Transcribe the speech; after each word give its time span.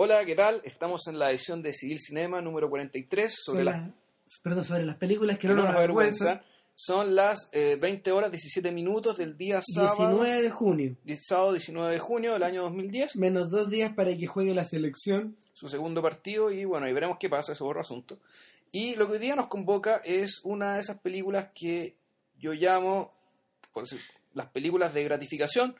Hola, 0.00 0.24
¿qué 0.24 0.36
tal? 0.36 0.60
Estamos 0.64 1.08
en 1.08 1.18
la 1.18 1.30
edición 1.30 1.60
de 1.60 1.72
Civil 1.72 1.98
Cinema 1.98 2.40
número 2.40 2.70
43 2.70 3.34
sobre, 3.44 3.64
las 3.64 3.82
las- 3.82 3.92
perdón, 4.42 4.64
sobre 4.64 4.84
las 4.86 4.94
películas 4.96 5.38
que, 5.38 5.48
que 5.48 5.54
no 5.54 5.56
no 5.56 5.64
nos 5.64 5.74
avergüenzan. 5.74 6.28
avergüenza. 6.28 6.54
Son 6.76 7.16
las 7.16 7.48
eh, 7.52 7.76
20 7.80 8.12
horas 8.12 8.30
17 8.30 8.70
minutos 8.70 9.16
del 9.16 9.36
día 9.36 9.60
sábado 9.60 9.96
19 10.22 10.42
de 10.42 10.50
junio. 10.50 10.96
sábado 11.20 11.52
19 11.52 11.92
de 11.92 11.98
junio 11.98 12.32
del 12.34 12.44
año 12.44 12.62
2010, 12.62 13.16
Menos 13.16 13.50
dos 13.50 13.68
días 13.68 13.92
para 13.94 14.16
que 14.16 14.28
juegue 14.28 14.54
la 14.54 14.64
selección. 14.64 15.36
su 15.52 15.68
segundo 15.68 16.00
partido 16.00 16.52
y 16.52 16.64
bueno, 16.64 16.86
ahí 16.86 16.92
veremos 16.92 17.16
qué 17.18 17.28
pasa, 17.28 17.52
ese 17.52 17.64
otro 17.64 17.80
asunto. 17.80 18.18
Y 18.70 18.94
lo 18.94 19.06
que 19.08 19.14
hoy 19.14 19.18
día 19.18 19.34
nos 19.34 19.48
convoca 19.48 20.00
es 20.04 20.40
una 20.44 20.74
de 20.76 20.82
esas 20.82 21.00
películas 21.00 21.48
que 21.52 21.96
yo 22.38 22.52
llamo, 22.52 23.12
por 23.72 23.82
decir, 23.82 23.98
las 24.34 24.46
películas 24.50 24.94
de 24.94 25.02
gratificación. 25.02 25.74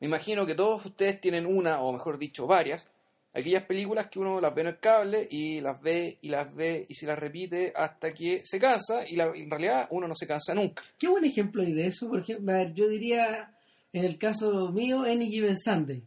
Me 0.00 0.08
imagino 0.08 0.46
que 0.46 0.56
todos 0.56 0.84
ustedes 0.84 1.20
tienen 1.20 1.46
una, 1.46 1.80
o 1.80 1.92
mejor 1.92 2.18
dicho, 2.18 2.48
varias. 2.48 2.88
Aquellas 3.32 3.62
películas 3.64 4.08
que 4.08 4.18
uno 4.18 4.40
las 4.40 4.52
ve 4.54 4.62
en 4.62 4.66
el 4.68 4.78
cable 4.80 5.28
y 5.30 5.60
las 5.60 5.80
ve 5.80 6.18
y 6.20 6.28
las 6.30 6.52
ve 6.54 6.84
y 6.88 6.94
se 6.94 7.06
las 7.06 7.18
repite 7.18 7.72
hasta 7.76 8.12
que 8.12 8.42
se 8.44 8.58
cansa 8.58 9.06
y 9.08 9.14
la- 9.14 9.32
en 9.34 9.48
realidad 9.48 9.86
uno 9.90 10.08
no 10.08 10.14
se 10.16 10.26
cansa 10.26 10.52
nunca. 10.52 10.82
Qué 10.98 11.06
buen 11.06 11.24
ejemplo 11.24 11.62
hay 11.62 11.72
de 11.72 11.86
eso. 11.86 12.08
Por 12.08 12.20
ejemplo, 12.20 12.52
a 12.52 12.56
ver, 12.56 12.74
yo 12.74 12.88
diría, 12.88 13.56
en 13.92 14.04
el 14.04 14.18
caso 14.18 14.70
mío, 14.72 15.02
Any 15.02 15.28
Given 15.30 15.56
Sunday. 15.58 16.02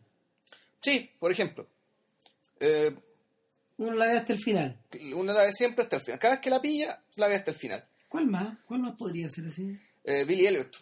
Sí, 0.81 1.09
por 1.17 1.31
ejemplo, 1.31 1.66
eh, 2.59 2.94
Uno 3.78 3.94
la 3.95 4.08
ve 4.08 4.14
hasta 4.17 4.34
el 4.34 4.40
final. 4.40 4.78
uno 5.16 5.34
la 5.34 5.44
ve 5.44 5.52
siempre 5.53 5.84
hasta 5.84 5.95
el 5.95 6.02
final. 6.03 6.20
Cada 6.20 6.34
vez 6.36 6.42
que 6.42 6.50
la 6.50 6.62
pilla, 6.62 7.02
la 7.16 7.28
ve 7.28 7.36
hasta 7.36 7.52
el 7.52 7.58
final. 7.58 7.84
¿Cuál 8.09 8.28
más? 8.28 8.58
¿Cuál 8.67 8.81
más 8.81 8.95
podría 8.98 9.30
ser 9.30 9.48
así? 9.48 9.78
Eh, 10.03 10.26
Billy 10.26 10.45
Elliot. 10.45 10.76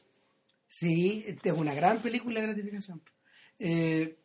Sí, 0.67 1.23
esta 1.27 1.49
es 1.49 1.55
una 1.55 1.73
gran 1.73 2.01
película 2.01 2.41
de 2.41 2.47
gratificación. 2.47 3.01
Eh, 3.59 4.17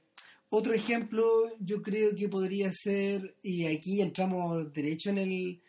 otro 0.48 0.73
ejemplo, 0.73 1.27
yo 1.60 1.82
creo 1.82 2.14
que 2.14 2.28
podría 2.28 2.70
ser, 2.73 3.34
y 3.43 3.66
aquí 3.66 4.01
entramos 4.01 4.73
derecho 4.73 5.10
en 5.10 5.18
el 5.18 5.60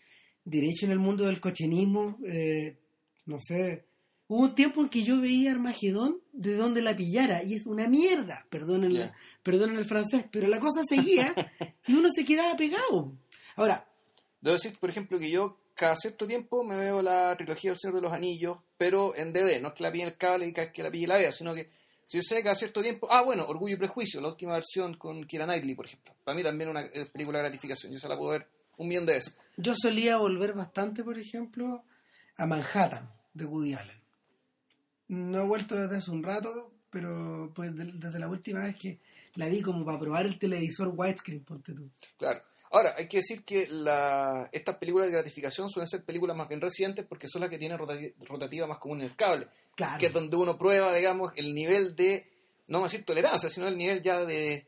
derecho 0.44 0.86
en 0.86 0.92
el 0.92 1.00
mundo 1.00 1.26
del 1.26 1.42
cochenismo, 1.42 2.18
eh, 2.26 2.78
no 3.26 3.38
sé, 3.40 3.86
hubo 4.28 4.44
un 4.44 4.56
tiempo 4.56 4.82
en 4.82 4.90
que 4.90 5.04
yo 5.04 5.20
veía 5.20 5.52
Armagedón 5.52 6.22
de 6.32 6.56
donde 6.56 6.82
la 6.82 6.96
pillara, 6.96 7.44
y 7.44 7.56
es 7.56 7.66
una 7.66 7.88
mierda, 7.88 8.46
perdonen, 8.50 9.12
perdonen 9.44 9.78
el 9.78 9.86
francés, 9.86 10.26
pero 10.32 10.48
la 10.48 10.60
cosa 10.60 10.84
seguía 10.88 11.36
y 11.88 11.94
uno 11.94 12.10
se 12.16 12.24
quedaba 12.24 12.56
pegado. 12.56 13.14
Ahora, 13.56 13.88
Debo 14.42 14.54
decir, 14.54 14.78
por 14.80 14.90
ejemplo, 14.90 15.20
que 15.20 15.30
yo 15.30 15.58
cada 15.74 15.96
cierto 15.96 16.28
tiempo 16.28 16.64
me 16.64 16.78
veo 16.78 17.02
la 17.02 17.36
trilogía 17.38 17.72
del 17.72 17.80
Señor 17.80 17.96
de 17.96 18.02
los 18.02 18.14
Anillos, 18.14 18.58
pero 18.78 19.16
en 19.16 19.34
DD, 19.34 19.62
no 19.62 19.70
es 19.70 19.74
que 19.74 19.84
la 19.84 19.92
pille 19.92 20.06
el 20.06 20.18
cable 20.18 20.48
y 20.48 20.54
que 20.54 20.84
la 20.84 20.92
pille 20.92 21.08
la 21.08 21.18
vea, 21.18 21.32
sino 21.32 21.54
que 21.54 21.70
si 22.08 22.18
yo 22.18 22.24
sé 22.24 22.38
que 22.38 22.44
cada 22.44 22.56
cierto 22.56 22.82
tiempo... 22.82 23.08
Ah, 23.12 23.22
bueno, 23.22 23.46
Orgullo 23.46 23.76
y 23.76 23.78
Prejuicio, 23.78 24.20
la 24.22 24.30
última 24.30 24.54
versión 24.54 24.96
con 24.96 25.24
Kira 25.26 25.46
Knightley, 25.46 25.76
por 25.76 25.86
ejemplo. 25.86 26.16
Para 26.24 26.36
mí 26.36 26.42
también 26.44 26.70
una 26.70 26.82
eh, 26.82 27.06
película 27.12 27.38
de 27.40 27.44
gratificación, 27.46 27.92
yo 27.94 28.00
se 28.00 28.08
la 28.10 28.18
puedo 28.18 28.32
ver 28.32 28.48
un 28.78 28.88
millón 28.88 29.06
de 29.06 29.14
veces. 29.14 29.38
yo 29.58 29.76
solía 29.76 30.18
volver 30.18 30.54
bastante, 30.54 31.04
por 31.04 31.20
ejemplo, 31.20 31.84
a 32.38 32.46
Manhattan 32.46 33.12
de 33.34 33.46
Woody 33.46 33.74
Allen. 33.74 34.02
No 35.10 35.44
he 35.44 35.48
vuelto 35.48 35.76
desde 35.76 35.98
hace 35.98 36.12
un 36.12 36.24
rato, 36.24 36.72
pero 36.90 37.52
pues 37.56 37.76
de- 37.76 37.92
desde 37.94 38.20
la 38.20 38.28
última 38.28 38.62
vez 38.62 38.76
que 38.76 39.00
la 39.36 39.48
vi 39.48 39.62
como 39.62 39.86
para 39.86 40.00
probar 40.00 40.26
el 40.26 40.38
televisor 40.40 40.90
widescreen, 40.94 41.44
ponte 41.44 41.74
tú. 41.74 41.90
Claro. 42.18 42.42
Ahora, 42.72 42.96
hay 42.98 43.08
que 43.08 43.18
decir 43.18 43.44
que 43.46 43.68
la, 43.70 44.50
estas 44.52 44.76
películas 44.78 45.08
de 45.08 45.14
gratificación 45.14 45.70
suelen 45.70 45.88
ser 45.88 46.04
películas 46.04 46.36
más 46.36 46.50
bien 46.50 46.60
recientes 46.60 47.06
porque 47.06 47.28
son 47.30 47.42
las 47.42 47.50
que 47.50 47.58
tienen 47.58 47.78
rotati- 47.78 48.14
rotativa 48.26 48.68
más 48.68 48.78
común 48.80 49.00
en 49.02 49.06
el 49.08 49.16
cable. 49.16 49.48
Claro. 49.78 49.98
que 50.00 50.08
es 50.08 50.14
donde 50.14 50.36
uno 50.36 50.58
prueba, 50.58 50.94
digamos, 50.94 51.32
el 51.38 51.54
nivel 51.56 51.96
de, 51.96 52.28
no 52.68 52.80
vamos 52.80 52.90
a 52.90 52.92
decir 52.92 53.06
tolerancia, 53.06 53.50
sino 53.50 53.68
el 53.70 53.78
nivel 53.78 54.02
ya 54.04 54.26
de... 54.26 54.68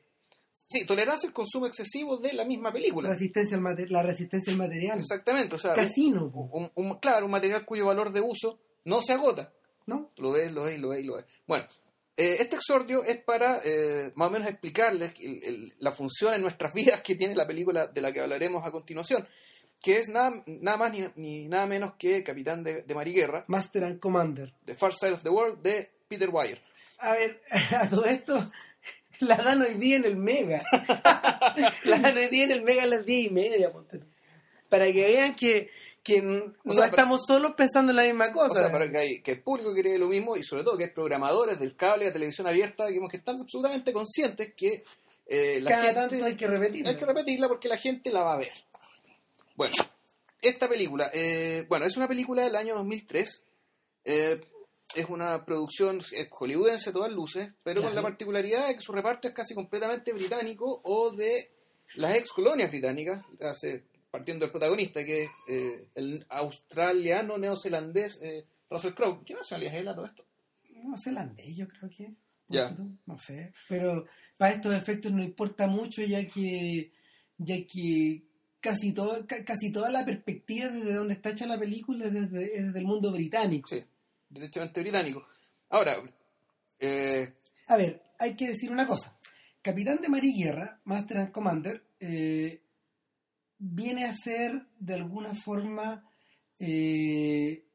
Sí, 0.53 0.85
tolerancia 0.85 1.27
al 1.27 1.33
consumo 1.33 1.65
excesivo 1.67 2.17
de 2.17 2.31
la 2.33 2.45
misma 2.45 2.71
película. 2.71 3.09
Resistencia 3.09 3.57
al 3.57 3.63
mate- 3.63 3.87
la 3.89 4.03
resistencia 4.03 4.51
al 4.53 4.59
material. 4.59 4.99
Exactamente, 4.99 5.55
o 5.55 5.57
sea, 5.57 5.73
Casino, 5.73 6.25
un, 6.51 6.69
un- 6.75 6.99
claro, 6.99 7.25
un 7.25 7.31
material 7.31 7.65
cuyo 7.65 7.85
valor 7.87 8.11
de 8.11 8.21
uso 8.21 8.59
no 8.85 9.01
se 9.01 9.13
agota. 9.13 9.51
¿no? 9.87 10.11
Lo 10.17 10.31
ves, 10.31 10.51
lo 10.51 10.63
ves, 10.63 10.79
lo 10.79 10.89
ves, 10.89 11.03
lo 11.05 11.15
ves. 11.15 11.25
Bueno, 11.47 11.65
eh, 12.17 12.37
este 12.39 12.57
exordio 12.57 13.03
es 13.03 13.23
para 13.23 13.61
eh, 13.65 14.11
más 14.15 14.27
o 14.27 14.31
menos 14.31 14.47
explicarles 14.49 15.13
el- 15.19 15.43
el- 15.43 15.73
la 15.79 15.91
función 15.91 16.35
en 16.35 16.41
nuestras 16.41 16.71
vidas 16.75 17.01
que 17.01 17.15
tiene 17.15 17.33
la 17.35 17.47
película 17.47 17.87
de 17.87 18.01
la 18.01 18.11
que 18.11 18.19
hablaremos 18.19 18.63
a 18.67 18.71
continuación, 18.71 19.27
que 19.81 19.97
es 19.97 20.09
nada, 20.09 20.43
nada 20.45 20.77
más 20.77 20.91
ni, 20.91 21.05
ni 21.15 21.47
nada 21.47 21.65
menos 21.65 21.93
que 21.97 22.23
Capitán 22.23 22.63
de, 22.63 22.81
de 22.83 22.95
Mariguerra, 22.95 23.45
Master 23.47 23.83
and 23.85 23.99
Commander. 23.99 24.53
The 24.65 24.75
Far 24.75 24.93
Side 24.93 25.13
of 25.13 25.23
the 25.23 25.29
World, 25.29 25.61
de 25.61 25.89
Peter 26.07 26.29
Weir. 26.29 26.59
A 26.99 27.13
ver, 27.13 27.41
a 27.77 27.89
todo 27.89 28.05
esto 28.05 28.51
la 29.21 29.37
dan 29.37 29.61
hoy 29.61 29.75
día 29.75 29.97
en 29.97 30.05
el 30.05 30.15
Mega. 30.17 30.61
la 31.83 31.99
dan 31.99 32.17
hoy 32.17 32.27
día 32.27 32.45
en 32.45 32.51
el 32.51 32.61
Mega 32.61 32.83
a 32.83 32.87
las 32.87 33.05
10 33.05 33.27
y 33.27 33.29
media, 33.33 33.71
ponte. 33.71 33.99
Para 34.69 34.85
que 34.91 35.03
vean 35.05 35.35
que, 35.35 35.69
que 36.03 36.21
no 36.21 36.53
sea, 36.73 36.85
estamos 36.87 37.21
solos 37.25 37.53
pensando 37.55 37.91
en 37.91 37.95
la 37.95 38.03
misma 38.03 38.31
cosa. 38.31 38.51
O 38.51 38.55
sea, 38.55 38.71
para 38.71 38.89
que, 38.91 38.97
hay- 38.97 39.21
que 39.21 39.31
el 39.31 39.41
público 39.41 39.73
cree 39.73 39.97
lo 39.97 40.07
mismo 40.07 40.35
y 40.37 40.43
sobre 40.43 40.63
todo 40.63 40.77
que 40.77 40.85
hay 40.85 40.89
programadores 40.91 41.59
del 41.59 41.75
cable 41.75 42.05
de 42.05 42.11
televisión 42.11 42.47
abierta 42.47 42.85
digamos, 42.87 43.09
que 43.09 43.17
están 43.17 43.37
absolutamente 43.39 43.91
conscientes 43.93 44.53
que 44.55 44.83
eh, 45.25 45.59
la 45.61 45.69
Cada 45.71 45.83
gente 45.83 45.99
tanto 45.99 46.25
hay 46.25 46.35
que 46.35 46.47
repetirlo. 46.47 46.89
hay 46.89 46.95
que 46.97 47.05
repetirla 47.05 47.47
porque 47.47 47.67
la 47.67 47.77
gente 47.77 48.11
la 48.11 48.23
va 48.23 48.33
a 48.33 48.37
ver. 48.37 48.51
Bueno, 49.59 49.75
esta 50.41 50.69
película, 50.69 51.09
eh, 51.13 51.65
bueno, 51.67 51.85
es 51.85 51.97
una 51.97 52.07
película 52.07 52.43
del 52.43 52.55
año 52.55 52.75
2003. 52.75 53.43
eh, 54.05 54.39
es 54.95 55.05
una 55.09 55.43
producción 55.45 55.99
hollywoodense 56.31 56.89
a 56.91 56.93
todas 56.93 57.11
luces, 57.11 57.51
pero 57.61 57.81
con 57.83 57.93
la 57.93 58.01
particularidad 58.01 58.67
de 58.69 58.75
que 58.75 58.81
su 58.81 58.93
reparto 58.93 59.27
es 59.27 59.33
casi 59.33 59.53
completamente 59.53 60.13
británico 60.13 60.79
o 60.85 61.11
de 61.11 61.51
las 61.95 62.15
ex 62.15 62.31
colonias 62.31 62.71
británicas, 62.71 63.21
hace- 63.41 63.83
partiendo 64.09 64.45
del 64.45 64.51
protagonista, 64.51 65.03
que 65.05 65.23
es 65.25 65.29
eh, 65.49 65.87
el 65.95 66.25
australiano 66.29 67.37
neozelandés 67.37 68.19
eh, 68.23 68.45
Russell 68.69 68.93
Crowe. 68.93 69.23
¿Qué 69.25 69.33
nacionalidad 69.33 69.73
es 69.73 69.79
él 69.81 69.87
a 69.89 69.95
todo 69.95 70.05
esto? 70.05 70.25
Holandés, 71.05 71.55
yo 71.57 71.67
creo 71.67 71.89
que. 71.89 72.13
Ya. 72.47 72.73
tú, 72.73 72.89
No 73.05 73.17
sé. 73.17 73.51
Pero 73.67 74.05
para 74.37 74.53
estos 74.53 74.73
efectos 74.73 75.11
no 75.11 75.21
importa 75.21 75.67
mucho, 75.67 76.01
ya 76.01 76.25
que. 76.25 76.93
Ya 77.37 77.57
que 77.67 78.23
casi, 78.59 78.93
todo, 78.93 79.25
casi 79.45 79.71
toda 79.71 79.91
la 79.91 80.05
perspectiva 80.05 80.69
desde 80.69 80.93
donde 80.93 81.13
está 81.13 81.31
hecha 81.31 81.47
la 81.47 81.59
película 81.59 82.05
es 82.05 82.13
desde, 82.13 82.57
es 82.57 82.65
desde 82.65 82.79
el 82.79 82.85
mundo 82.85 83.11
británico. 83.11 83.69
Sí, 83.69 83.83
derechamente 84.29 84.81
británico. 84.81 85.25
Ahora, 85.69 85.97
eh, 86.79 87.33
A 87.67 87.77
ver, 87.77 88.01
hay 88.17 88.35
que 88.35 88.47
decir 88.47 88.71
una 88.71 88.87
cosa. 88.87 89.17
Capitán 89.61 89.99
de 90.01 90.09
Mar 90.09 90.23
y 90.23 90.41
Guerra, 90.41 90.79
Master 90.85 91.17
and 91.17 91.31
Commander, 91.31 91.83
eh, 91.99 92.63
viene 93.57 94.05
a 94.05 94.13
ser 94.13 94.67
de 94.79 94.93
alguna 94.93 95.35
forma 95.35 96.09
eh, 96.57 97.65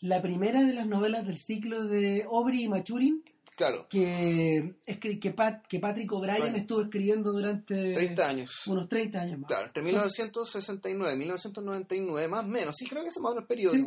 la 0.00 0.20
primera 0.20 0.62
de 0.62 0.74
las 0.74 0.86
novelas 0.86 1.26
del 1.26 1.38
ciclo 1.38 1.86
de 1.86 2.24
Aubrey 2.24 2.64
y 2.64 2.68
Maturin 2.68 3.24
claro, 3.56 3.86
que, 3.88 4.74
que, 5.20 5.30
Pat- 5.32 5.66
que 5.66 5.80
Patrick 5.80 6.12
O'Brien 6.12 6.38
Bueno. 6.38 6.56
estuvo 6.58 6.82
escribiendo 6.82 7.32
durante 7.32 7.92
30 7.94 8.28
años. 8.28 8.50
unos 8.66 8.88
30 8.88 9.20
años 9.20 9.38
más. 9.40 9.48
Claro, 9.48 9.66
entre 9.66 9.82
1969 9.82 11.14
y 11.14 11.16
1999, 11.16 12.28
más 12.28 12.44
o 12.44 12.48
menos, 12.48 12.74
sí 12.78 12.86
creo 12.86 13.02
que 13.02 13.08
es 13.08 13.18
más 13.20 13.36
el 13.36 13.44
periodo 13.46 13.74
Sí. 13.74 13.82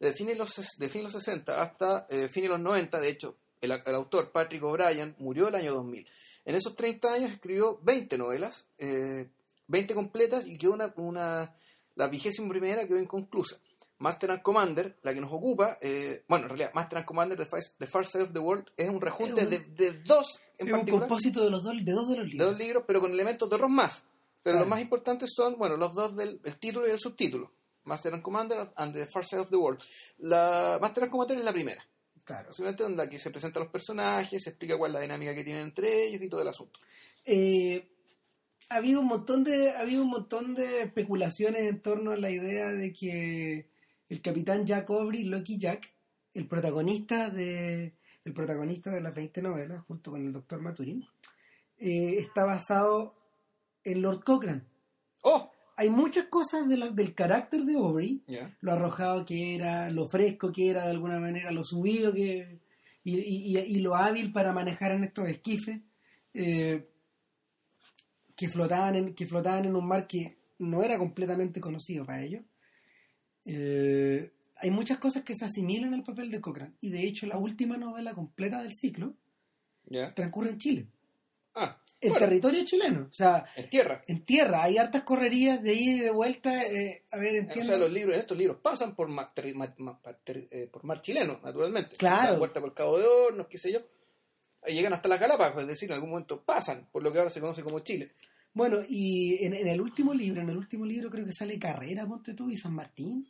de 0.00 0.12
fines 0.12 0.34
de 0.34 0.38
los, 0.38 0.54
de 0.78 0.88
fines 0.88 1.08
de 1.10 1.12
los 1.14 1.24
60 1.24 1.60
hasta 1.60 2.06
eh, 2.10 2.28
fines 2.28 2.50
de 2.50 2.54
los 2.56 2.60
90, 2.60 3.00
de 3.00 3.08
hecho, 3.08 3.36
el, 3.60 3.72
el 3.72 3.94
autor 3.94 4.30
Patrick 4.30 4.62
O'Brien 4.62 5.16
murió 5.18 5.48
el 5.48 5.54
año 5.56 5.74
2000. 5.74 6.06
En 6.44 6.54
esos 6.54 6.74
30 6.76 7.12
años 7.12 7.32
escribió 7.32 7.78
20 7.82 8.16
novelas, 8.16 8.66
eh, 8.78 9.28
20 9.66 9.94
completas 9.94 10.46
y 10.46 10.56
quedó 10.56 10.72
una, 10.72 10.92
una, 10.96 11.52
la 11.96 12.08
vigésima 12.08 12.48
primera 12.48 12.86
quedó 12.86 13.00
inconclusa. 13.00 13.58
Master 13.98 14.30
and 14.30 14.42
Commander, 14.42 14.96
la 15.02 15.12
que 15.12 15.20
nos 15.20 15.32
ocupa, 15.32 15.76
eh, 15.80 16.22
bueno, 16.28 16.44
en 16.44 16.50
realidad, 16.50 16.70
Master 16.74 16.98
and 16.98 17.06
Commander, 17.06 17.36
The 17.78 17.86
Far, 17.86 18.06
Side 18.06 18.24
of 18.24 18.32
the 18.32 18.38
World, 18.38 18.70
es 18.76 18.88
un 18.88 19.00
rejunte 19.00 19.42
un- 19.44 19.50
de, 19.50 19.58
de 19.58 19.92
dos 20.04 20.40
en 20.58 20.66
es 20.68 20.72
un 20.72 20.78
particular 20.80 21.08
compósito 21.08 21.44
de 21.44 21.50
los 21.50 21.62
dos, 21.64 21.74
de 21.84 21.92
dos 21.92 22.08
de 22.08 22.16
los 22.16 22.24
de 22.26 22.30
libros. 22.32 22.50
dos 22.50 22.58
libros, 22.58 22.84
pero 22.86 23.00
con 23.00 23.10
elementos 23.12 23.48
de 23.50 23.56
otros 23.56 23.70
más. 23.70 24.04
Pero 24.42 24.54
Claro. 24.54 24.58
los 24.60 24.68
más 24.68 24.80
importantes 24.80 25.30
son, 25.34 25.58
bueno, 25.58 25.76
los 25.76 25.94
dos 25.94 26.14
del 26.16 26.40
el 26.44 26.56
título 26.58 26.86
y 26.86 26.90
el 26.92 27.00
subtítulo. 27.00 27.50
Master 27.84 28.14
and 28.14 28.22
Commander 28.22 28.70
and 28.76 28.92
the 28.94 29.06
Far 29.06 29.24
Side 29.24 29.40
of 29.40 29.50
the 29.50 29.56
World. 29.56 29.80
La 30.18 30.78
Master 30.80 31.04
and 31.04 31.10
Commander 31.10 31.36
es 31.38 31.44
la 31.44 31.52
primera. 31.52 31.84
Claro. 32.24 32.48
Básicamente 32.48 32.84
en 32.84 32.96
la 32.96 33.08
que 33.08 33.18
se 33.18 33.30
presentan 33.30 33.62
los 33.64 33.72
personajes, 33.72 34.42
se 34.44 34.50
explica 34.50 34.76
cuál 34.78 34.90
es 34.90 34.94
la 34.94 35.00
dinámica 35.00 35.34
que 35.34 35.42
tienen 35.44 35.62
entre 35.62 36.04
ellos 36.06 36.20
y 36.22 36.28
todo 36.28 36.42
el 36.42 36.48
asunto. 36.48 36.78
Eh, 37.24 37.88
ha 38.68 38.76
habido 38.76 39.00
un 39.00 39.06
montón 39.08 39.42
de 39.44 39.70
ha 39.72 39.80
habido 39.80 40.02
un 40.02 40.10
montón 40.10 40.54
de 40.54 40.82
especulaciones 40.82 41.62
en 41.62 41.80
torno 41.80 42.12
a 42.12 42.16
la 42.18 42.30
idea 42.30 42.68
de 42.70 42.92
que 42.92 43.66
el 44.08 44.20
capitán 44.22 44.66
Jack 44.66 44.88
Aubrey, 44.90 45.24
Lucky 45.24 45.58
Jack, 45.58 45.92
el 46.34 46.46
protagonista 46.46 47.30
de 47.30 47.94
el 48.24 48.34
protagonista 48.34 48.90
de 48.90 49.00
las 49.00 49.14
20 49.14 49.40
novelas, 49.42 49.84
junto 49.86 50.10
con 50.10 50.20
el 50.26 50.32
doctor 50.32 50.60
Maturin, 50.60 51.02
eh, 51.78 52.16
está 52.18 52.44
basado 52.44 53.14
en 53.84 54.02
Lord 54.02 54.22
Cochrane. 54.22 54.62
¡Oh! 55.22 55.50
Hay 55.76 55.88
muchas 55.90 56.26
cosas 56.26 56.68
de 56.68 56.76
la- 56.76 56.90
del 56.90 57.14
carácter 57.14 57.62
de 57.62 57.74
Aubrey, 57.76 58.22
lo 58.60 58.72
arrojado 58.72 59.24
que 59.24 59.54
era, 59.54 59.90
lo 59.90 60.08
fresco 60.08 60.52
que 60.52 60.68
era 60.70 60.84
de 60.84 60.90
alguna 60.90 61.18
manera, 61.20 61.50
lo 61.52 61.64
subido 61.64 62.12
que 62.12 62.58
y, 63.04 63.16
y- 63.18 63.56
y- 63.56 63.76
y 63.76 63.80
lo 63.80 63.94
hábil 63.96 64.32
para 64.32 64.52
manejar 64.52 64.92
en 64.92 65.04
estos 65.04 65.28
esquifes. 65.28 65.80
eh, 66.34 66.86
que 68.36 68.48
flotaban 68.48 68.94
en, 68.96 69.14
que 69.14 69.26
flotaban 69.26 69.64
en 69.64 69.74
un 69.74 69.86
mar 69.86 70.06
que 70.06 70.36
no 70.58 70.82
era 70.82 70.98
completamente 70.98 71.60
conocido 71.60 72.04
para 72.04 72.22
ellos. 72.22 72.44
Eh, 73.44 74.30
hay 74.60 74.70
muchas 74.70 74.98
cosas 74.98 75.22
que 75.22 75.34
se 75.34 75.44
asimilan 75.44 75.94
al 75.94 76.02
papel 76.02 76.30
de 76.30 76.40
Cochrane. 76.40 76.74
Y 76.80 76.90
de 76.90 77.02
hecho, 77.04 77.26
la 77.26 77.38
última 77.38 77.76
novela 77.76 78.14
completa 78.14 78.62
del 78.62 78.74
ciclo 78.74 79.14
transcurre 80.14 80.50
en 80.50 80.58
Chile. 80.58 80.86
Ah, 81.54 81.80
En 82.00 82.10
bueno, 82.10 82.26
territorio 82.26 82.64
chileno. 82.64 83.08
O 83.10 83.14
sea, 83.14 83.46
en 83.56 83.68
tierra. 83.70 84.02
en 84.06 84.24
tierra. 84.24 84.62
Hay 84.64 84.78
hartas 84.78 85.02
correrías 85.02 85.62
de 85.62 85.74
ida 85.74 85.96
y 85.96 86.00
de 86.00 86.10
vuelta. 86.10 86.64
eh, 86.66 87.04
a 87.10 87.18
ver, 87.18 87.34
O 87.34 87.38
entiendo. 87.38 87.66
sea, 87.72 87.78
los 87.78 87.90
libros, 87.90 88.16
estos 88.16 88.36
libros 88.38 88.58
pasan 88.62 88.94
por 88.94 89.08
mar, 89.08 89.32
terri- 89.34 90.48
eh, 90.50 90.68
por 90.70 90.84
mar 90.84 91.00
chileno, 91.02 91.40
naturalmente. 91.42 91.96
Claro. 91.96 92.32
La 92.34 92.38
puerta 92.38 92.60
por 92.60 92.74
Cabo 92.74 92.98
de 92.98 93.06
Hornos, 93.06 93.46
qué 93.48 93.58
sé 93.58 93.72
yo. 93.72 93.80
Llegan 94.66 94.92
hasta 94.92 95.08
las 95.08 95.20
Galápagos, 95.20 95.62
es 95.62 95.68
decir, 95.68 95.88
en 95.88 95.94
algún 95.94 96.10
momento 96.10 96.42
pasan 96.44 96.88
por 96.92 97.02
lo 97.02 97.12
que 97.12 97.18
ahora 97.18 97.30
se 97.30 97.40
conoce 97.40 97.62
como 97.62 97.78
Chile. 97.80 98.10
Bueno, 98.54 98.78
y 98.88 99.44
en, 99.44 99.54
en 99.54 99.68
el 99.68 99.80
último 99.80 100.12
libro, 100.14 100.40
en 100.40 100.48
el 100.50 100.56
último 100.56 100.84
libro 100.84 101.10
creo 101.10 101.24
que 101.24 101.32
sale 101.32 101.58
Carrera, 101.58 102.06
ponte 102.06 102.34
tú, 102.34 102.50
y 102.50 102.56
San 102.56 102.74
Martín. 102.74 103.24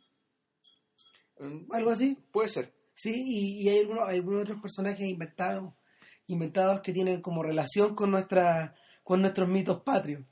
Mm, 1.39 1.71
Algo 1.71 1.91
así. 1.91 2.17
Puede 2.31 2.49
ser. 2.49 2.73
Sí, 2.95 3.13
y, 3.15 3.61
y 3.63 3.69
hay, 3.69 3.79
algunos, 3.79 4.07
hay 4.07 4.17
algunos 4.17 4.41
otros 4.41 4.61
personajes 4.61 5.07
inventados, 5.07 5.73
inventados 6.27 6.81
que 6.81 6.91
tienen 6.93 7.21
como 7.21 7.43
relación 7.43 7.95
con 7.95 8.11
nuestra 8.11 8.75
con 9.03 9.21
nuestros 9.21 9.47
mitos 9.49 9.81
patrios. 9.81 10.23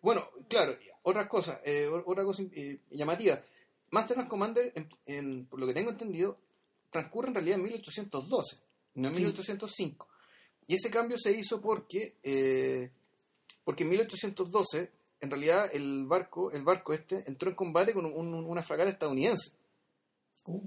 Bueno, 0.00 0.22
claro, 0.48 0.76
otra 1.02 1.28
cosa, 1.28 1.60
eh, 1.64 1.88
otra 1.88 2.22
cosa 2.24 2.42
eh, 2.52 2.80
llamativa. 2.90 3.40
Master 3.90 4.18
and 4.20 4.28
Commander, 4.28 4.72
en- 4.76 4.88
en- 5.06 5.46
por 5.46 5.58
lo 5.58 5.66
que 5.66 5.74
tengo 5.74 5.90
entendido, 5.90 6.38
transcurre 6.90 7.28
en 7.28 7.34
realidad 7.34 7.56
en 7.58 7.64
1812, 7.64 8.56
no 8.94 9.08
en 9.08 9.14
Sí. 9.16 9.22
1805. 9.22 10.08
Y 10.68 10.74
ese 10.74 10.90
cambio 10.90 11.16
se 11.18 11.32
hizo 11.36 11.60
porque, 11.60 12.18
eh, 12.22 12.90
porque 13.64 13.84
en 13.84 13.90
1812, 13.90 14.90
en 15.20 15.30
realidad, 15.30 15.70
el 15.72 16.06
barco, 16.06 16.50
el 16.52 16.62
barco 16.64 16.92
este 16.92 17.24
entró 17.26 17.48
en 17.48 17.54
combate 17.56 17.92
con 17.92 18.04
un- 18.06 18.12
un- 18.34 18.44
una 18.44 18.62
fragata 18.62 18.90
estadounidense. 18.90 19.52
Uh, 20.46 20.58
en 20.58 20.66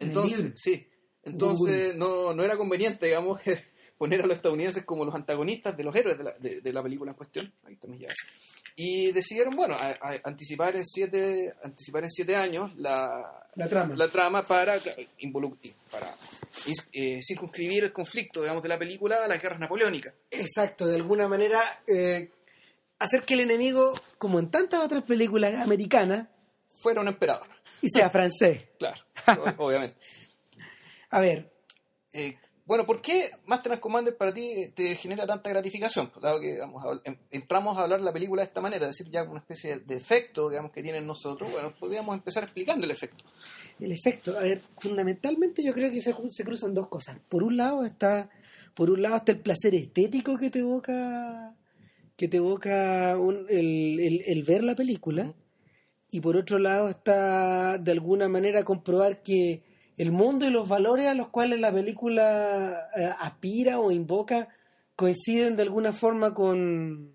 el 0.00 0.08
Entonces, 0.08 0.52
sí, 0.56 0.86
entonces 1.22 1.94
no, 1.96 2.32
no 2.34 2.42
era 2.42 2.56
conveniente, 2.56 3.06
digamos, 3.06 3.40
poner 3.98 4.22
a 4.22 4.26
los 4.26 4.36
estadounidenses 4.36 4.84
como 4.84 5.04
los 5.04 5.14
antagonistas 5.14 5.76
de 5.76 5.84
los 5.84 5.94
héroes 5.94 6.16
de 6.18 6.24
la, 6.24 6.32
de, 6.38 6.60
de 6.60 6.72
la 6.72 6.82
película 6.82 7.10
en 7.12 7.16
cuestión. 7.16 7.52
Ahí 7.64 7.74
está 7.74 7.86
mi 7.88 7.98
llave. 7.98 8.14
Y 8.76 9.12
decidieron, 9.12 9.54
bueno, 9.54 9.74
a- 9.74 9.90
a- 10.00 10.20
anticipar 10.24 10.76
en 10.76 10.84
siete, 10.84 11.54
anticipar 11.62 12.04
en 12.04 12.10
siete 12.10 12.34
años 12.36 12.72
la, 12.76 13.46
La 13.54 13.68
trama. 13.68 13.94
la 13.94 14.08
trama 14.08 14.42
para, 14.42 14.74
para 15.90 16.14
eh, 16.92 17.20
circunscribir 17.22 17.84
el 17.84 17.92
conflicto, 17.92 18.40
digamos, 18.40 18.62
de 18.62 18.68
la 18.68 18.78
película 18.78 19.24
a 19.24 19.28
las 19.28 19.40
guerras 19.42 19.60
napoleónicas. 19.60 20.14
Exacto, 20.30 20.86
de 20.86 20.96
alguna 20.96 21.28
manera 21.28 21.60
eh, 21.86 22.30
hacer 22.98 23.22
que 23.22 23.34
el 23.34 23.40
enemigo, 23.40 23.92
como 24.18 24.38
en 24.38 24.50
tantas 24.50 24.80
otras 24.80 25.04
películas 25.04 25.54
americanas, 25.60 26.28
Fuera 26.80 27.00
un 27.00 27.08
emperador, 27.08 27.46
y 27.80 27.88
sea 27.90 28.10
francés. 28.10 28.62
claro, 28.78 28.98
obviamente. 29.58 29.96
A 31.10 31.20
ver, 31.20 31.50
Eh, 32.14 32.36
bueno, 32.72 32.86
¿por 32.86 33.02
qué 33.02 33.30
Master 33.44 33.72
and 33.72 33.80
Commander 33.82 34.16
para 34.16 34.32
ti 34.32 34.50
eh, 34.50 34.72
te 34.74 34.94
genera 34.96 35.26
tanta 35.26 35.50
gratificación? 35.50 36.10
Dado 36.22 36.40
que 36.40 36.58
vamos 36.58 36.82
a 36.82 36.86
habl- 36.88 37.02
em- 37.04 37.18
entramos 37.30 37.76
a 37.76 37.82
hablar 37.82 37.98
de 38.00 38.06
la 38.06 38.12
película 38.14 38.40
de 38.40 38.46
esta 38.46 38.62
manera, 38.62 38.86
es 38.88 38.96
decir, 38.96 39.12
ya 39.12 39.24
una 39.24 39.40
especie 39.40 39.80
de 39.80 39.94
efecto, 39.94 40.48
digamos, 40.48 40.72
que 40.72 40.82
tienen 40.82 41.06
nosotros, 41.06 41.52
bueno, 41.52 41.74
podríamos 41.78 42.14
empezar 42.14 42.44
explicando 42.44 42.84
el 42.86 42.90
efecto. 42.90 43.24
el 43.78 43.92
efecto, 43.92 44.38
a 44.38 44.42
ver, 44.42 44.62
fundamentalmente 44.78 45.62
yo 45.62 45.74
creo 45.74 45.90
que 45.90 46.00
se, 46.00 46.14
se 46.28 46.44
cruzan 46.44 46.72
dos 46.72 46.88
cosas. 46.88 47.18
Por 47.28 47.42
un 47.42 47.56
lado 47.58 47.84
está, 47.84 48.30
por 48.74 48.90
un 48.90 49.02
lado 49.02 49.16
está 49.16 49.32
el 49.32 49.40
placer 49.40 49.74
estético 49.74 50.38
que 50.38 50.48
te 50.50 50.60
evoca, 50.60 51.54
que 52.16 52.28
te 52.28 52.38
evoca 52.38 53.16
un- 53.18 53.46
el, 53.50 54.00
el- 54.00 54.22
el 54.26 54.42
ver 54.44 54.64
la 54.64 54.74
película, 54.74 55.34
y 56.10 56.20
por 56.20 56.36
otro 56.36 56.58
lado 56.58 56.88
está 56.88 57.76
de 57.78 57.90
alguna 57.92 58.28
manera 58.28 58.64
comprobar 58.64 59.22
que 59.22 59.62
el 60.02 60.12
mundo 60.12 60.46
y 60.46 60.50
los 60.50 60.68
valores 60.68 61.06
a 61.06 61.14
los 61.14 61.28
cuales 61.28 61.60
la 61.60 61.72
película 61.72 62.88
eh, 62.96 63.10
aspira 63.20 63.78
o 63.78 63.90
invoca 63.90 64.48
coinciden 64.96 65.56
de 65.56 65.62
alguna 65.62 65.92
forma 65.92 66.34
con 66.34 67.14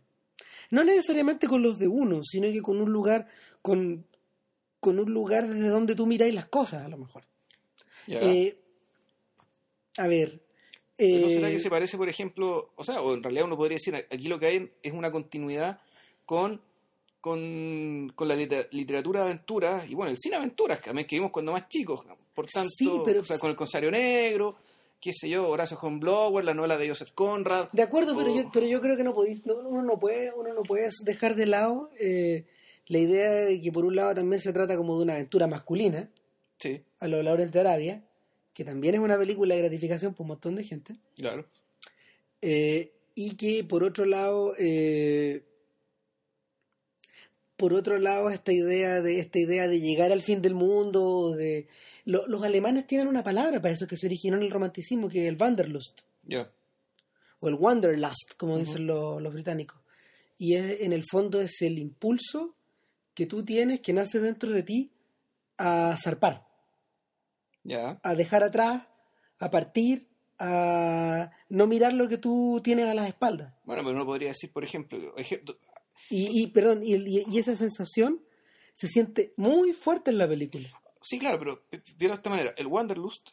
no 0.70 0.84
necesariamente 0.84 1.48
con 1.48 1.62
los 1.62 1.78
de 1.78 1.88
uno, 1.88 2.22
sino 2.24 2.50
que 2.52 2.62
con 2.62 2.82
un 2.82 2.92
lugar 2.92 3.28
con, 3.62 4.06
con 4.80 5.00
un 5.00 5.14
lugar 5.14 5.48
desde 5.48 5.70
donde 5.70 5.96
tú 5.96 6.06
miráis 6.06 6.34
las 6.34 6.48
cosas 6.48 6.86
a 6.86 6.88
lo 6.90 6.98
mejor. 6.98 7.24
Eh, 8.08 8.58
a 9.98 10.08
ver, 10.08 10.42
¿No 11.00 11.28
será 11.30 11.50
eh, 11.50 11.54
que 11.54 11.60
se 11.60 11.70
parece, 11.70 11.98
por 11.98 12.10
ejemplo, 12.10 12.72
o 12.76 12.84
sea, 12.84 13.02
o 13.02 13.14
en 13.14 13.22
realidad 13.22 13.46
uno 13.46 13.58
podría 13.58 13.76
decir, 13.76 13.96
aquí 13.96 14.28
lo 14.28 14.40
que 14.40 14.46
hay 14.48 14.72
es 14.82 14.94
una 14.94 15.12
continuidad 15.12 15.80
con, 16.26 16.62
con, 17.22 18.12
con 18.16 18.28
la 18.28 18.36
liter- 18.36 18.68
literatura 18.72 19.20
de 19.22 19.26
aventuras 19.28 19.90
y 19.90 19.94
bueno, 19.96 20.12
el 20.12 20.18
cine 20.18 20.36
de 20.38 20.44
aventuras, 20.44 20.80
que 20.80 21.06
que 21.06 21.16
vimos 21.16 21.32
cuando 21.32 21.52
más 21.52 21.68
chicos, 21.70 22.04
por 22.38 22.46
tanto, 22.46 22.70
Sí, 22.78 22.88
pero- 23.04 23.22
o 23.22 23.26
sea, 23.26 23.40
con 23.40 23.50
el 23.50 23.56
Consario 23.56 23.90
Negro, 23.90 24.58
qué 25.02 25.12
sé 25.12 25.28
yo, 25.28 25.50
Horacio 25.50 25.76
Hornblower, 25.82 26.46
la 26.46 26.54
novela 26.54 26.78
de 26.78 26.88
Joseph 26.88 27.10
Conrad, 27.16 27.70
De 27.72 27.82
acuerdo, 27.82 28.16
pero 28.16 28.34
yo, 28.36 28.52
pero 28.54 28.68
yo 28.68 28.80
creo 28.80 28.96
que 28.96 29.04
no 29.04 29.16
podéis, 29.16 29.44
no, 29.48 29.56
uno 29.56 29.82
no 29.82 29.98
puede, 30.00 30.32
uno 30.34 30.54
no 30.54 30.62
puede 30.62 30.88
dejar 31.04 31.36
de 31.36 31.48
lado 31.48 31.90
eh, 32.00 32.46
la 32.86 33.00
idea 33.00 33.32
de 33.32 33.60
que 33.60 33.72
por 33.72 33.86
un 33.86 33.96
lado 33.96 34.14
también 34.14 34.40
se 34.40 34.54
trata 34.54 34.78
como 34.78 34.96
de 34.98 35.04
una 35.04 35.14
aventura 35.16 35.48
masculina, 35.48 36.10
sí, 36.60 36.80
a 37.00 37.08
los 37.08 37.24
Laureles 37.24 37.52
de 37.52 37.60
Arabia, 37.60 38.04
que 38.54 38.64
también 38.64 38.94
es 38.94 39.02
una 39.02 39.18
película 39.18 39.56
de 39.56 39.62
gratificación 39.62 40.14
por 40.14 40.26
un 40.26 40.28
montón 40.30 40.56
de 40.58 40.64
gente, 40.64 40.96
claro. 41.16 41.44
eh, 42.44 42.94
y 43.16 43.36
que 43.36 43.64
por 43.64 43.84
otro 43.84 44.06
lado, 44.06 44.54
eh, 44.60 45.44
por 47.56 47.74
otro 47.74 47.98
lado 47.98 48.30
esta 48.30 48.52
idea 48.54 49.02
de 49.02 49.20
esta 49.20 49.40
idea 49.40 49.68
de 49.68 49.80
llegar 49.82 50.12
al 50.12 50.22
fin 50.22 50.42
del 50.44 50.54
mundo, 50.54 51.32
de 51.36 51.68
lo- 52.08 52.26
los 52.28 52.42
alemanes 52.44 52.88
tienen 52.88 53.08
una 53.08 53.24
palabra 53.24 53.62
para 53.62 53.74
eso 53.74 53.86
que 53.88 53.98
se 53.98 54.08
originó 54.08 54.38
en 54.38 54.44
el 54.44 54.52
romanticismo, 54.52 55.10
que 55.10 55.24
es 55.24 55.30
el 55.30 55.38
Wanderlust. 55.42 56.02
O 57.40 57.50
el 57.50 57.56
wanderlust, 57.56 58.34
como 58.38 58.58
dicen 58.58 58.88
los, 58.88 59.22
los 59.22 59.34
británicos. 59.34 59.80
Y 60.38 60.56
es- 60.56 60.82
en 60.82 60.92
el 60.94 61.04
fondo 61.10 61.40
es 61.42 61.62
el 61.62 61.78
impulso 61.78 62.56
que 63.14 63.26
tú 63.26 63.44
tienes, 63.44 63.80
que 63.82 63.94
nace 63.94 64.20
dentro 64.20 64.52
de 64.52 64.64
ti, 64.64 64.92
a 65.58 65.96
zarpar, 66.04 66.46
a 68.04 68.16
dejar 68.16 68.44
atrás, 68.44 68.84
a 69.40 69.50
partir, 69.52 70.08
a 70.40 71.32
no 71.50 71.68
mirar 71.68 71.94
lo 71.94 72.08
que 72.08 72.18
tú 72.18 72.62
tienes 72.64 72.88
a 72.88 72.94
las 72.94 73.08
espaldas. 73.08 73.54
Bueno, 73.66 73.82
pero 73.84 73.96
uno 73.96 74.06
podría 74.06 74.30
decir, 74.30 74.52
por 74.54 74.64
ejemplo, 74.64 75.16
ejemplo 75.18 75.58
Y, 76.10 76.42
y 76.44 76.48
perdón, 76.48 76.82
y 76.86 77.38
esa 77.40 77.56
sensación 77.58 78.22
se 78.76 78.88
siente 78.88 79.34
muy 79.36 79.74
fuerte 79.74 80.12
en 80.12 80.20
la 80.20 80.28
película. 80.28 80.70
Sí, 81.02 81.20
claro, 81.20 81.40
pero 81.40 81.62
pi- 81.70 81.78
pi- 81.80 81.94
de 81.94 82.14
esta 82.14 82.30
manera, 82.30 82.54
el 82.58 82.68
Wanderlust, 82.68 83.30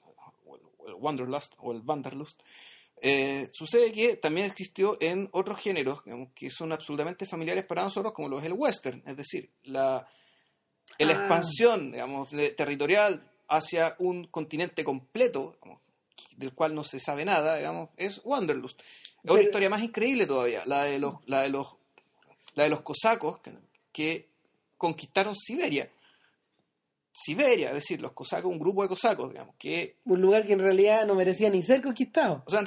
o 0.47 0.57
el, 0.87 0.95
Wanderlust, 0.95 1.55
o 1.59 1.73
el 1.73 1.81
Wanderlust, 1.85 2.41
eh, 3.01 3.49
sucede 3.53 3.93
que 3.93 4.17
también 4.17 4.47
existió 4.47 4.97
en 5.01 5.29
otros 5.33 5.61
géneros 5.61 6.03
digamos, 6.05 6.31
que 6.35 6.49
son 6.51 6.73
absolutamente 6.73 7.27
familiares 7.27 7.65
para 7.67 7.83
nosotros, 7.83 8.13
como 8.15 8.29
lo 8.29 8.39
es 8.39 8.45
el 8.45 8.53
western, 8.55 9.03
es 9.07 9.17
decir, 9.17 9.51
la, 9.65 10.07
la 10.99 11.07
Ah. 11.09 11.13
expansión 11.13 11.93
digamos, 11.93 12.31
de- 12.31 12.51
territorial 12.51 13.29
hacia 13.49 13.95
un 13.99 14.27
continente 14.29 14.85
completo, 14.85 15.57
digamos, 15.61 15.83
del 16.37 16.53
cual 16.55 16.75
no 16.75 16.85
se 16.85 16.99
sabe 17.01 17.25
nada, 17.25 17.57
digamos, 17.57 17.91
es 17.97 18.21
Wanderlust. 18.25 18.81
Es 19.23 19.31
otra 19.31 19.43
historia 19.43 19.71
más 19.71 19.83
increíble 19.83 20.27
todavía, 20.27 20.63
la 20.67 20.85
de 20.85 20.99
los, 20.99 21.17
la 21.27 21.43
de 21.43 21.49
los, 21.49 21.75
la 22.55 22.65
de 22.65 22.71
los 22.71 22.81
cosacos 22.83 23.41
que, 23.41 23.53
que 23.93 24.29
conquistaron 24.77 25.35
Siberia. 25.35 25.91
Siberia, 27.15 27.69
es 27.69 27.75
decir, 27.75 28.01
los 28.03 28.13
cosacos, 28.13 28.51
un 28.51 28.59
grupo 28.59 28.83
de 28.83 28.89
cosacos, 28.89 29.31
digamos, 29.31 29.55
que 29.57 29.97
Un 30.05 30.21
lugar 30.21 30.45
que 30.45 30.53
en 30.55 30.59
realidad 30.59 31.07
no 31.07 31.15
merecía 31.15 31.49
ni 31.49 31.63
ser 31.63 31.81
conquistado. 31.81 32.43
o 32.47 32.51
sea, 32.51 32.61
en 32.61 32.67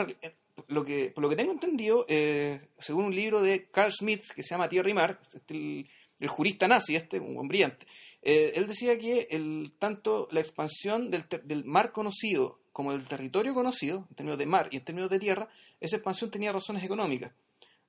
lo 0.69 0.83
que, 0.85 1.11
por 1.11 1.21
lo 1.21 1.29
que 1.29 1.35
tengo 1.35 1.51
entendido, 1.51 2.05
eh, 2.07 2.59
según 2.79 3.05
un 3.05 3.15
libro 3.15 3.41
de 3.41 3.69
Carl 3.69 3.91
Smith 3.91 4.23
que 4.35 4.41
se 4.43 4.49
llama 4.51 4.69
Tierra 4.69 4.89
y 4.89 4.93
Mar, 4.93 5.19
este, 5.33 5.53
el, 5.53 5.89
el 6.19 6.27
jurista 6.29 6.67
nazi, 6.67 6.95
este, 6.95 7.19
un 7.19 7.35
buen 7.35 7.47
brillante, 7.47 7.85
eh, 8.21 8.53
él 8.55 8.67
decía 8.67 8.97
que 8.97 9.27
el, 9.29 9.73
tanto 9.79 10.27
la 10.31 10.39
expansión 10.39 11.11
del, 11.11 11.27
ter- 11.27 11.43
del 11.43 11.63
mar 11.65 11.91
conocido 11.91 12.59
como 12.73 12.91
del 12.91 13.05
territorio 13.07 13.53
conocido, 13.53 14.05
en 14.09 14.15
términos 14.15 14.39
de 14.39 14.45
mar 14.45 14.67
y 14.71 14.77
en 14.77 14.83
términos 14.83 15.09
de 15.09 15.19
tierra, 15.19 15.47
esa 15.79 15.97
expansión 15.97 16.31
tenía 16.31 16.51
razones 16.51 16.83
económicas. 16.83 17.31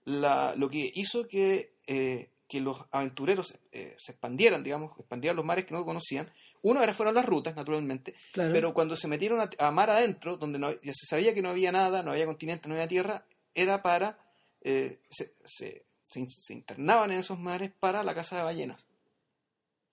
La- 0.05 0.55
lo 0.57 0.69
que 0.71 0.91
hizo 0.95 1.27
que, 1.27 1.73
eh, 1.87 2.31
que 2.49 2.61
los 2.61 2.79
aventureros 2.93 3.59
eh, 3.73 3.95
se 3.99 4.13
expandieran, 4.13 4.63
digamos, 4.63 4.93
expandieran 4.99 5.37
los 5.37 5.45
mares 5.45 5.65
que 5.67 5.75
no 5.75 5.85
conocían, 5.85 6.31
uno 6.63 6.83
era 6.83 6.93
fueron 6.95 7.15
las 7.15 7.27
rutas, 7.27 7.55
naturalmente, 7.57 8.15
Claro. 8.33 8.53
pero 8.53 8.75
cuando 8.75 8.97
se 8.97 9.09
metieron 9.09 9.41
a, 9.41 9.51
a 9.59 9.71
mar 9.71 9.91
adentro, 9.91 10.37
donde 10.37 10.59
no- 10.59 10.73
ya 10.83 10.93
se 10.93 11.07
sabía 11.07 11.35
que 11.35 11.43
no 11.43 11.51
había 11.51 11.73
nada, 11.73 12.03
no 12.03 12.13
había 12.13 12.27
continente, 12.27 12.69
no 12.69 12.75
había 12.75 12.89
tierra, 12.89 13.25
era 13.55 13.83
para. 13.83 14.19
eh, 14.63 14.99
se, 15.09 15.33
se- 15.45 15.85
se 16.09 16.21
in- 16.21 16.29
se 16.31 16.53
internaban 16.55 17.13
en 17.13 17.19
esos 17.19 17.39
mares 17.39 17.71
para 17.79 18.03
la 18.03 18.15
caza 18.15 18.37
de 18.37 18.43
ballenas. 18.43 18.87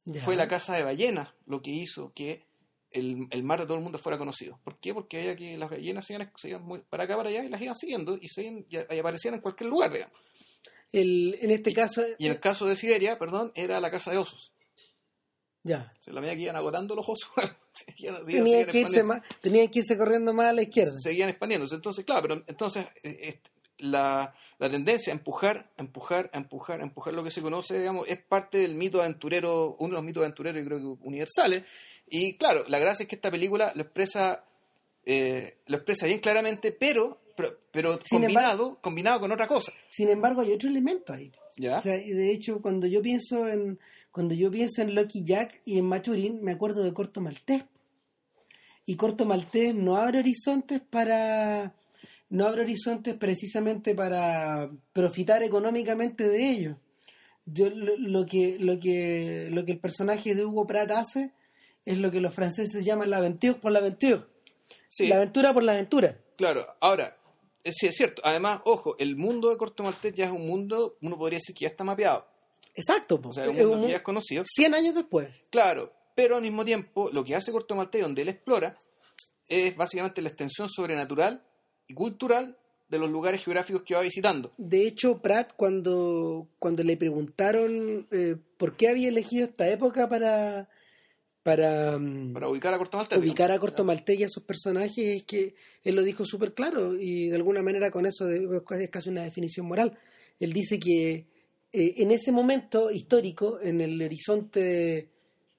Ya. 0.05 0.21
Fue 0.21 0.35
la 0.35 0.47
caza 0.47 0.73
de 0.75 0.83
ballenas 0.83 1.29
lo 1.47 1.61
que 1.61 1.71
hizo 1.71 2.11
que 2.13 2.45
el, 2.91 3.27
el 3.31 3.43
mar 3.43 3.59
de 3.59 3.65
todo 3.65 3.77
el 3.77 3.83
mundo 3.83 3.97
fuera 3.99 4.17
conocido. 4.17 4.59
¿Por 4.63 4.77
qué? 4.79 4.93
Porque 4.93 5.19
había 5.19 5.35
que 5.35 5.57
las 5.57 5.69
ballenas 5.69 6.05
se 6.05 6.13
iban, 6.13 6.31
se 6.35 6.49
iban 6.49 6.63
muy 6.63 6.79
para 6.81 7.03
acá, 7.03 7.17
para 7.17 7.29
allá 7.29 7.43
y 7.43 7.49
las 7.49 7.61
iban 7.61 7.75
siguiendo 7.75 8.17
y, 8.21 8.27
se 8.29 8.43
iban- 8.43 8.65
y- 8.69 8.95
y 8.95 8.99
aparecían 8.99 9.33
en 9.35 9.41
cualquier 9.41 9.69
lugar, 9.69 9.91
digamos. 9.91 10.17
el, 10.91 11.37
en 11.41 11.51
este 11.51 11.73
caso... 11.73 12.01
Y 12.17 12.27
en 12.27 12.31
el 12.33 12.39
caso 12.39 12.65
de 12.65 12.75
Siberia, 12.75 13.19
perdón, 13.19 13.51
era 13.55 13.79
la 13.81 13.91
casa 13.91 14.11
de 14.11 14.17
osos. 14.17 14.51
Ya. 15.67 15.91
Se 15.99 16.13
la 16.13 16.21
medida 16.21 16.35
que 16.35 16.41
iban 16.43 16.55
agotando 16.55 16.95
los 16.95 17.05
osos. 17.09 17.27
seguían- 17.73 18.23
seguían- 18.23 18.25
Tenía 18.25 18.43
seguían 18.43 18.65
que, 18.69 18.79
irse 18.81 19.03
más, 19.03 19.21
tenía 19.41 19.67
que 19.69 19.79
irse 19.79 19.97
corriendo 19.97 20.31
más 20.33 20.47
a 20.51 20.53
la 20.53 20.61
izquierda. 20.61 20.93
seguían 20.99 21.27
expandiéndose. 21.29 21.75
Entonces, 21.75 22.05
claro, 22.05 22.21
pero 22.21 22.43
entonces 22.47 22.85
eh, 23.03 23.39
la, 23.79 24.33
la 24.59 24.69
tendencia 24.69 25.11
a 25.11 25.15
empujar, 25.17 25.71
a 25.77 25.81
empujar, 25.81 26.29
a 26.33 26.37
empujar, 26.37 26.79
a 26.81 26.83
empujar 26.83 27.13
lo 27.15 27.23
que 27.23 27.31
se 27.31 27.41
conoce, 27.41 27.79
digamos, 27.79 28.07
es 28.07 28.21
parte 28.21 28.59
del 28.59 28.75
mito 28.75 29.01
aventurero, 29.01 29.75
uno 29.79 29.89
de 29.89 29.95
los 29.95 30.03
mitos 30.03 30.21
aventureros, 30.21 30.61
yo 30.61 30.65
creo 30.67 30.79
que 30.79 31.03
universales. 31.07 31.63
Y 32.07 32.37
claro, 32.37 32.63
la 32.67 32.77
gracia 32.77 33.03
es 33.03 33.09
que 33.09 33.15
esta 33.15 33.31
película 33.31 33.71
lo 33.75 33.81
expresa, 33.81 34.45
eh, 35.05 35.57
lo 35.65 35.77
expresa 35.77 36.05
bien 36.05 36.19
claramente, 36.19 36.71
pero, 36.71 37.19
pero, 37.35 37.99
combinado, 38.09 38.77
combinado 38.81 39.19
con 39.19 39.31
otra 39.31 39.47
cosa. 39.47 39.73
Sin 39.89 40.09
embargo, 40.09 40.41
hay 40.41 40.53
otro 40.53 40.69
elemento 40.69 41.11
ahí. 41.13 41.31
¿Ya? 41.57 41.77
O 41.77 41.81
sea, 41.81 41.93
de 41.93 42.31
hecho, 42.31 42.61
cuando 42.61 42.85
yo 42.85 43.01
pienso 43.01 43.47
en 43.47 43.79
cuando 44.15 44.33
yo 44.33 44.49
pienso 44.49 44.81
en 44.81 44.95
Lucky 44.95 45.25
Jack 45.25 45.61
y 45.65 45.77
en 45.77 45.83
Maturin, 45.87 46.41
me 46.41 46.53
acuerdo 46.53 46.83
de 46.83 46.93
Corto 46.93 47.19
Maltés. 47.19 47.65
Y 48.85 48.95
Corto 48.95 49.25
Maltés 49.25 49.75
no 49.75 49.97
abre 49.97 50.19
horizontes 50.19 50.79
para 50.79 51.75
no 52.29 52.47
abre 52.47 52.61
horizontes 52.61 53.15
precisamente 53.15 53.93
para 53.93 54.71
profitar 54.93 55.43
económicamente 55.43 56.29
de 56.29 56.49
ellos. 56.49 56.77
Yo, 57.45 57.69
lo, 57.69 57.97
lo 57.97 58.25
que 58.25 58.57
lo 58.57 58.79
que 58.79 59.49
lo 59.51 59.65
que 59.65 59.73
el 59.73 59.79
personaje 59.79 60.33
de 60.33 60.45
Hugo 60.45 60.65
Pratt 60.65 60.91
hace 60.91 61.33
es 61.83 61.97
lo 61.97 62.09
que 62.09 62.21
los 62.21 62.33
franceses 62.33 62.85
llaman 62.85 63.09
la 63.09 63.17
aventure 63.17 63.55
por 63.55 63.73
la 63.73 63.79
aventure. 63.79 64.21
Sí, 64.87 65.07
La 65.07 65.17
aventura 65.17 65.53
por 65.53 65.63
la 65.63 65.73
aventura. 65.73 66.17
claro. 66.37 66.65
Ahora, 66.79 67.17
eh, 67.65 67.73
sí 67.73 67.87
es 67.87 67.95
cierto. 67.97 68.21
Además, 68.23 68.61
ojo, 68.63 68.95
el 68.97 69.17
mundo 69.17 69.49
de 69.49 69.57
Corto 69.57 69.83
Maltés 69.83 70.15
ya 70.15 70.27
es 70.27 70.31
un 70.31 70.47
mundo, 70.47 70.95
uno 71.01 71.17
podría 71.17 71.39
decir 71.39 71.53
que 71.53 71.63
ya 71.63 71.69
está 71.69 71.83
mapeado. 71.83 72.33
Exacto, 72.75 73.21
po. 73.21 73.29
O 73.29 73.33
sea, 73.33 73.45
es 73.45 73.49
un 73.51 73.55
Es 73.57 73.61
mundo 73.63 73.75
un 73.75 73.81
que 73.81 73.85
mu- 73.87 73.91
ya 73.91 73.97
es 73.97 74.03
conocido. 74.03 74.43
100 74.45 74.73
años 74.75 74.93
después. 74.95 75.29
Claro, 75.49 75.93
pero 76.15 76.35
al 76.35 76.41
mismo 76.41 76.63
tiempo, 76.65 77.09
lo 77.13 77.23
que 77.23 77.35
hace 77.35 77.51
Corto 77.51 77.75
Maltés, 77.75 78.01
donde 78.01 78.21
él 78.21 78.29
explora, 78.29 78.77
es 79.47 79.75
básicamente 79.75 80.21
la 80.21 80.29
extensión 80.29 80.67
sobrenatural 80.69 81.41
y 81.87 81.93
cultural 81.93 82.57
de 82.89 82.99
los 82.99 83.09
lugares 83.09 83.43
geográficos 83.43 83.83
que 83.83 83.95
va 83.95 84.01
visitando. 84.01 84.51
De 84.57 84.85
hecho, 84.85 85.19
Pratt, 85.21 85.53
cuando, 85.55 86.47
cuando 86.59 86.83
le 86.83 86.97
preguntaron 86.97 88.07
eh, 88.11 88.35
por 88.57 88.75
qué 88.75 88.89
había 88.89 89.07
elegido 89.09 89.45
esta 89.45 89.67
época 89.69 90.07
para, 90.07 90.69
para, 91.43 91.97
mm, 91.97 92.33
Para 92.33 92.47
ubicar 92.49 92.73
a 92.73 92.77
Corto 92.77 92.97
Maltés. 92.97 93.17
ubicar 93.19 93.51
a. 93.51 93.59
Corto 93.59 93.83
Maltés 93.83 94.19
y 94.19 94.23
a 94.23 94.29
sus 94.29 94.43
personajes, 94.43 94.97
es 94.97 95.23
que 95.23 95.55
él 95.83 95.95
lo 95.95 96.03
dijo 96.03 96.25
súper 96.25 96.53
claro 96.53 96.95
y 96.99 97.29
de 97.29 97.35
alguna 97.35 97.61
manera 97.63 97.89
con 97.91 98.05
eso 98.05 98.29
es 98.29 98.89
casi 98.91 99.09
una 99.09 99.23
definición 99.23 99.65
moral. 99.67 99.97
Él 100.39 100.53
dice 100.53 100.79
que 100.79 101.25
eh, 101.75 101.93
en 101.97 102.11
ese 102.11 102.31
momento 102.31 102.89
histórico, 102.91 103.59
en 103.61 103.81
el 103.81 104.01
horizonte 104.01 104.59
de, 104.61 105.09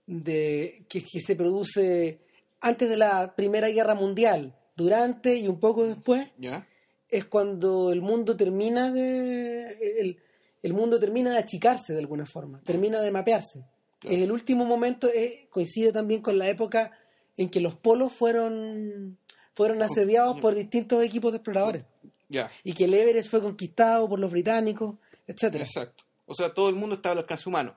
de- 0.07 0.85
que, 0.89 1.03
que 1.03 1.21
se 1.21 1.37
produce 1.37 2.21
antes 2.61 2.89
de 2.89 2.97
la 2.97 3.35
Primera 3.37 3.69
Guerra 3.69 3.95
Mundial, 3.95 4.55
durante 4.77 5.37
y 5.37 5.49
un 5.49 5.59
poco 5.61 5.87
después, 5.87 6.29
¿Ya? 6.39 6.67
es 7.09 7.25
cuando 7.27 7.93
el 7.93 8.01
mundo 8.03 8.37
termina 8.37 8.91
de 8.93 9.79
el, 10.01 10.19
el 10.63 10.73
mundo 10.73 10.99
termina 10.99 11.31
de 11.33 11.39
achicarse 11.39 11.93
de 11.93 12.01
alguna 12.01 12.27
forma, 12.27 12.61
termina 12.63 13.01
de 13.01 13.11
mapearse. 13.11 13.65
En 14.03 14.23
el 14.23 14.31
último 14.33 14.65
momento 14.65 15.09
eh, 15.13 15.49
coincide 15.51 15.93
también 15.93 16.21
con 16.21 16.37
la 16.39 16.49
época 16.49 16.93
en 17.37 17.49
que 17.49 17.61
los 17.61 17.75
polos 17.77 18.13
fueron 18.13 19.19
fueron 19.55 19.83
asediados 19.83 20.39
por 20.41 20.55
distintos 20.55 21.03
equipos 21.03 21.33
de 21.33 21.39
exploradores. 21.39 21.85
Ya, 22.29 22.51
y 22.65 22.73
que 22.73 22.85
el 22.85 22.95
Everest 22.95 23.31
fue 23.31 23.41
conquistado 23.41 24.09
por 24.09 24.19
los 24.19 24.31
británicos, 24.31 24.97
etcétera. 25.27 25.65
exacto. 25.65 26.05
O 26.27 26.35
sea, 26.35 26.53
todo 26.53 26.69
el 26.69 26.75
mundo 26.75 26.97
estaba 26.97 27.13
al 27.13 27.19
alcance 27.19 27.49
humano. 27.49 27.75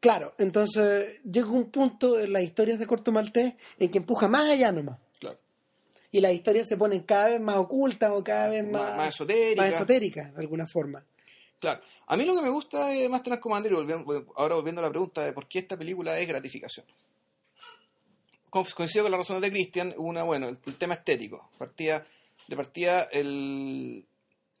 Claro, 0.00 0.34
entonces 0.38 1.20
llega 1.24 1.48
un 1.50 1.70
punto 1.70 2.18
en 2.18 2.32
las 2.32 2.42
historias 2.42 2.78
de 2.78 2.86
Corto 2.86 3.12
Maltés 3.12 3.54
en 3.78 3.90
que 3.90 3.98
empuja 3.98 4.28
más 4.28 4.48
allá 4.50 4.72
nomás. 4.72 4.98
Claro. 5.18 5.38
Y 6.10 6.20
las 6.20 6.32
historias 6.32 6.66
se 6.68 6.76
ponen 6.76 7.00
cada 7.02 7.28
vez 7.28 7.40
más 7.40 7.56
ocultas 7.56 8.10
o 8.12 8.24
cada 8.24 8.48
vez 8.48 8.64
más, 8.64 8.82
Más, 8.88 8.96
más 8.96 9.14
esotérica. 9.14 9.62
más 9.62 9.74
esotéricas, 9.74 10.34
de 10.34 10.40
alguna 10.40 10.66
forma. 10.66 11.04
Claro. 11.58 11.82
A 12.06 12.16
mí 12.16 12.24
lo 12.24 12.34
que 12.34 12.40
me 12.42 12.48
gusta 12.48 12.86
de 12.86 13.08
Master 13.10 13.34
and 13.34 13.42
Commander, 13.42 13.72
y 13.72 13.74
volviendo- 13.74 14.32
ahora 14.36 14.54
volviendo 14.54 14.80
a 14.80 14.84
la 14.84 14.90
pregunta 14.90 15.22
de 15.22 15.32
por 15.34 15.46
qué 15.46 15.58
esta 15.58 15.76
película 15.76 16.18
es 16.18 16.26
gratificación. 16.26 16.86
Co- 18.48 18.66
Coincido 18.74 19.04
con 19.04 19.12
las 19.12 19.18
razones 19.18 19.42
de 19.42 19.50
Christian, 19.50 19.94
una, 19.98 20.22
bueno, 20.22 20.48
el, 20.48 20.58
el 20.66 20.76
tema 20.76 20.94
estético. 20.94 21.50
Partida, 21.58 22.04
de 22.48 22.56
partida, 22.56 23.02
el, 23.12 24.04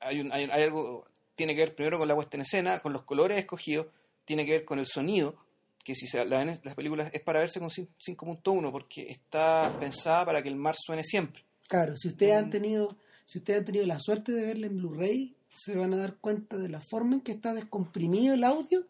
hay, 0.00 0.20
un, 0.20 0.32
hay, 0.32 0.44
hay 0.44 0.62
algo, 0.64 1.06
tiene 1.40 1.54
que 1.54 1.60
ver 1.62 1.74
primero 1.74 1.98
con 1.98 2.06
la 2.06 2.14
puesta 2.14 2.36
en 2.36 2.42
escena, 2.42 2.80
con 2.80 2.92
los 2.92 3.02
colores 3.02 3.38
escogidos, 3.38 3.86
tiene 4.26 4.44
que 4.44 4.52
ver 4.52 4.64
con 4.66 4.78
el 4.78 4.86
sonido, 4.86 5.36
que 5.82 5.94
si 5.94 6.06
se 6.06 6.22
la 6.24 6.38
ven 6.38 6.60
las 6.62 6.74
películas 6.74 7.10
es 7.14 7.22
para 7.22 7.40
verse 7.40 7.58
con 7.60 7.70
cin- 7.70 7.88
5.1, 7.98 8.70
porque 8.70 9.06
está 9.08 9.74
pensada 9.80 10.26
para 10.26 10.42
que 10.42 10.50
el 10.50 10.56
mar 10.56 10.74
suene 10.78 11.02
siempre. 11.02 11.42
Claro, 11.68 11.96
si 11.96 12.08
ustedes 12.08 12.34
han 12.36 12.48
Mm. 12.48 12.50
tenido, 12.50 12.96
si 13.24 13.38
ustedes 13.38 13.60
han 13.60 13.64
tenido 13.64 13.86
la 13.86 13.98
suerte 13.98 14.32
de 14.32 14.42
verla 14.42 14.66
en 14.66 14.76
Blu-ray, 14.76 15.34
se 15.56 15.74
van 15.76 15.94
a 15.94 15.96
dar 15.96 16.16
cuenta 16.16 16.58
de 16.58 16.68
la 16.68 16.80
forma 16.80 17.14
en 17.14 17.20
que 17.22 17.32
está 17.32 17.54
descomprimido 17.54 18.34
el 18.34 18.44
audio 18.44 18.84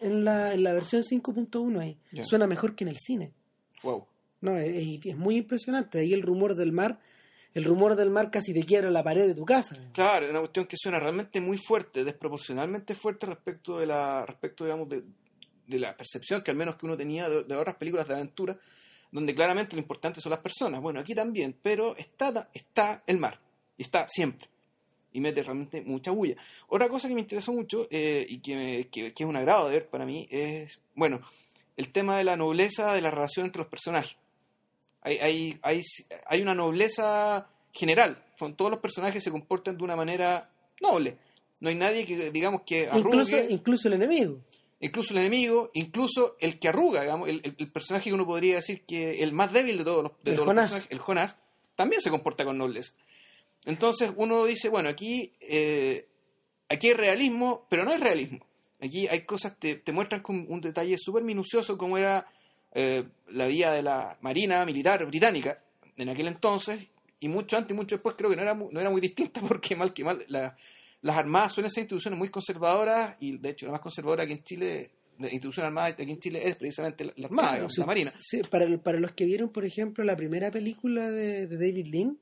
en 0.00 0.24
la, 0.24 0.52
en 0.52 0.62
la 0.64 0.72
versión 0.72 1.02
5.1 1.04 1.78
ahí. 1.80 1.96
Suena 2.22 2.46
mejor 2.46 2.74
que 2.74 2.84
en 2.84 2.88
el 2.88 2.96
cine. 2.98 3.32
Wow. 3.82 4.04
No, 4.40 4.56
es- 4.56 5.06
es 5.06 5.16
muy 5.16 5.36
impresionante. 5.36 6.00
Ahí 6.00 6.12
el 6.12 6.22
rumor 6.22 6.54
del 6.56 6.72
mar, 6.72 6.98
el 7.56 7.64
rumor 7.64 7.96
del 7.96 8.10
mar 8.10 8.30
casi 8.30 8.52
te 8.52 8.62
quiebra 8.64 8.90
la 8.90 9.02
pared 9.02 9.26
de 9.26 9.34
tu 9.34 9.46
casa. 9.46 9.78
Claro, 9.94 10.26
es 10.26 10.30
una 10.30 10.40
cuestión 10.40 10.66
que 10.66 10.76
suena 10.76 11.00
realmente 11.00 11.40
muy 11.40 11.56
fuerte, 11.56 12.04
desproporcionalmente 12.04 12.94
fuerte 12.94 13.24
respecto 13.24 13.78
de 13.78 13.86
la, 13.86 14.26
respecto, 14.26 14.64
digamos, 14.64 14.90
de, 14.90 15.02
de 15.66 15.78
la 15.78 15.96
percepción 15.96 16.42
que 16.42 16.50
al 16.50 16.56
menos 16.58 16.76
que 16.76 16.84
uno 16.84 16.98
tenía 16.98 17.30
de, 17.30 17.56
otras 17.56 17.76
películas 17.76 18.06
de 18.06 18.12
aventura, 18.12 18.58
donde 19.10 19.34
claramente 19.34 19.74
lo 19.74 19.80
importante 19.80 20.20
son 20.20 20.32
las 20.32 20.40
personas. 20.40 20.82
Bueno, 20.82 21.00
aquí 21.00 21.14
también, 21.14 21.56
pero 21.62 21.96
está, 21.96 22.50
está 22.52 23.02
el 23.06 23.16
mar, 23.16 23.40
y 23.78 23.84
está 23.84 24.06
siempre, 24.06 24.50
y 25.14 25.20
mete 25.22 25.42
realmente 25.42 25.80
mucha 25.80 26.10
bulla. 26.10 26.36
Otra 26.68 26.90
cosa 26.90 27.08
que 27.08 27.14
me 27.14 27.22
interesó 27.22 27.54
mucho, 27.54 27.88
eh, 27.90 28.26
y 28.28 28.40
que, 28.40 28.88
que 28.92 29.14
es 29.16 29.26
un 29.26 29.34
agrado 29.34 29.68
de 29.68 29.76
ver 29.76 29.88
para 29.88 30.04
mí, 30.04 30.28
es, 30.30 30.78
bueno, 30.94 31.22
el 31.74 31.90
tema 31.90 32.18
de 32.18 32.24
la 32.24 32.36
nobleza 32.36 32.92
de 32.92 33.00
la 33.00 33.10
relación 33.10 33.46
entre 33.46 33.60
los 33.60 33.68
personajes. 33.70 34.14
Hay, 35.06 35.18
hay, 35.18 35.58
hay, 35.62 35.82
hay 36.26 36.42
una 36.42 36.54
nobleza 36.54 37.48
general. 37.72 38.22
Son, 38.38 38.56
todos 38.56 38.70
los 38.72 38.80
personajes 38.80 39.22
se 39.22 39.30
comportan 39.30 39.76
de 39.78 39.84
una 39.84 39.94
manera 39.94 40.50
noble. 40.80 41.16
No 41.60 41.68
hay 41.68 41.76
nadie 41.76 42.04
que, 42.04 42.30
digamos, 42.32 42.62
que 42.66 42.88
arrugue, 42.88 42.98
Incluso, 42.98 43.36
incluso, 43.36 43.54
incluso 43.54 43.88
el 43.88 43.94
enemigo. 43.94 44.38
el 44.80 45.16
enemigo, 45.18 45.70
incluso 45.74 46.36
el 46.40 46.58
que 46.58 46.68
arruga, 46.68 47.02
digamos, 47.02 47.28
el, 47.28 47.40
el- 47.44 47.54
el 47.56 47.70
personaje 47.72 48.10
que 48.10 48.14
uno 48.14 48.26
podría 48.26 48.56
decir 48.56 48.82
que 48.84 49.22
el 49.22 49.32
más 49.32 49.52
débil 49.52 49.78
de 49.78 49.84
todos 49.84 50.02
los, 50.02 50.12
de 50.24 50.32
El 50.32 50.36
todos 50.36 50.46
los 50.48 50.54
personajes, 50.56 50.90
el 50.90 50.98
Jonás, 50.98 51.36
también 51.76 52.02
se 52.02 52.10
comporta 52.10 52.44
con 52.44 52.58
nobleza. 52.58 52.92
Entonces 53.64 54.10
uno 54.16 54.44
dice, 54.44 54.68
bueno, 54.68 54.88
aquí, 54.88 55.32
eh, 55.40 56.06
aquí 56.68 56.88
hay 56.88 56.94
realismo, 56.94 57.66
pero 57.68 57.84
no 57.84 57.92
hay 57.92 57.98
realismo. 57.98 58.44
Aquí 58.80 59.08
hay 59.08 59.22
cosas, 59.24 59.56
te, 59.58 59.76
te 59.76 59.92
muestran 59.92 60.20
con 60.22 60.44
un 60.48 60.60
detalle 60.60 60.96
súper 60.98 61.22
minucioso 61.22 61.78
como 61.78 61.96
era 61.96 62.26
eh, 62.78 63.04
la 63.30 63.46
vida 63.46 63.72
de 63.72 63.82
la 63.82 64.18
Marina 64.20 64.64
Militar 64.66 65.04
Británica 65.06 65.62
en 65.96 66.08
aquel 66.10 66.28
entonces, 66.28 66.78
y 67.20 67.28
mucho 67.28 67.56
antes 67.56 67.70
y 67.72 67.74
mucho 67.74 67.96
después 67.96 68.14
creo 68.16 68.28
que 68.28 68.36
no 68.36 68.42
era, 68.42 68.54
no 68.54 68.78
era 68.80 68.90
muy 68.90 69.00
distinta 69.00 69.40
porque 69.48 69.74
mal 69.74 69.92
que 69.94 70.04
mal 70.04 70.22
la- 70.28 70.54
las 71.00 71.16
armadas 71.16 71.52
suelen 71.54 71.70
ser 71.70 71.82
instituciones 71.82 72.18
muy 72.18 72.28
conservadoras 72.30 73.16
y 73.20 73.38
de 73.38 73.50
hecho 73.50 73.66
la 73.66 73.72
más 73.72 73.80
conservadora 73.80 74.24
aquí 74.24 74.32
en 74.32 74.42
Chile, 74.44 74.90
la 75.18 75.26
institución 75.28 75.64
armada 75.66 75.88
aquí 75.88 76.02
en 76.02 76.18
Chile 76.20 76.42
es 76.48 76.56
precisamente 76.56 77.04
la, 77.04 77.12
la 77.16 77.26
Armada, 77.28 77.68
Sí, 77.68 77.80
la 77.80 77.86
Marina. 77.86 78.12
sí, 78.20 78.42
para, 78.50 78.66
para 78.78 78.98
los 79.00 79.12
que 79.12 79.24
vieron, 79.24 79.48
por 79.50 79.64
ejemplo, 79.64 80.04
la 80.04 80.16
primera 80.16 80.50
película 80.50 81.10
de, 81.10 81.46
de 81.46 81.56
David 81.56 81.86
Lean, 81.86 82.18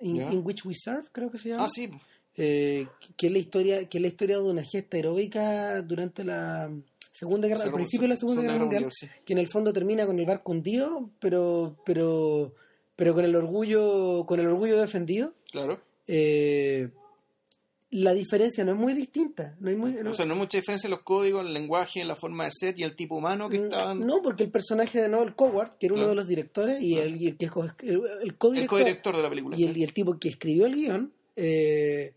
In, 0.00 0.42
Which 0.44 0.64
We 0.66 0.74
Serve, 0.74 1.08
creo 1.12 1.30
que 1.30 1.38
se 1.38 1.48
llama. 1.50 1.64
Ah, 1.64 1.68
sí, 1.68 1.88
eh, 2.36 2.86
que 3.16 3.26
es 3.28 3.32
la 3.32 3.38
historia 3.38 3.88
que 3.88 3.98
es 3.98 4.02
la 4.02 4.08
historia 4.08 4.36
de 4.36 4.42
una 4.42 4.62
gesta 4.62 4.98
heroica 4.98 5.80
durante 5.82 6.24
la 6.24 6.68
segunda 7.14 7.46
guerra 7.48 7.62
al 7.64 7.72
principio 7.72 8.02
de 8.02 8.08
la 8.08 8.16
segunda, 8.16 8.42
guerra 8.42 8.58
mundial, 8.58 8.86
sí. 8.90 9.06
que 9.24 9.32
en 9.34 9.38
el 9.38 9.46
fondo 9.48 9.72
termina 9.72 10.04
con 10.04 10.18
el 10.18 10.26
barco 10.26 10.50
hundido 10.52 11.10
pero 11.20 11.76
pero 11.86 12.52
pero 12.96 13.14
con 13.14 13.24
el 13.24 13.34
orgullo 13.36 14.24
con 14.26 14.40
el 14.40 14.46
orgullo 14.48 14.80
defendido 14.80 15.32
Claro. 15.52 15.80
eh, 16.08 16.88
la 17.90 18.12
diferencia 18.12 18.64
no 18.64 18.72
es 18.72 18.78
muy 18.78 18.92
distinta 18.94 19.54
no 19.60 19.68
hay 19.70 19.76
muy 19.76 19.92
no, 19.92 20.10
O 20.10 20.14
sea, 20.14 20.26
no 20.26 20.32
hay 20.34 20.40
mucha 20.40 20.58
diferencia 20.58 20.88
en 20.88 20.90
los 20.90 21.02
códigos, 21.02 21.42
en 21.42 21.46
el 21.48 21.54
lenguaje, 21.54 22.00
en 22.00 22.08
la 22.08 22.16
forma 22.16 22.44
de 22.46 22.50
ser 22.52 22.74
y 22.76 22.82
el 22.82 22.96
tipo 22.96 23.14
humano 23.14 23.48
que 23.48 23.58
estaban. 23.58 24.00
no 24.04 24.20
porque 24.20 24.42
el 24.42 24.50
personaje 24.50 25.00
de 25.00 25.08
Noel 25.08 25.36
Coward 25.36 25.78
que 25.78 25.86
era 25.86 25.94
uno 25.94 26.08
de 26.08 26.14
los 26.16 26.26
directores 26.26 26.82
y 26.82 26.98
el, 26.98 27.14
y 27.22 27.28
el 27.28 27.36
que 27.36 27.48
co- 27.48 27.62
el, 27.64 27.70
el 27.82 28.00
el 28.22 28.36
codirector 28.36 28.78
codirector 28.80 29.16
de 29.16 29.22
la 29.22 29.28
película. 29.30 29.56
y 29.56 29.62
el, 29.64 29.76
y 29.76 29.84
el 29.84 29.92
tipo 29.92 30.18
que 30.18 30.28
escribió 30.30 30.66
el 30.66 30.74
guion 30.74 31.12
eh, 31.36 32.14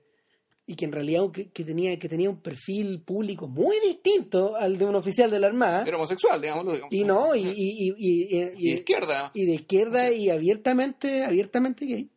y 0.69 0.75
que 0.75 0.83
en 0.85 0.91
realidad 0.91 1.31
que, 1.31 1.49
que 1.49 1.63
tenía 1.63 1.97
que 1.97 2.09
tenía 2.09 2.29
un 2.29 2.41
perfil 2.41 3.01
público 3.01 3.47
muy 3.47 3.77
distinto 3.79 4.55
al 4.57 4.77
de 4.77 4.83
un 4.85 4.95
oficial 4.95 5.31
de 5.31 5.39
la 5.39 5.47
armada 5.47 5.83
Era 5.87 5.95
homosexual, 5.95 6.41
digámoslo. 6.41 6.73
digamos. 6.73 6.93
y 6.93 7.03
no 7.05 7.33
y, 7.35 7.41
y, 7.47 7.93
y, 7.97 8.27
y- 8.57 8.71
de 8.71 8.77
izquierda. 8.79 9.31
y 9.33 9.45
de 9.45 9.53
izquierda 9.53 10.11
y 10.11 10.29
abiertamente 10.29 11.23
abiertamente 11.23 11.85
gay 11.85 12.09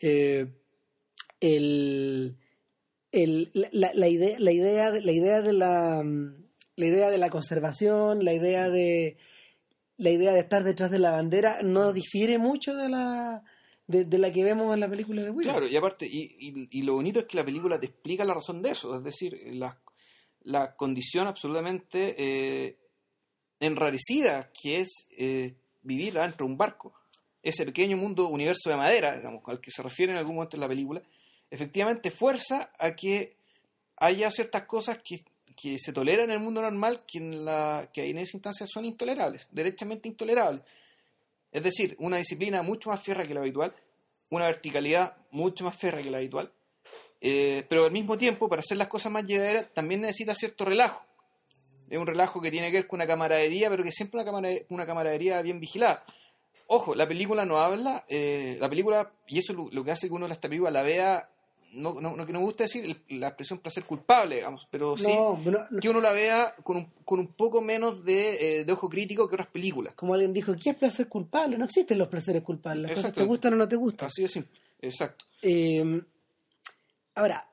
eh, 0.00 0.46
el 1.40 2.36
el, 3.12 3.50
la, 3.54 3.90
la, 3.94 4.06
idea, 4.08 4.36
la, 4.38 4.52
idea, 4.52 4.92
de- 4.92 5.02
la 5.02 5.10
idea 5.12 5.42
de 5.42 5.52
la, 5.52 6.04
la 6.76 6.86
idea 6.86 7.10
de 7.10 7.18
la 7.18 7.28
conservación, 7.28 8.24
la 8.24 8.32
idea 8.34 8.68
de 8.70 9.16
la 9.96 10.10
idea 10.10 10.32
de 10.32 10.38
estar 10.38 10.62
detrás 10.62 10.90
de 10.92 11.00
la 11.00 11.10
bandera 11.10 11.56
no 11.64 11.92
difiere 11.92 12.38
mucho 12.38 12.74
de 12.76 12.88
la 12.88 13.42
de, 13.90 14.18
la 14.18 14.30
que 14.32 14.44
vemos 14.44 14.72
en 14.74 14.80
la 14.80 14.88
película 14.88 15.22
de 15.22 15.30
Willow. 15.30 15.52
Claro, 15.52 15.66
y 15.68 15.76
aparte, 15.76 16.06
y, 16.06 16.68
y- 16.70 16.82
lo 16.82 16.94
bonito 16.94 17.20
es 17.20 17.26
que 17.26 17.36
la 17.36 17.44
película 17.44 17.78
te 17.80 17.86
explica 17.86 18.24
la 18.24 18.34
razón 18.34 18.62
de 18.62 18.70
eso, 18.70 18.94
es 18.96 19.02
decir, 19.02 19.38
la, 19.54 19.78
la 20.42 20.76
condición 20.76 21.26
absolutamente 21.26 22.14
eh, 22.18 22.76
enrarecida 23.58 24.50
que 24.52 24.80
es 24.80 25.06
eh, 25.16 25.54
vivir 25.82 26.14
dentro 26.14 26.46
de 26.46 26.52
un 26.52 26.58
barco. 26.58 26.94
Ese 27.42 27.64
pequeño 27.64 27.96
mundo, 27.96 28.28
universo 28.28 28.68
de 28.70 28.76
madera, 28.76 29.16
digamos, 29.16 29.42
al 29.46 29.60
que 29.60 29.70
se 29.70 29.82
refiere 29.82 30.12
en 30.12 30.18
algún 30.18 30.34
momento 30.36 30.56
en 30.56 30.60
la 30.60 30.68
película, 30.68 31.02
efectivamente 31.50 32.10
fuerza 32.10 32.72
a 32.78 32.94
que 32.94 33.36
haya 33.96 34.30
ciertas 34.30 34.64
cosas 34.64 34.98
que, 35.02 35.24
que 35.56 35.78
se 35.78 35.92
toleran 35.92 36.26
en 36.26 36.32
el 36.32 36.40
mundo 36.40 36.60
normal 36.62 37.04
que 37.06 37.20
la, 37.20 37.90
que 37.92 38.08
en 38.08 38.18
esa 38.18 38.36
instancia 38.36 38.66
son 38.66 38.84
intolerables, 38.84 39.48
derechamente 39.50 40.08
intolerables. 40.08 40.62
Es 41.52 41.62
decir, 41.62 41.96
una 41.98 42.18
disciplina 42.18 42.62
mucho 42.62 42.90
más 42.90 43.02
férrea 43.02 43.26
que 43.26 43.34
la 43.34 43.40
habitual, 43.40 43.74
una 44.30 44.46
verticalidad 44.46 45.16
mucho 45.30 45.64
más 45.64 45.76
férrea 45.76 46.02
que 46.02 46.10
la 46.10 46.18
habitual, 46.18 46.52
eh, 47.20 47.66
pero 47.68 47.84
al 47.84 47.92
mismo 47.92 48.16
tiempo, 48.16 48.48
para 48.48 48.60
hacer 48.60 48.76
las 48.76 48.88
cosas 48.88 49.12
más 49.12 49.24
llevaderas, 49.24 49.72
también 49.72 50.00
necesita 50.00 50.34
cierto 50.34 50.64
relajo. 50.64 51.04
Es 51.88 51.98
un 51.98 52.06
relajo 52.06 52.40
que 52.40 52.50
tiene 52.50 52.70
que 52.70 52.78
ver 52.78 52.86
con 52.86 52.98
una 52.98 53.06
camaradería, 53.06 53.68
pero 53.68 53.82
que 53.82 53.92
siempre 53.92 54.18
una, 54.20 54.24
camaradería, 54.24 54.66
una 54.70 54.86
camaradería 54.86 55.42
bien 55.42 55.58
vigilada. 55.58 56.04
Ojo, 56.68 56.94
la 56.94 57.08
película 57.08 57.44
no 57.44 57.58
habla, 57.58 58.04
eh, 58.08 58.56
la 58.60 58.68
película, 58.68 59.12
y 59.26 59.40
eso 59.40 59.52
es 59.52 59.58
lo, 59.58 59.68
lo 59.72 59.84
que 59.84 59.90
hace 59.90 60.06
que 60.06 60.14
uno 60.14 60.28
de 60.28 60.34
esta 60.34 60.48
película 60.48 60.70
la 60.70 60.82
vea, 60.82 61.28
no, 61.72 62.00
no, 62.00 62.16
no 62.16 62.26
que 62.26 62.32
no 62.32 62.40
me 62.40 62.44
gusta 62.46 62.64
decir 62.64 62.96
la 63.08 63.28
expresión 63.28 63.58
placer 63.60 63.84
culpable, 63.84 64.36
digamos, 64.36 64.66
pero 64.70 64.96
sí 64.96 65.12
no, 65.12 65.40
que 65.80 65.88
uno 65.88 66.00
la 66.00 66.12
vea 66.12 66.54
con 66.62 66.78
un, 66.78 66.86
con 67.04 67.20
un 67.20 67.28
poco 67.28 67.60
menos 67.60 68.04
de, 68.04 68.60
eh, 68.60 68.64
de 68.64 68.72
ojo 68.72 68.88
crítico 68.88 69.28
que 69.28 69.34
otras 69.34 69.48
películas. 69.48 69.94
como 69.94 70.14
alguien 70.14 70.32
dijo, 70.32 70.54
¿qué 70.62 70.70
es 70.70 70.76
placer 70.76 71.08
culpable? 71.08 71.56
No 71.58 71.64
existen 71.64 71.98
los 71.98 72.08
placeres 72.08 72.42
culpables. 72.42 72.82
Las 72.88 72.92
cosas 72.96 73.12
te 73.12 73.24
gustan 73.24 73.54
o 73.54 73.56
no 73.56 73.68
te 73.68 73.76
gustan. 73.76 74.08
Así 74.08 74.22
de 74.22 74.28
simple. 74.28 74.58
Exacto. 74.80 75.24
Eh, 75.42 76.02
ahora, 77.14 77.46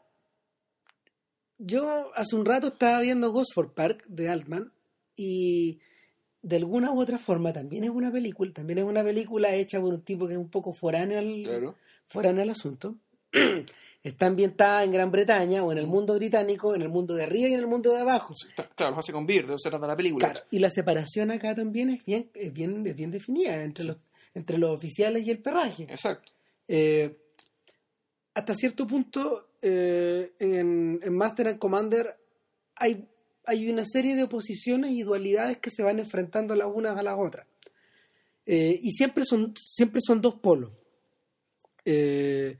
yo 1.57 2.12
hace 2.15 2.36
un 2.36 2.45
rato 2.45 2.67
estaba 2.67 3.00
viendo 3.01 3.31
Gosford 3.31 3.71
Park 3.71 4.05
de 4.07 4.29
Altman 4.29 4.71
y 5.15 5.79
de 6.41 6.55
alguna 6.55 6.91
u 6.91 7.01
otra 7.01 7.17
forma 7.17 7.51
también 7.51 7.83
es 7.83 7.89
una 7.89 8.12
película, 8.12 8.53
también 8.53 8.79
es 8.79 8.86
una 8.86 9.03
película 9.03 9.53
hecha 9.53 9.81
por 9.81 9.93
un 9.93 10.01
tipo 10.01 10.27
que 10.27 10.33
es 10.33 10.39
un 10.39 10.50
poco 10.50 10.74
foráneo 10.74 11.19
al, 11.19 11.43
Claro. 11.43 11.75
foráneo 12.07 12.43
al 12.43 12.50
asunto. 12.51 12.95
Está 14.07 14.27
ambientada 14.27 14.83
en 14.83 14.91
Gran 14.91 15.11
Bretaña 15.11 15.63
o 15.63 15.71
en 15.71 15.77
el 15.79 15.87
mundo 15.87 16.15
británico, 16.15 16.73
en 16.73 16.81
el 16.81 16.87
mundo 16.87 17.13
de 17.13 17.23
arriba 17.23 17.49
y 17.49 17.53
en 17.53 17.59
el 17.59 17.67
mundo 17.67 17.91
de 17.91 17.99
abajo. 17.99 18.33
Claro, 18.75 18.91
los 18.91 18.99
hace 18.99 19.11
con 19.11 19.25
Beer, 19.25 19.45
de 19.45 19.53
eso 19.53 19.57
se 19.57 19.69
trata 19.69 19.85
la 19.85 19.97
película. 19.97 20.31
Claro, 20.31 20.47
y 20.49 20.59
la 20.59 20.69
separación 20.69 21.31
acá 21.31 21.53
también 21.53 21.89
es 21.89 22.05
bien, 22.05 22.29
es 22.33 22.53
bien, 22.53 22.87
es 22.87 22.95
bien 22.95 23.11
definida 23.11 23.61
entre, 23.63 23.83
los, 23.83 23.97
entre 24.33 24.57
los 24.57 24.75
oficiales 24.75 25.25
y 25.25 25.31
el 25.31 25.39
perraje. 25.39 25.83
Exacto. 25.83 26.31
Eh, 26.69 27.17
hasta 28.33 28.55
cierto 28.55 28.87
punto, 28.87 29.49
eh, 29.61 30.31
en, 30.39 30.99
en 31.03 31.13
Master 31.13 31.49
and 31.49 31.59
Commander 31.59 32.15
hay, 32.75 33.05
hay 33.45 33.69
una 33.69 33.83
serie 33.83 34.15
de 34.15 34.23
oposiciones 34.23 34.91
y 34.91 35.01
dualidades 35.01 35.57
que 35.57 35.69
se 35.69 35.83
van 35.83 35.99
enfrentando 35.99 36.55
las 36.55 36.67
unas 36.73 36.97
a 36.97 37.03
las 37.03 37.17
otras. 37.17 37.45
Eh, 38.45 38.79
y 38.81 38.91
siempre 38.91 39.25
son, 39.25 39.53
siempre 39.59 39.99
son 40.01 40.21
dos 40.21 40.35
polos. 40.35 40.71
Eh, 41.83 42.57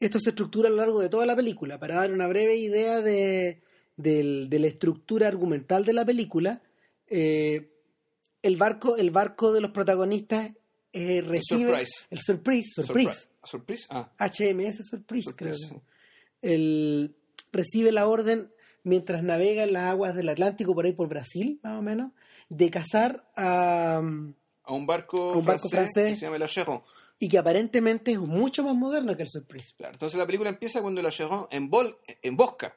esto 0.00 0.18
se 0.20 0.30
estructura 0.30 0.68
a 0.68 0.70
lo 0.70 0.76
largo 0.76 1.00
de 1.00 1.08
toda 1.08 1.26
la 1.26 1.36
película. 1.36 1.78
Para 1.78 1.96
dar 1.96 2.12
una 2.12 2.26
breve 2.26 2.56
idea 2.56 3.00
de, 3.00 3.60
de 3.96 4.58
la 4.58 4.66
estructura 4.66 5.28
argumental 5.28 5.84
de 5.84 5.92
la 5.92 6.04
película, 6.04 6.62
eh, 7.08 7.70
el, 8.42 8.56
barco, 8.56 8.96
el 8.96 9.10
barco 9.10 9.52
de 9.52 9.60
los 9.60 9.70
protagonistas 9.70 10.50
eh, 10.92 11.20
recibe 11.22 11.70
Surprise. 11.70 12.06
el 12.10 12.18
surprise, 12.18 12.82
surprise, 12.82 13.28
Surprise. 13.44 13.86
Ah, 13.90 14.10
HMS 14.18 14.86
Surprise, 14.88 15.30
creo 15.36 15.54
que. 15.54 15.80
El, 16.42 17.14
recibe 17.52 17.92
la 17.92 18.06
orden 18.06 18.50
mientras 18.82 19.22
navega 19.22 19.64
en 19.64 19.72
las 19.72 19.84
aguas 19.84 20.14
del 20.14 20.28
Atlántico 20.28 20.74
por 20.74 20.84
ahí 20.84 20.92
por 20.92 21.08
Brasil, 21.08 21.58
más 21.62 21.78
o 21.78 21.82
menos, 21.82 22.12
de 22.48 22.70
cazar 22.70 23.28
a 23.36 24.00
a 24.68 24.72
un 24.72 24.84
barco, 24.84 25.32
A 25.32 25.38
un 25.38 25.44
barco 25.44 25.68
francés. 25.68 26.10
que 26.10 26.14
se 26.16 26.26
llama 26.26 26.36
el 26.36 26.42
Acheron. 26.42 26.82
Y 27.18 27.28
que 27.28 27.38
aparentemente 27.38 28.12
es 28.12 28.18
mucho 28.18 28.62
más 28.64 28.74
moderno 28.74 29.16
que 29.16 29.22
el 29.22 29.28
Surprise. 29.28 29.74
Claro, 29.76 29.94
entonces 29.94 30.18
la 30.18 30.26
película 30.26 30.50
empieza 30.50 30.82
cuando 30.82 31.00
Acheron 31.06 31.46
embol- 31.50 31.96
embosca 32.22 32.76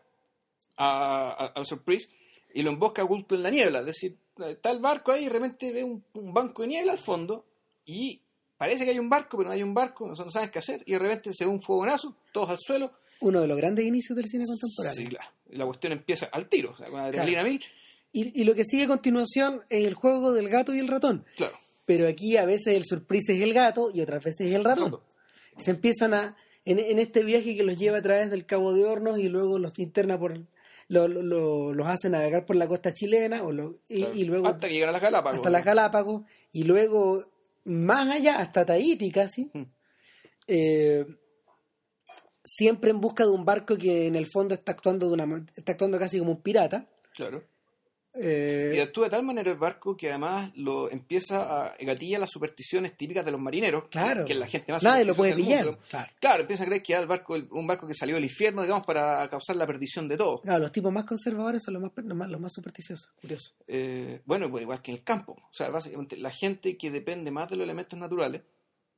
a, 0.77 1.29
a- 1.31 1.45
al 1.55 1.65
Surprise 1.65 2.09
y 2.53 2.61
lo 2.63 2.71
embosca 2.71 3.03
oculto 3.03 3.35
en 3.35 3.43
la 3.43 3.49
niebla. 3.49 3.79
Es 3.81 3.85
decir, 3.85 4.15
está 4.47 4.71
el 4.71 4.79
barco 4.79 5.11
ahí 5.11 5.21
y 5.21 5.25
de 5.25 5.29
repente 5.33 5.71
ve 5.73 5.83
un, 5.83 6.03
un 6.13 6.33
banco 6.33 6.61
de 6.61 6.69
niebla 6.69 6.93
al 6.93 6.97
fondo 6.97 7.45
y 7.85 8.21
parece 8.57 8.85
que 8.85 8.91
hay 8.91 8.99
un 8.99 9.09
barco, 9.09 9.37
pero 9.37 9.49
no 9.49 9.53
hay 9.55 9.63
un 9.63 9.73
barco, 9.73 10.07
no 10.07 10.15
saben 10.29 10.49
qué 10.51 10.59
hacer 10.59 10.83
y 10.85 10.93
de 10.93 10.99
repente 10.99 11.33
se 11.33 11.45
ve 11.45 11.51
un 11.51 11.61
fogonazo, 11.61 12.15
todos 12.31 12.49
al 12.49 12.57
suelo. 12.59 12.93
Uno 13.21 13.41
de 13.41 13.47
los 13.47 13.57
grandes 13.57 13.85
inicios 13.85 14.15
del 14.15 14.27
cine 14.27 14.45
contemporáneo. 14.45 14.95
Sí, 15.05 15.05
claro. 15.07 15.29
La 15.49 15.65
cuestión 15.65 15.91
empieza 15.93 16.27
al 16.27 16.47
tiro, 16.47 16.71
o 16.71 16.77
sea, 16.77 16.87
con 16.89 16.99
adrenalina 17.01 17.43
mil. 17.43 17.61
Y, 18.13 18.41
y 18.41 18.43
lo 18.45 18.55
que 18.55 18.63
sigue 18.63 18.83
a 18.83 18.87
continuación 18.87 19.61
es 19.69 19.85
el 19.85 19.93
juego 19.93 20.31
del 20.31 20.47
gato 20.49 20.73
y 20.73 20.79
el 20.79 20.87
ratón. 20.87 21.25
Claro. 21.35 21.57
Pero 21.89 22.07
aquí 22.07 22.37
a 22.37 22.45
veces 22.45 22.75
el 22.75 22.83
surprise 22.85 23.33
es 23.33 23.41
el 23.41 23.51
gato 23.51 23.89
y 23.91 24.01
otras 24.01 24.23
veces 24.23 24.49
es 24.49 24.53
el 24.53 24.63
ratón. 24.63 24.99
Se 25.57 25.71
empiezan 25.71 26.13
a. 26.13 26.35
En, 26.63 26.77
en 26.77 26.99
este 26.99 27.23
viaje 27.23 27.55
que 27.57 27.63
los 27.63 27.79
lleva 27.79 27.97
a 27.97 28.01
través 28.03 28.29
del 28.29 28.45
Cabo 28.45 28.73
de 28.75 28.85
Hornos 28.85 29.17
y 29.17 29.27
luego 29.27 29.57
los 29.57 29.79
interna 29.79 30.19
por. 30.19 30.37
lo- 30.87 31.07
lo- 31.07 31.23
lo- 31.23 31.73
los 31.73 31.87
hace 31.87 32.07
navegar 32.11 32.45
por 32.45 32.57
la 32.57 32.67
costa 32.67 32.93
chilena 32.93 33.41
o 33.41 33.51
lo- 33.51 33.79
y, 33.89 34.01
Claro. 34.01 34.15
y 34.15 34.23
luego 34.25 34.47
Hasta 34.49 34.67
que 34.67 34.73
llegan 34.75 34.89
a 34.89 34.91
las 34.91 35.01
Galápagos. 35.01 35.37
hasta 35.39 35.49
las 35.49 35.65
Galápagos 35.65 36.21
y 36.51 36.63
luego 36.65 37.25
más 37.65 38.07
allá, 38.15 38.37
hasta 38.37 38.65
Tahiti 38.67 39.09
casi. 39.11 39.49
Mm. 39.51 39.63
eh, 40.47 41.05
siempre 42.43 42.91
en 42.91 43.01
busca 43.01 43.23
de 43.23 43.31
un 43.31 43.45
barco 43.45 43.77
que 43.77 44.05
en 44.07 44.15
el 44.15 44.27
fondo 44.31 44.53
está 44.53 44.73
actuando 44.73 45.07
de 45.07 45.13
una 45.13 45.45
está 45.55 45.71
actuando 45.71 45.97
casi 45.97 46.19
como 46.19 46.31
un 46.33 46.41
pirata. 46.43 46.87
Claro. 47.15 47.43
Eh, 48.21 48.73
Y 48.75 48.79
actúa 48.79 49.05
de 49.05 49.11
tal 49.11 49.23
manera 49.23 49.49
el 49.49 49.57
barco 49.57 49.95
que 49.95 50.09
además 50.09 50.51
lo 50.55 50.91
empieza 50.91 51.67
a 51.67 51.75
gatilla 51.79 52.19
las 52.19 52.29
supersticiones 52.29 52.97
típicas 52.97 53.23
de 53.23 53.31
los 53.31 53.39
marineros, 53.39 53.85
claro. 53.89 54.25
que 54.25 54.33
la 54.33 54.47
gente 54.47 54.71
más 54.71 54.83
Nadie 54.83 55.05
lo 55.05 55.15
puede 55.15 55.35
pillar. 55.35 55.65
mundo. 55.65 55.79
Claro. 55.89 56.11
Claro, 56.19 56.41
empieza 56.41 56.63
a 56.63 56.65
creer 56.65 56.83
que 56.83 56.93
era 56.93 57.01
el 57.01 57.07
barco, 57.07 57.35
un 57.51 57.65
barco 57.67 57.87
que 57.87 57.93
salió 57.93 58.15
del 58.15 58.25
infierno, 58.25 58.61
digamos, 58.61 58.85
para 58.85 59.27
causar 59.29 59.55
la 59.55 59.65
perdición 59.65 60.07
de 60.07 60.17
todo. 60.17 60.41
Claro, 60.41 60.59
los 60.59 60.71
tipos 60.71 60.91
más 60.91 61.05
conservadores 61.05 61.63
son 61.63 61.75
los 61.75 61.83
más, 61.83 61.91
los 61.95 62.17
más, 62.17 62.29
los 62.29 62.41
más 62.41 62.53
supersticiosos. 62.53 63.09
Curioso. 63.21 63.53
Eh, 63.67 64.21
bueno, 64.25 64.49
pues 64.51 64.63
igual 64.63 64.81
que 64.81 64.91
en 64.91 64.97
el 64.97 65.03
campo. 65.03 65.33
O 65.33 65.53
sea, 65.53 65.69
básicamente 65.69 66.17
la 66.17 66.31
gente 66.31 66.77
que 66.77 66.91
depende 66.91 67.31
más 67.31 67.49
de 67.49 67.55
los 67.55 67.63
elementos 67.63 67.97
naturales 67.97 68.41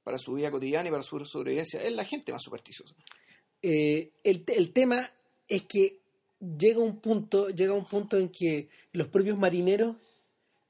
para 0.04 0.18
su 0.18 0.34
vida 0.34 0.50
cotidiana 0.50 0.90
y 0.90 0.92
para 0.92 1.04
su 1.04 1.24
sobrevivencia 1.26 1.80
es 1.82 1.92
la 1.94 2.04
gente 2.06 2.32
más 2.32 2.42
supersticiosa. 2.42 2.96
Eh, 3.62 4.12
el, 4.24 4.44
el 4.48 4.74
tema 4.74 5.08
es 5.48 5.64
que 5.64 6.01
llega 6.58 6.80
un 6.80 7.00
punto, 7.00 7.50
llega 7.50 7.74
un 7.74 7.86
punto 7.86 8.18
en 8.18 8.30
que 8.30 8.70
los 8.94 9.08
propios 9.08 9.38
marineros 9.38 9.96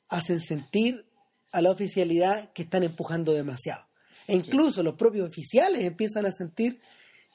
hacen 0.10 0.40
sentir 0.42 1.06
a 1.52 1.62
la 1.62 1.72
oficialidad 1.72 2.52
que 2.54 2.64
están 2.64 2.84
empujando 2.84 3.34
demasiado. 3.34 3.86
E 4.28 4.36
incluso 4.36 4.84
los 4.84 4.96
propios 4.96 5.28
oficiales 5.28 5.84
empiezan 5.84 6.26
a 6.26 6.32
sentir 6.32 6.80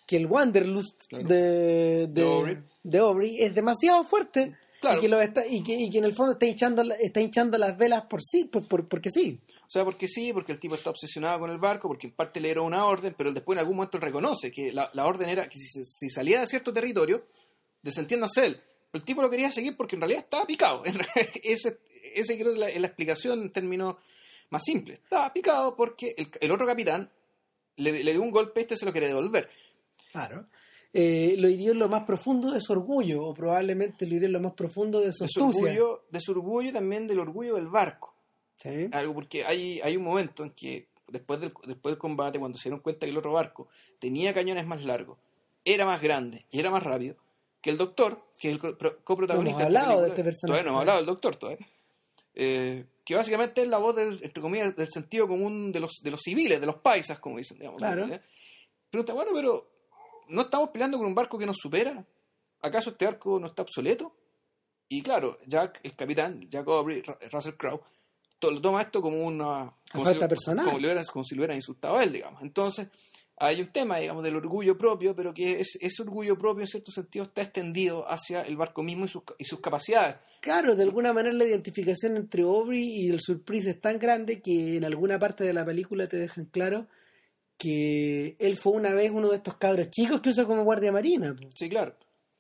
que 0.07 0.17
el 0.17 0.27
Wanderlust 0.27 1.07
Claro. 1.09 1.27
de, 1.29 2.07
de, 2.07 2.07
De 2.09 2.23
Aubrey. 2.23 2.59
de 2.83 2.99
Aubrey 2.99 3.37
es 3.43 3.55
demasiado 3.55 4.05
fuerte 4.05 4.57
Claro. 4.81 4.99
y, 4.99 5.01
que 5.01 5.09
lo 5.09 5.21
está, 5.21 5.45
y, 5.47 5.63
que, 5.63 5.75
y 5.75 5.91
que 5.91 5.99
en 5.99 6.05
el 6.05 6.15
fondo 6.15 6.33
está 6.33 6.47
hinchando, 6.47 6.83
está 7.01 7.21
hinchando 7.21 7.59
las 7.59 7.77
velas 7.77 8.05
por 8.07 8.21
sí, 8.23 8.45
por, 8.45 8.69
por- 8.69 8.87
porque 8.87 9.11
sí. 9.11 9.41
O 9.67 9.69
sea, 9.69 9.85
porque 9.85 10.07
sí, 10.07 10.33
porque 10.33 10.53
el 10.53 10.61
tipo 10.61 10.77
está 10.77 10.91
obsesionado 10.91 11.41
con 11.41 11.51
el 11.51 11.59
barco, 11.59 11.89
porque 11.89 12.07
en 12.07 12.13
parte 12.13 12.39
le 12.41 12.49
dieron 12.49 12.67
una 12.67 12.85
orden, 12.87 13.15
pero 13.19 13.33
después 13.33 13.57
en 13.57 13.61
algún 13.61 13.77
momento 13.77 13.99
reconoce 13.99 14.53
que 14.53 14.71
la, 14.73 14.89
la 14.93 15.07
orden 15.07 15.29
era 15.29 15.49
que 15.49 15.59
si, 15.59 15.83
si 15.85 16.09
salía 16.09 16.39
de 16.41 16.47
cierto 16.47 16.73
territorio, 16.73 17.25
desentiéndase 17.87 18.47
él. 18.47 18.61
Pero 18.91 19.01
el 19.01 19.05
tipo 19.05 19.23
lo 19.23 19.31
quería 19.31 19.51
seguir 19.51 19.77
porque 19.77 19.95
en 19.95 20.03
realidad 20.03 20.25
estaba 20.25 20.45
picado. 20.45 20.83
Ese, 21.43 21.79
ese 22.15 22.39
creo 22.39 22.53
es 22.53 22.59
la, 22.59 22.69
es 22.69 22.81
la 22.81 22.89
explicación 22.89 23.41
en 23.41 23.53
términos 23.53 23.97
más 24.51 24.63
simples. 24.65 24.99
Estaba 25.03 25.33
picado 25.33 25.75
porque 25.77 26.15
el, 26.17 26.31
el 26.41 26.51
otro 26.51 26.67
capitán 26.67 27.11
le, 27.77 28.05
le 28.05 28.13
dio 28.13 28.23
un 28.23 28.31
golpe, 28.31 28.61
este 28.61 28.77
se 28.77 28.85
lo 28.85 28.93
quiere 28.93 29.09
devolver. 29.09 29.49
Claro. 30.11 30.47
Eh, 30.93 31.35
lo 31.39 31.49
iría 31.49 31.73
en 31.73 31.79
lo 31.79 31.89
más 31.89 32.05
profundo 32.05 32.51
de 32.51 32.61
su 32.61 32.73
orgullo, 32.73 33.25
o 33.25 33.35
probablemente 33.35 34.07
lo 34.07 34.15
iría 34.17 34.27
en 34.27 34.33
lo 34.33 34.41
más 34.41 34.55
profundo 34.55 35.01
de 35.01 35.13
su 35.13 35.25
De 35.25 35.29
su, 35.29 35.47
orgullo, 35.47 36.05
de 36.11 36.21
su 36.21 36.33
orgullo 36.33 36.71
y 36.71 36.73
también 36.73 37.07
del 37.07 37.21
orgullo 37.21 37.55
del 37.57 37.69
barco. 37.69 38.15
Sí. 38.59 38.89
algo 38.91 39.13
porque 39.13 39.45
hay, 39.45 39.81
hay 39.83 39.99
un 39.99 40.05
momento 40.05 40.43
en 40.43 40.51
que 40.53 40.89
después 41.09 41.39
del, 41.39 41.53
después 41.67 41.93
del 41.93 41.99
combate, 41.99 42.39
cuando 42.39 42.57
se 42.57 42.71
dieron 42.71 42.81
cuenta 42.81 43.05
que 43.05 43.11
el 43.11 43.19
otro 43.19 43.33
barco 43.33 43.69
tenía 43.99 44.33
cañones 44.33 44.67
más 44.67 44.83
largos, 44.83 45.19
era 45.63 45.85
más 45.85 46.01
grande 46.01 46.47
y 46.51 46.59
era 46.59 46.71
más 46.71 46.83
rápido 46.83 47.17
que 47.61 47.71
el 47.71 47.79
doctor, 47.79 48.25
que 48.39 48.49
es 48.49 48.55
el 48.55 48.61
co- 48.61 48.77
pro- 48.79 49.03
coprotagonista 49.05 49.65
No 49.65 49.69
hemos 49.69 49.77
hablado 49.83 50.03
de 50.03 50.09
este 50.11 50.25
personaje. 50.25 50.47
Todavía 50.47 50.63
no 50.65 50.69
hemos 50.71 50.81
hablado 50.81 50.99
del 50.99 51.07
doctor 51.07 51.37
todavía. 51.37 51.67
Eh, 52.35 52.85
que 53.05 53.15
básicamente 53.15 53.63
es 53.63 53.69
la 53.69 53.79
voz 53.79 53.97
del, 53.97 54.21
entre 54.23 54.43
comillas, 54.43 54.77
del 54.77 54.91
sentido 54.91 55.27
común 55.27 55.73
de 55.73 55.81
los, 55.81 56.01
de 56.03 56.11
los 56.11 56.21
civiles, 56.23 56.61
de 56.61 56.67
los 56.67 56.77
paisas, 56.77 57.19
como 57.19 57.39
dicen. 57.39 57.59
Digamos, 57.59 57.79
Claro. 57.79 58.07
¿eh? 58.07 58.21
Pregunta, 58.91 59.13
bueno, 59.15 59.31
pero 59.35 59.71
¿no 60.29 60.43
estamos 60.43 60.71
peleando 60.71 60.99
con 60.99 61.07
un 61.07 61.15
barco 61.15 61.39
que 61.39 61.47
nos 61.47 61.57
supera? 61.57 62.05
¿acaso 62.63 62.91
este 62.91 63.05
barco 63.05 63.39
no 63.39 63.47
está 63.47 63.63
obsoleto? 63.63 64.15
Y 64.89 65.03
claro, 65.03 65.39
Jack, 65.47 65.81
el 65.83 65.95
capitán, 65.95 66.49
Jack 66.51 66.67
Aubrey, 66.69 67.03
Russell 67.31 67.55
Crowe, 67.55 67.81
lo 68.41 68.61
toma 68.61 68.83
esto 68.83 69.01
como 69.01 69.25
una... 69.25 69.73
Como 69.93 70.05
falta 70.05 70.27
si, 70.27 70.29
personal. 70.29 70.65
Como, 70.67 70.79
lo 70.79 70.87
hubieran- 70.89 71.05
como 71.13 71.25
si 71.25 71.35
lo 71.35 71.41
hubieran 71.41 71.57
insultado 71.57 71.97
a 71.97 72.03
él, 72.05 72.13
digamos. 72.13 72.43
Entonces, 72.43 72.89
hay 73.39 73.61
un 73.61 73.71
tema, 73.73 73.99
digamos, 73.99 74.25
del 74.25 74.37
orgullo 74.37 74.79
propio, 74.79 75.15
pero 75.15 75.35
que 75.35 75.61
es, 75.61 75.77
ese 75.81 76.03
orgullo 76.03 76.39
propio, 76.39 76.63
en 76.63 76.67
cierto 76.69 76.91
sentido, 76.91 77.25
está 77.27 77.43
extendido 77.43 78.05
hacia 78.09 78.43
el 78.43 78.57
barco 78.57 78.83
mismo 78.83 79.05
y 79.05 79.09
sus, 79.09 79.23
y 79.39 79.45
sus 79.45 79.61
capacidades. 79.61 80.17
Claro, 80.41 80.75
de 80.77 80.83
alguna 80.85 81.13
manera 81.13 81.35
la 81.35 81.45
identificación 81.45 82.17
entre 82.17 82.43
Aubrey 82.43 82.83
y 82.85 83.09
el 83.11 83.21
Surprise 83.21 83.71
es 83.71 83.81
tan 83.81 83.99
grande 83.99 84.41
que 84.41 84.77
en 84.77 84.85
alguna 84.85 85.19
parte 85.19 85.45
de 85.45 85.53
la 85.53 85.65
película 85.65 86.07
te 86.07 86.17
dejan 86.17 86.47
claro 86.47 86.87
que 87.59 88.37
él 88.39 88.57
fue 88.57 88.73
una 88.75 88.93
vez 88.93 89.11
uno 89.11 89.31
de 89.31 89.37
estos 89.37 89.57
cabros 89.57 89.91
chicos 89.91 90.21
que 90.21 90.29
usa 90.31 90.45
como 90.45 90.63
guardia 90.65 90.93
marina. 90.93 91.35
Sí, 91.55 91.69
claro. 91.69 91.95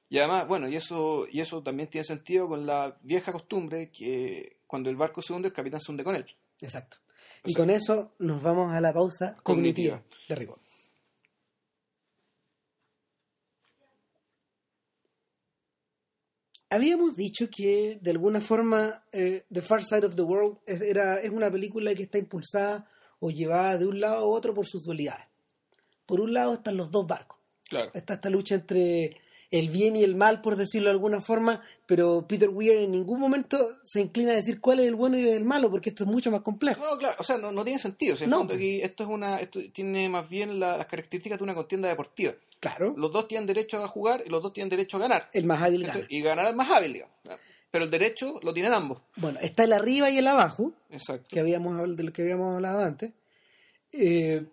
Y 0.09 0.18
además, 0.18 0.46
bueno, 0.46 0.68
y 0.68 0.76
eso, 0.76 1.26
y 1.30 1.40
eso 1.40 1.62
también 1.62 1.88
tiene 1.88 2.04
sentido 2.04 2.48
con 2.48 2.64
la 2.66 2.96
vieja 3.02 3.32
costumbre 3.32 3.90
que 3.90 4.59
cuando 4.66 4.88
el 4.90 4.96
barco 4.96 5.20
se 5.22 5.32
hunde, 5.32 5.48
el 5.48 5.54
capitán 5.54 5.80
se 5.80 5.90
hunde 5.90 6.04
con 6.04 6.14
él. 6.14 6.26
Exacto. 6.61 6.98
O 7.44 7.48
Y 7.48 7.52
sea, 7.52 7.61
con 7.62 7.70
eso 7.70 8.12
nos 8.18 8.42
vamos 8.42 8.72
a 8.72 8.80
la 8.80 8.92
pausa 8.92 9.37
cognitiva, 9.42 9.96
Cognitiva. 9.98 10.26
de 10.28 10.35
rigor. 10.35 10.59
Habíamos 16.76 17.16
dicho 17.16 17.48
que 17.50 17.98
de 18.00 18.10
alguna 18.10 18.40
forma 18.40 19.02
eh, 19.12 19.44
The 19.52 19.62
Far 19.62 19.82
Side 19.82 20.06
of 20.06 20.14
the 20.14 20.22
World 20.22 20.58
es, 20.66 20.80
era, 20.82 21.20
es 21.20 21.30
una 21.30 21.50
película 21.50 21.94
que 21.94 22.02
está 22.04 22.18
impulsada 22.18 22.86
o 23.18 23.30
llevada 23.30 23.78
de 23.78 23.86
un 23.86 23.98
lado 24.00 24.16
a 24.16 24.24
otro 24.24 24.52
por 24.54 24.66
sus 24.66 24.84
dualidades. 24.84 25.26
Por 26.04 26.20
un 26.20 26.32
lado 26.34 26.54
están 26.54 26.76
los 26.76 26.90
dos 26.90 27.06
barcos. 27.06 27.38
Claro. 27.68 27.90
Está 27.94 28.14
esta 28.14 28.30
lucha 28.30 28.54
entre 28.56 29.16
el 29.50 29.70
bien 29.70 29.96
y 29.96 30.02
el 30.04 30.16
mal, 30.16 30.40
por 30.40 30.56
decirlo 30.56 30.88
de 30.88 30.92
alguna 30.94 31.20
forma, 31.20 31.62
pero 31.86 32.26
Peter 32.28 32.48
Weir 32.48 32.78
en 32.78 32.90
ningún 32.90 33.18
momento 33.20 33.58
se 33.84 34.00
inclina 34.00 34.32
a 34.32 34.36
decir 34.36 34.60
cuál 34.60 34.80
es 34.80 34.86
el 34.86 34.96
bueno 34.96 35.16
y 35.18 35.28
el 35.28 35.44
malo, 35.44 35.70
porque 35.70 35.90
esto 35.90 36.04
es 36.04 36.10
mucho 36.10 36.30
más 36.30 36.42
complejo. 36.42 36.80
No, 36.84 36.98
claro, 36.98 37.16
o 37.18 37.22
sea, 37.22 37.38
no, 37.38 37.52
no 37.52 37.62
tiene 37.64 37.78
sentido. 37.78 38.14
O 38.14 38.16
sea, 38.16 38.24
en 38.26 38.30
No, 38.30 38.38
fondo 38.38 38.54
pues. 38.54 38.58
aquí 38.58 38.82
esto 38.82 39.04
es 39.04 39.08
una, 39.08 39.38
esto 39.38 39.60
tiene 39.72 40.08
más 40.08 40.28
bien 40.28 40.58
la- 40.60 40.76
las 40.76 40.86
características 40.86 41.38
de 41.38 41.44
una 41.44 41.54
contienda 41.54 41.88
deportiva. 41.88 42.34
Claro, 42.60 42.94
Los 42.96 43.12
dos 43.12 43.28
tienen 43.28 43.46
derecho 43.46 43.82
a 43.84 43.88
jugar 43.88 44.22
y 44.26 44.30
los 44.30 44.42
dos 44.42 44.52
tienen 44.52 44.70
derecho 44.70 44.96
a 44.96 45.00
ganar. 45.00 45.28
el 45.32 45.44
más 45.44 45.62
hábil 45.62 45.86
gana. 45.86 46.06
Y 46.08 46.22
ganar 46.22 46.46
el 46.46 46.56
más 46.56 46.70
hábil, 46.70 46.94
digamos. 46.94 47.14
Pero 47.70 47.84
el 47.84 47.90
derecho 47.90 48.40
lo 48.42 48.54
tienen 48.54 48.72
ambos. 48.72 49.02
Bueno, 49.16 49.38
está 49.42 49.64
el 49.64 49.72
arriba 49.72 50.08
y 50.10 50.18
el 50.18 50.26
abajo, 50.26 50.72
Exacto. 50.90 51.26
que 51.28 51.40
habíamos 51.40 51.96
de 51.96 52.02
lo 52.02 52.12
que 52.12 52.22
habíamos 52.22 52.54
hablado 52.54 52.80
antes. 52.80 53.12
Eh, 53.92 54.46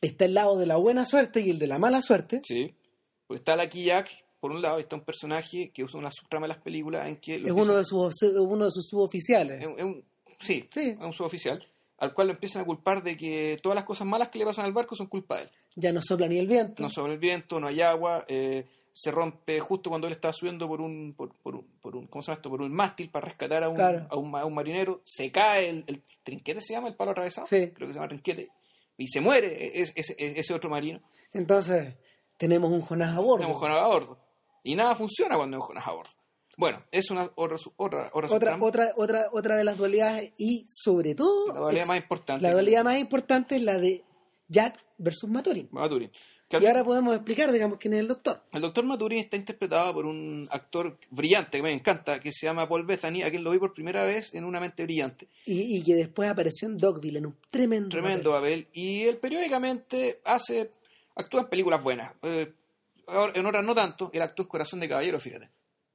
está 0.00 0.24
el 0.24 0.34
lado 0.34 0.56
de 0.58 0.66
la 0.66 0.76
buena 0.76 1.04
suerte 1.04 1.40
y 1.40 1.50
el 1.50 1.58
de 1.58 1.66
la 1.66 1.78
mala 1.78 2.00
suerte. 2.02 2.40
Sí. 2.44 2.74
Pues 3.26 3.40
está 3.40 3.56
Lucky 3.56 3.84
Jack, 3.84 4.10
por 4.40 4.52
un 4.52 4.62
lado, 4.62 4.78
y 4.78 4.82
está 4.82 4.96
un 4.96 5.04
personaje 5.04 5.70
que 5.72 5.84
usa 5.84 5.98
una 5.98 6.10
subtrama 6.12 6.44
de 6.46 6.52
las 6.54 6.62
películas 6.62 7.06
en 7.08 7.16
que... 7.16 7.36
Es 7.36 7.50
uno 7.50 7.76
de 7.76 7.84
sus 7.84 8.22
uno 8.22 8.64
de 8.66 8.70
sus 8.70 8.86
suboficiales. 8.88 9.60
es 9.60 9.66
un- 9.66 9.78
es 9.78 9.84
un- 9.84 10.04
sí, 10.40 10.68
Sí. 10.70 10.80
es 10.90 10.98
un 11.00 11.12
suboficial, 11.12 11.66
al 12.02 12.14
cual 12.14 12.26
lo 12.26 12.32
empiezan 12.32 12.62
a 12.62 12.64
culpar 12.64 13.02
de 13.02 13.16
que 13.16 13.58
todas 13.62 13.76
las 13.76 13.84
cosas 13.84 14.06
malas 14.08 14.28
que 14.28 14.38
le 14.38 14.44
pasan 14.44 14.64
al 14.64 14.72
barco 14.72 14.96
son 14.96 15.06
culpa 15.06 15.36
de 15.36 15.42
él. 15.44 15.50
Ya 15.76 15.92
no 15.92 16.02
sopla 16.02 16.26
ni 16.26 16.36
el 16.38 16.46
viento. 16.48 16.82
No 16.82 16.88
sobre 16.88 17.12
el 17.12 17.18
viento, 17.18 17.60
no 17.60 17.68
hay 17.68 17.80
agua, 17.80 18.24
eh, 18.28 18.66
se 18.92 19.10
rompe 19.12 19.60
justo 19.60 19.88
cuando 19.88 20.08
él 20.08 20.12
estaba 20.12 20.34
subiendo 20.34 20.66
por 20.66 20.80
un, 20.80 21.14
por, 21.16 21.32
por 21.36 21.54
un, 21.54 21.66
por 21.80 21.94
un, 21.96 22.08
¿cómo 22.08 22.20
se 22.22 22.26
llama 22.32 22.36
esto? 22.38 22.50
Por 22.50 22.60
un 22.62 22.72
mástil 22.74 23.08
para 23.08 23.26
rescatar 23.26 23.62
a 23.62 23.68
un, 23.68 23.76
Claro. 23.76 24.06
a 24.10 24.16
un, 24.16 24.34
a 24.36 24.44
un 24.44 24.52
marinero, 24.54 25.00
se 25.04 25.30
cae 25.30 25.68
el, 25.70 25.84
el 25.86 26.02
trinquete, 26.24 26.60
se 26.60 26.74
llama 26.74 26.88
el 26.88 26.96
palo 26.96 27.12
atravesado, 27.12 27.46
Sí. 27.46 27.70
creo 27.74 27.86
que 27.88 27.94
se 27.94 28.00
llama 28.00 28.08
trinquete, 28.08 28.50
y 28.98 29.06
se 29.08 29.20
muere 29.20 29.80
ese, 29.80 29.92
ese, 29.94 30.14
ese 30.18 30.52
otro 30.54 30.68
marino. 30.68 31.00
Entonces, 31.32 31.94
tenemos 32.36 32.70
un 32.70 32.80
Jonás 32.82 33.16
a 33.16 33.20
bordo. 33.20 33.38
Tenemos 33.44 33.60
Jonás 33.60 33.80
a 33.80 33.86
bordo. 33.86 34.18
Y 34.64 34.74
nada 34.74 34.94
funciona 34.94 35.36
cuando 35.36 35.56
hay 35.56 35.62
Jonás 35.62 35.86
a 35.86 35.92
bordo. 35.92 36.10
Bueno, 36.56 36.82
es 36.90 37.10
una 37.10 37.30
otra, 37.34 37.56
otra, 37.76 38.10
otra, 38.12 38.28
otra, 38.30 38.56
otra, 38.60 38.92
otra, 38.96 39.24
otra 39.32 39.56
de 39.56 39.64
las 39.64 39.76
dualidades 39.78 40.32
y 40.38 40.66
sobre 40.68 41.14
todo 41.14 41.48
la 41.52 41.60
dualidad 41.60 41.82
es- 41.82 41.88
más 41.88 41.96
importante. 41.98 42.42
la 42.42 42.52
dualidad 42.52 42.84
más 42.84 42.98
importante 42.98 43.56
es 43.56 43.62
la 43.62 43.78
de 43.78 44.04
Jack 44.48 44.78
versus 44.98 45.30
Maturin. 45.30 45.68
Maturin. 45.72 46.10
Que 46.48 46.58
Y 46.58 46.66
ahora 46.66 46.84
podemos 46.84 47.14
explicar, 47.14 47.50
digamos, 47.50 47.78
quién 47.78 47.94
es 47.94 48.00
el 48.00 48.08
doctor. 48.08 48.42
El 48.52 48.60
doctor 48.60 48.84
Maturin 48.84 49.20
está 49.20 49.38
interpretado 49.38 49.94
por 49.94 50.04
un 50.04 50.46
actor 50.50 50.98
brillante 51.10 51.56
que 51.56 51.62
me 51.62 51.72
encanta, 51.72 52.20
que 52.20 52.30
se 52.30 52.44
llama 52.44 52.68
Paul 52.68 52.84
Bethany, 52.84 53.22
a 53.22 53.30
quien 53.30 53.42
lo 53.42 53.52
vi 53.52 53.58
por 53.58 53.72
primera 53.72 54.04
vez 54.04 54.34
en 54.34 54.44
Una 54.44 54.60
mente 54.60 54.82
brillante. 54.82 55.28
Y, 55.46 55.78
y 55.78 55.82
que 55.82 55.94
después 55.94 56.28
apareció 56.28 56.68
en 56.68 56.76
Dogville 56.76 57.16
en 57.20 57.26
un 57.26 57.36
tremendo. 57.50 57.88
Tremendo 57.88 58.32
papel. 58.32 58.52
Abel. 58.52 58.68
Y 58.74 59.04
él 59.04 59.16
periódicamente 59.16 60.20
hace, 60.26 60.70
actúa 61.14 61.40
en 61.40 61.46
películas 61.48 61.82
buenas. 61.82 62.12
Eh, 62.20 62.52
en 63.34 63.46
otras 63.46 63.64
no 63.64 63.74
tanto. 63.74 64.10
Él 64.12 64.20
actuó 64.20 64.42
en 64.44 64.48
Corazón 64.50 64.80
de 64.80 64.88
Caballero, 64.90 65.18
fíjate, 65.18 65.48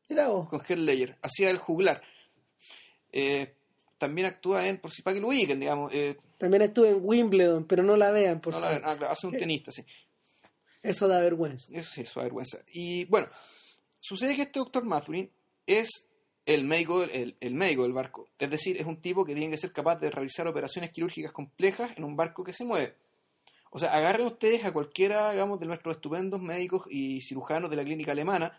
Vos. 0.10 0.50
con 0.50 0.62
Heath 0.62 0.78
Ledger. 0.80 1.18
Hacía 1.22 1.50
el 1.50 1.58
juglar. 1.58 2.02
Eh, 3.12 3.54
también 3.98 4.28
actúa 4.28 4.68
en, 4.68 4.80
por 4.80 4.92
si 4.92 5.02
para 5.02 5.16
que 5.16 5.22
lo 5.22 5.30
ubiquen, 5.30 5.60
digamos. 5.60 5.92
eh, 5.94 6.18
También 6.38 6.62
estuve 6.64 6.90
en 6.90 7.00
Wimbledon, 7.02 7.66
pero 7.66 7.84
no 7.84 7.98
la 7.98 8.12
vean, 8.12 8.40
por 8.42 8.54
no 8.54 8.60
la 8.60 8.70
ven, 8.70 8.82
ah, 8.86 8.96
claro, 8.98 9.12
hace 9.14 9.28
un 9.28 9.36
tenista, 9.38 9.72
sí. 9.72 9.84
Eso 10.84 11.08
da 11.08 11.20
vergüenza. 11.20 11.68
Eso 11.74 11.90
sí, 11.94 12.02
eso 12.02 12.20
da 12.20 12.26
vergüenza. 12.26 12.60
Y 12.72 13.06
bueno, 13.06 13.28
sucede 14.00 14.36
que 14.36 14.44
este 14.44 14.60
doctor 14.60 14.84
Mathurin 14.86 15.30
es 15.66 15.90
el 16.46 16.64
médico, 16.64 17.04
el, 17.04 17.36
el 17.40 17.54
médico 17.56 17.84
del 17.84 17.94
barco. 17.94 18.30
Es 18.38 18.50
decir, 18.50 18.78
es 18.80 18.86
un 18.86 19.02
tipo 19.02 19.26
que 19.26 19.34
tiene 19.34 19.52
que 19.52 19.58
ser 19.58 19.74
capaz 19.74 19.96
de 20.00 20.12
realizar 20.12 20.48
operaciones 20.48 20.92
quirúrgicas 20.92 21.32
complejas 21.32 21.92
en 21.98 22.04
un 22.04 22.16
barco 22.16 22.44
que 22.44 22.54
se 22.54 22.64
mueve. 22.64 22.96
O 23.72 23.80
sea, 23.80 23.94
agarren 23.94 24.28
ustedes 24.28 24.64
a 24.64 24.72
cualquiera, 24.72 25.32
digamos, 25.32 25.60
de 25.60 25.66
nuestros 25.66 25.96
estupendos 25.96 26.40
médicos 26.42 26.84
y 26.90 27.20
cirujanos 27.22 27.70
de 27.70 27.76
la 27.76 27.84
clínica 27.84 28.12
alemana, 28.14 28.58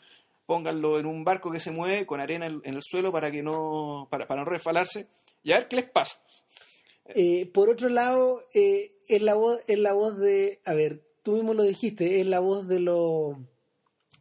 pónganlo 0.48 0.98
en 0.98 1.04
un 1.04 1.24
barco 1.24 1.50
que 1.52 1.60
se 1.60 1.70
mueve 1.70 2.06
con 2.06 2.20
arena 2.20 2.46
en, 2.46 2.62
en 2.64 2.74
el 2.74 2.82
suelo 2.82 3.12
para 3.12 3.30
que 3.30 3.42
no, 3.42 4.08
para, 4.10 4.26
para 4.26 4.40
no 4.40 4.50
resbalarse, 4.50 5.06
y 5.42 5.52
a 5.52 5.58
ver 5.58 5.68
qué 5.68 5.76
les 5.76 5.90
pasa. 5.90 6.22
Eh, 7.04 7.50
por 7.52 7.68
otro 7.68 7.90
lado, 7.90 8.46
eh, 8.54 8.88
es, 9.08 9.20
la 9.20 9.34
voz, 9.34 9.60
es 9.66 9.78
la 9.78 9.92
voz 9.92 10.18
de. 10.18 10.60
A 10.64 10.72
ver, 10.72 11.02
tú 11.22 11.32
mismo 11.32 11.52
lo 11.52 11.64
dijiste, 11.64 12.20
es 12.20 12.26
la 12.26 12.40
voz 12.40 12.66
de 12.66 12.80
los. 12.80 13.36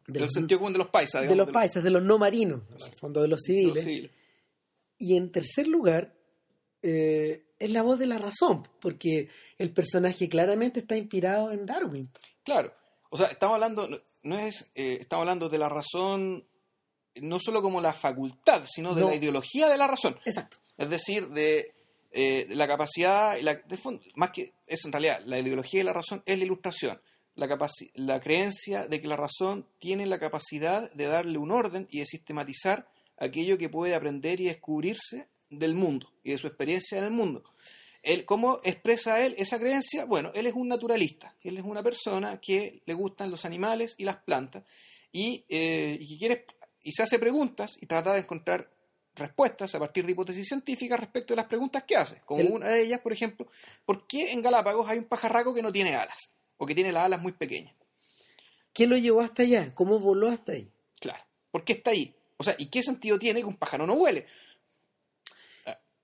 De 0.06 0.14
Del 0.14 0.24
los, 0.24 0.34
sentido 0.34 0.60
común 0.60 0.74
de 0.74 0.80
los 0.80 0.90
paisas, 0.90 1.26
de 1.28 1.36
los 1.36 1.50
paisas, 1.50 1.82
de 1.82 1.92
los 1.92 2.04
no 2.04 2.18
marinos, 2.18 2.64
en 2.70 2.92
el 2.92 3.00
fondo 3.00 3.22
de 3.22 3.30
los 3.30 3.42
de 3.42 3.54
los 3.54 3.62
civiles. 3.64 3.84
civiles. 3.86 4.12
Y 4.98 5.16
en 5.16 5.32
tercer 5.32 5.68
lugar, 5.68 6.14
eh, 6.82 7.46
es 7.58 7.72
la 7.72 7.84
voz 7.84 8.00
de 8.00 8.08
la 8.08 8.18
razón, 8.18 8.68
porque 8.82 9.30
el 9.58 9.72
personaje 9.72 10.28
claramente 10.28 10.82
está 10.82 10.98
inspirado 10.98 11.54
en 11.54 11.66
Darwin. 11.66 12.10
Claro, 12.44 12.74
o 13.10 13.18
sea, 13.18 13.28
estamos 13.28 13.56
hablando, 13.56 13.88
no- 14.24 14.38
es, 14.40 14.70
eh, 14.76 14.98
estamos 15.02 15.24
hablando 15.24 15.50
de 15.50 15.58
la 15.58 15.70
razón, 15.70 16.48
no 17.16 17.40
solo 17.40 17.62
como 17.62 17.82
la 17.82 17.94
facultad, 17.94 18.64
sino 18.70 18.94
de 18.94 19.02
No. 19.02 19.10
la 19.10 19.16
ideología 19.16 19.68
de 19.70 19.78
la 19.78 19.88
razón. 19.88 20.18
Exacto. 20.26 20.58
Es 20.78 20.90
decir, 20.90 21.30
de, 21.30 21.74
eh, 22.12 22.46
la 22.50 22.68
capacidad, 22.68 23.38
y 23.38 23.42
la, 23.44 23.56
de 23.56 23.78
fondo, 23.78 24.02
más 24.16 24.32
que 24.32 24.54
es 24.68 24.86
en 24.86 24.92
realidad, 24.92 25.22
la 25.26 25.40
ideología 25.40 25.80
de 25.80 25.86
la 25.86 25.94
razón 25.94 26.22
es 26.26 26.38
la 26.38 26.46
ilustración, 26.46 27.02
la, 27.36 27.48
capaci- 27.48 27.92
la 27.96 28.20
creencia 28.20 28.88
de 28.88 29.02
que 29.02 29.08
la 29.08 29.16
razón 29.16 29.68
tiene 29.80 30.06
la 30.06 30.20
capacidad 30.20 30.92
de 30.94 31.06
darle 31.08 31.38
un 31.38 31.52
orden 31.52 31.88
y 31.92 32.00
de 32.00 32.06
sistematizar 32.06 32.88
aquello 33.18 33.58
que 33.58 33.70
puede 33.70 33.96
aprender 33.96 34.40
y 34.42 34.46
descubrirse 34.46 35.28
del 35.50 35.74
mundo 35.76 36.12
y 36.24 36.32
de 36.32 36.38
su 36.38 36.48
experiencia 36.48 36.98
en 37.00 37.04
el 37.06 37.12
mundo. 37.12 37.44
Él, 38.08 38.24
¿Cómo 38.26 38.62
expresa 38.64 39.20
él 39.26 39.36
esa 39.38 39.60
creencia? 39.60 40.06
Bueno, 40.06 40.32
él 40.34 40.48
es 40.48 40.54
un 40.54 40.68
naturalista, 40.68 41.36
él 41.44 41.58
es 41.58 41.64
una 41.64 41.84
persona 41.84 42.40
que 42.40 42.82
le 42.86 42.94
gustan 42.94 43.30
los 43.30 43.44
animales 43.44 43.96
y 43.98 44.06
las 44.06 44.18
plantas 44.24 44.64
y, 45.12 45.44
eh, 45.50 45.98
y 46.00 46.08
que 46.08 46.18
quiere 46.18 46.46
y 46.84 46.92
se 46.94 47.04
hace 47.04 47.20
preguntas 47.20 47.78
y 47.82 47.86
trata 47.86 48.14
de 48.14 48.20
encontrar 48.22 48.72
respuestas 49.14 49.74
a 49.76 49.80
partir 49.80 50.06
de 50.06 50.12
hipótesis 50.14 50.48
científicas 50.48 51.00
respecto 51.00 51.34
de 51.34 51.38
las 51.38 51.48
preguntas 51.48 51.84
que 51.84 51.96
hace. 51.98 52.22
Como 52.26 52.40
El- 52.42 52.52
una 52.52 52.68
de 52.70 52.82
ellas, 52.84 53.02
por 53.02 53.12
ejemplo, 53.12 53.48
¿por 53.86 54.08
qué 54.08 54.32
en 54.32 54.42
Galápagos 54.42 54.88
hay 54.90 55.00
un 55.00 55.06
pajarraco 55.06 55.54
que 55.54 55.62
no 55.62 55.72
tiene 55.74 55.96
alas? 55.96 56.34
O 56.58 56.66
que 56.66 56.74
tiene 56.76 56.92
las 56.94 57.04
alas 57.04 57.22
muy 57.22 57.34
pequeñas. 57.34 57.76
¿Qué 58.74 58.88
lo 58.88 58.96
llevó 58.98 59.22
hasta 59.22 59.44
allá? 59.44 59.74
¿Cómo 59.76 60.00
voló 60.00 60.30
hasta 60.30 60.54
ahí? 60.54 60.72
Claro. 61.00 61.24
¿Por 61.52 61.64
qué 61.66 61.74
está 61.74 61.92
ahí? 61.92 62.16
O 62.38 62.44
sea, 62.44 62.56
¿y 62.58 62.68
qué 62.70 62.82
sentido 62.84 63.18
tiene 63.20 63.40
que 63.42 63.46
un 63.48 63.58
pájaro 63.58 63.86
no 63.88 63.96
vuele? 63.96 64.28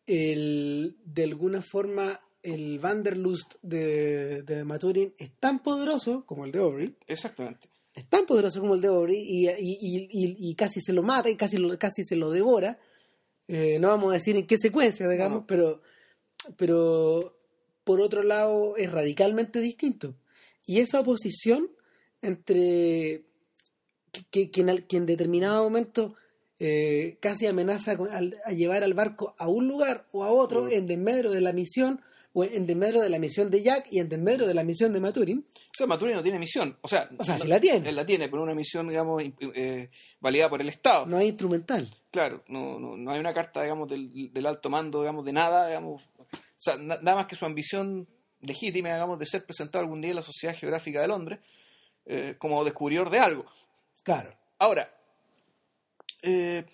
El, 0.06 0.98
de 1.06 1.24
alguna 1.24 1.62
forma, 1.62 2.20
el 2.42 2.80
Vanderlust 2.80 3.56
de, 3.62 4.44
de 4.44 4.64
Maturin 4.64 5.14
es 5.18 5.32
tan 5.40 5.64
poderoso 5.64 6.26
como 6.26 6.44
el 6.46 6.52
de 6.52 6.60
Aubrey, 6.60 6.96
Exactamente. 7.08 7.70
es 7.94 8.06
tan 8.10 8.26
poderoso 8.26 8.60
como 8.60 8.76
el 8.76 8.82
de 8.82 8.88
Aubrey 8.90 9.18
y, 9.18 9.48
y, 9.48 9.78
y- 10.12 10.50
y- 10.50 10.56
casi 10.56 10.82
se 10.82 10.92
lo 10.94 11.04
mata 11.04 11.30
y 11.30 11.38
casi, 11.38 11.58
casi 11.78 12.04
se 12.04 12.16
lo 12.18 12.32
devora. 12.32 12.78
Eh, 13.48 13.78
no 13.80 13.88
vamos 13.90 14.12
a 14.12 14.16
decir 14.16 14.36
en 14.36 14.46
qué 14.48 14.58
secuencia, 14.58 15.08
digamos, 15.08 15.42
No. 15.42 15.48
pero, 15.48 15.82
pero 16.58 17.40
por 17.84 18.02
otro 18.02 18.24
lado 18.24 18.76
es 18.78 18.92
radicalmente 18.92 19.60
distinto. 19.60 20.16
Y 20.66 20.80
esa 20.80 21.00
oposición 21.00 21.70
entre 22.22 23.24
que, 24.12 24.24
que- 24.30 24.52
que 24.52 24.62
en, 24.62 24.70
al- 24.70 24.88
que 24.88 24.98
en 24.98 25.06
determinado 25.06 25.64
momento 25.64 26.16
eh, 26.60 27.18
casi 27.20 27.46
amenaza 27.48 27.98
con- 27.98 28.10
al- 28.10 28.38
a 28.46 28.52
llevar 28.52 28.84
al 28.84 28.94
barco 28.94 29.36
a 29.38 29.48
un 29.48 29.68
lugar 29.68 30.06
o 30.12 30.24
a 30.24 30.30
otro 30.32 30.70
en 30.70 30.88
desmedro 30.88 31.32
de 31.32 31.42
la 31.42 31.52
misión 31.54 32.02
o 32.36 32.44
en 32.44 32.66
desmedro 32.66 33.02
de 33.02 33.10
la 33.10 33.20
misión 33.20 33.52
de 33.52 33.62
Jack 33.62 33.88
y 33.92 34.00
en 34.00 34.10
desmedro 34.10 34.48
de 34.48 34.54
la 34.56 34.64
misión 34.64 34.92
de 34.92 35.00
Maturin. 35.00 35.46
O 35.56 35.72
sea, 35.78 35.86
Maturin 35.86 36.16
no 36.16 36.24
tiene 36.24 36.40
misión. 36.40 36.76
O 36.82 36.88
sea, 36.88 37.08
O 37.18 37.24
sea, 37.24 37.36
no- 37.38 37.44
sí 37.44 37.48
la 37.48 37.60
tiene. 37.60 37.90
Él 37.90 37.96
la 37.96 38.06
tiene, 38.06 38.28
pero 38.28 38.42
una 38.42 38.56
misión, 38.56 38.88
digamos, 38.88 39.22
eh, 39.54 39.90
validada 40.20 40.50
por 40.50 40.62
el 40.62 40.70
Estado. 40.70 41.06
No 41.06 41.18
hay 41.18 41.28
instrumental. 41.28 41.96
Claro, 42.12 42.44
no, 42.48 42.80
no, 42.80 42.98
no 42.98 43.12
hay 43.12 43.20
una 43.20 43.34
carta, 43.34 43.62
digamos, 43.62 43.88
del, 43.90 44.32
del 44.34 44.46
alto 44.48 44.70
mando, 44.70 45.02
digamos, 45.02 45.26
de 45.26 45.34
nada, 45.34 45.68
digamos. 45.68 46.02
O 46.20 46.26
sea, 46.58 46.76
na- 46.78 46.98
nada 47.02 47.18
más 47.18 47.28
que 47.28 47.36
su 47.36 47.46
ambición 47.46 48.08
legítima, 48.42 48.90
digamos, 48.94 49.20
de 49.20 49.26
ser 49.28 49.46
presentado 49.46 49.84
algún 49.84 50.02
día 50.02 50.10
en 50.12 50.16
la 50.18 50.24
Sociedad 50.24 50.56
Geográfica 50.56 51.02
de 51.02 51.08
Londres 51.08 51.40
eh, 52.06 52.36
como 52.40 52.64
descubridor 52.66 53.10
de 53.10 53.20
algo. 53.20 53.46
Claro. 54.04 54.36
Ahora, 54.60 54.90
eh, 56.24 56.66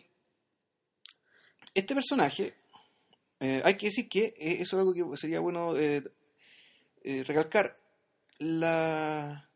este 1.74 1.94
personaje, 1.94 2.54
eh, 3.40 3.62
hay 3.64 3.76
que 3.76 3.88
decir 3.88 4.08
que 4.10 4.34
eh, 4.38 4.58
eso 4.62 4.76
es 4.78 4.80
algo 4.80 4.94
que 4.94 5.18
sería 5.18 5.40
bueno 5.40 5.74
recalcar. 7.04 7.78
La, 8.40 9.50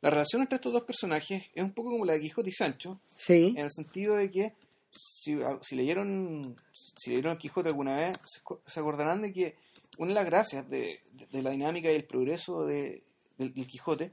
la 0.00 0.10
relación 0.10 0.42
entre 0.42 0.56
estos 0.56 0.72
dos 0.72 0.82
personajes 0.82 1.44
es 1.54 1.62
un 1.62 1.72
poco 1.72 1.90
como 1.90 2.04
la 2.04 2.14
de 2.14 2.20
Quijote 2.20 2.48
y 2.50 2.52
Sancho, 2.52 3.00
Sí. 3.18 3.54
en 3.56 3.64
el 3.64 3.70
sentido 3.70 4.16
de 4.16 4.30
que 4.30 4.54
si, 4.90 5.38
si 5.62 5.76
leyeron 5.76 6.56
si 6.72 7.10
leyeron 7.10 7.32
el 7.32 7.38
Quijote 7.38 7.68
alguna 7.68 7.94
vez, 7.96 8.18
se, 8.66 8.80
acordarán 8.80 9.22
de 9.22 9.32
que 9.32 9.56
una 9.98 10.08
de 10.08 10.14
las 10.14 10.26
gracias 10.26 10.68
de, 10.68 11.00
de- 11.12 11.26
de 11.30 11.42
la 11.42 11.50
dinámica 11.50 11.90
y 11.90 11.94
el 11.96 12.04
progreso 12.04 12.64
de, 12.66 13.04
del, 13.38 13.54
del 13.54 13.66
Quijote 13.66 14.12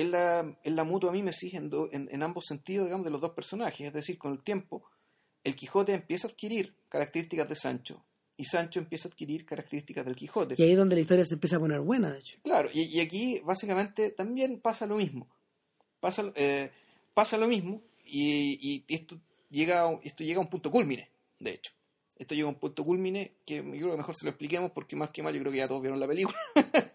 es 0.00 0.06
la, 0.08 0.56
la 0.64 0.84
mutua 0.84 1.12
mímesis 1.12 1.54
en, 1.54 1.70
do- 1.70 1.88
en, 1.92 2.08
en 2.12 2.22
ambos 2.22 2.44
sentidos, 2.46 2.86
digamos, 2.86 3.04
de 3.04 3.10
los 3.10 3.20
dos 3.20 3.32
personajes. 3.32 3.86
Es 3.86 3.92
decir, 3.92 4.18
con 4.18 4.32
el 4.32 4.42
tiempo, 4.42 4.84
el 5.44 5.54
Quijote 5.56 5.94
empieza 5.94 6.28
a 6.28 6.30
adquirir 6.30 6.74
características 6.88 7.48
de 7.48 7.56
Sancho 7.56 8.04
y 8.36 8.44
Sancho 8.44 8.80
empieza 8.80 9.08
a 9.08 9.10
adquirir 9.12 9.46
características 9.46 10.04
del 10.04 10.14
Quijote. 10.16 10.54
Y 10.58 10.62
ahí 10.62 10.72
es 10.72 10.76
donde 10.76 10.96
la 10.96 11.00
historia 11.00 11.24
se 11.24 11.34
empieza 11.34 11.56
a 11.56 11.60
poner 11.60 11.80
buena, 11.80 12.12
de 12.12 12.18
hecho. 12.20 12.38
Claro, 12.42 12.68
y, 12.72 12.82
y 12.96 13.00
aquí 13.00 13.40
básicamente 13.44 14.10
también 14.10 14.60
pasa 14.60 14.86
lo 14.86 14.96
mismo. 14.96 15.28
Pasa, 16.00 16.30
eh, 16.34 16.70
pasa 17.14 17.38
lo 17.38 17.48
mismo 17.48 17.82
y, 18.04 18.58
y 18.60 18.84
esto, 18.88 19.18
llega, 19.50 19.80
a 19.80 19.86
un- 19.86 20.00
esto 20.04 20.22
llega 20.24 20.38
a 20.38 20.42
un 20.42 20.50
punto 20.50 20.70
culmine, 20.70 21.08
de 21.40 21.50
hecho. 21.52 21.72
Esto 22.18 22.34
llega 22.34 22.46
a 22.46 22.50
un 22.50 22.58
punto 22.58 22.84
culmine 22.84 23.32
que 23.46 23.56
yo 23.56 23.62
creo 23.62 23.90
que 23.92 23.96
mejor 23.96 24.14
se 24.14 24.24
lo 24.26 24.30
expliquemos 24.30 24.70
porque 24.72 24.96
más 24.96 25.10
que 25.10 25.22
mal 25.22 25.34
yo 25.34 25.40
creo 25.40 25.52
que 25.52 25.58
ya 25.58 25.68
todos 25.68 25.80
vieron 25.82 25.98
la 26.00 26.06
película. 26.06 26.36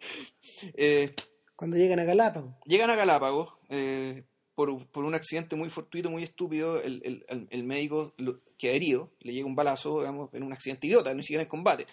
Eh, 0.74 1.14
Cuando 1.62 1.78
llegan 1.78 2.00
a 2.00 2.06
Galápagos. 2.06 2.56
llegan 2.66 2.90
a 2.90 2.96
Galápagos 2.96 3.54
eh, 3.70 4.24
por, 4.56 4.84
por 4.88 5.04
un 5.06 5.14
accidente 5.14 5.56
muy 5.56 5.70
fortuito, 5.70 6.10
muy 6.10 6.24
estúpido. 6.24 6.82
El, 6.82 7.04
el- 7.06 7.48
el- 7.52 7.64
médico 7.64 8.16
lo- 8.18 8.40
queda 8.58 8.74
herido, 8.74 9.12
le 9.20 9.32
llega 9.32 9.46
un 9.46 9.54
balazo 9.54 10.00
digamos, 10.00 10.34
en 10.34 10.42
un 10.42 10.54
accidente 10.54 10.88
idiota, 10.88 11.14
ni 11.14 11.22
siquiera 11.22 11.44
en 11.44 11.50
combate. 11.50 11.86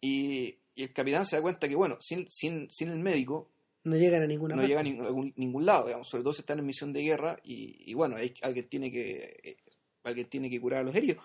Y, 0.00 0.56
y 0.74 0.82
el 0.82 0.92
capitán 0.92 1.24
se 1.24 1.36
da 1.36 1.42
cuenta 1.42 1.68
que, 1.68 1.76
bueno, 1.76 1.98
sin, 2.00 2.26
sin, 2.32 2.68
sin 2.68 2.88
el 2.90 2.98
médico 2.98 3.48
No 3.84 3.94
llegan 3.96 4.22
a 4.22 4.26
ninguna 4.26 4.56
no 4.56 4.62
parte. 4.62 4.68
llega 4.70 4.80
a 4.80 4.82
ningún, 4.82 5.32
ningún 5.36 5.64
lado, 5.64 5.86
digamos, 5.86 6.08
sobre 6.08 6.24
todo 6.24 6.32
si 6.32 6.40
están 6.40 6.58
en 6.58 6.66
misión 6.66 6.92
de 6.92 7.02
guerra 7.02 7.38
y, 7.44 7.76
y 7.88 7.94
bueno, 7.94 8.16
hay, 8.16 8.34
alguien, 8.42 8.68
tiene 8.68 8.90
que, 8.90 9.38
eh, 9.44 9.56
alguien 10.02 10.26
tiene 10.28 10.50
que 10.50 10.60
curar 10.60 10.80
a 10.80 10.82
los 10.82 10.96
heridos. 10.96 11.24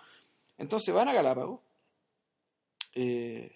Entonces 0.56 0.94
van 0.94 1.08
a 1.08 1.12
Galápagos 1.14 1.58
eh, 2.94 3.50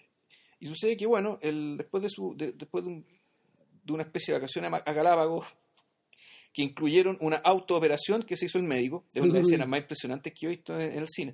y 0.59 0.67
sucede 0.67 0.97
que, 0.97 1.05
bueno, 1.05 1.39
el, 1.41 1.77
después, 1.77 2.03
de, 2.03 2.09
su, 2.09 2.35
de- 2.35 2.51
después 2.51 2.83
de, 2.83 2.89
un- 2.91 3.05
de 3.87 3.93
una 3.93 4.03
especie 4.03 4.33
de 4.33 4.39
vacaciones 4.39 4.71
a, 4.73 4.91
Galápagos 4.93 5.45
que 6.53 6.61
incluyeron 6.63 7.17
una 7.21 7.37
autooperación 7.37 8.23
que 8.23 8.35
se 8.35 8.45
hizo 8.45 8.57
el 8.57 8.63
médico, 8.63 9.05
de 9.13 9.21
una 9.21 9.27
de 9.29 9.33
las 9.39 9.47
escenas 9.51 9.67
más 9.67 9.79
impresionantes 9.81 10.33
que 10.33 10.45
he 10.45 10.49
visto 10.49 10.73
en, 10.79 10.91
en 10.91 10.99
el 10.99 11.07
cine. 11.07 11.33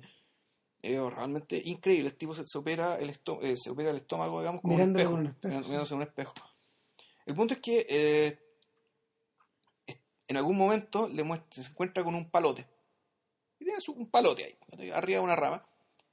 Realmente 0.82 1.60
increíble, 1.64 2.08
el 2.10 2.16
tipo 2.16 2.34
se, 2.34 2.42
se 2.46 2.58
opera 2.58 2.96
el 2.98 3.08
esto- 3.08 3.40
eh, 3.42 3.54
se 3.56 3.70
opera 3.70 3.90
el 3.90 3.96
estómago, 3.96 4.40
digamos, 4.40 4.60
con 4.60 4.72
un 4.72 4.80
espejo, 4.98 5.14
un 5.14 5.26
espejo, 5.30 5.54
mirándose 5.68 5.94
en 5.94 5.96
un 6.00 6.06
espejo. 6.06 6.34
El 7.24 7.34
punto 7.34 7.54
es 7.54 7.60
que 7.60 7.86
eh, 7.88 8.38
en 10.28 10.36
algún 10.36 10.56
momento 10.56 11.08
le 11.08 11.22
muestra, 11.22 11.62
se 11.62 11.70
encuentra 11.70 12.02
con 12.04 12.14
un 12.14 12.30
palote. 12.30 12.66
Y 13.58 13.64
tiene 13.64 13.80
su- 13.80 13.92
un 13.92 14.10
palote 14.10 14.44
ahí, 14.78 14.90
arriba 14.90 15.18
de 15.20 15.24
una 15.24 15.36
rama. 15.36 15.64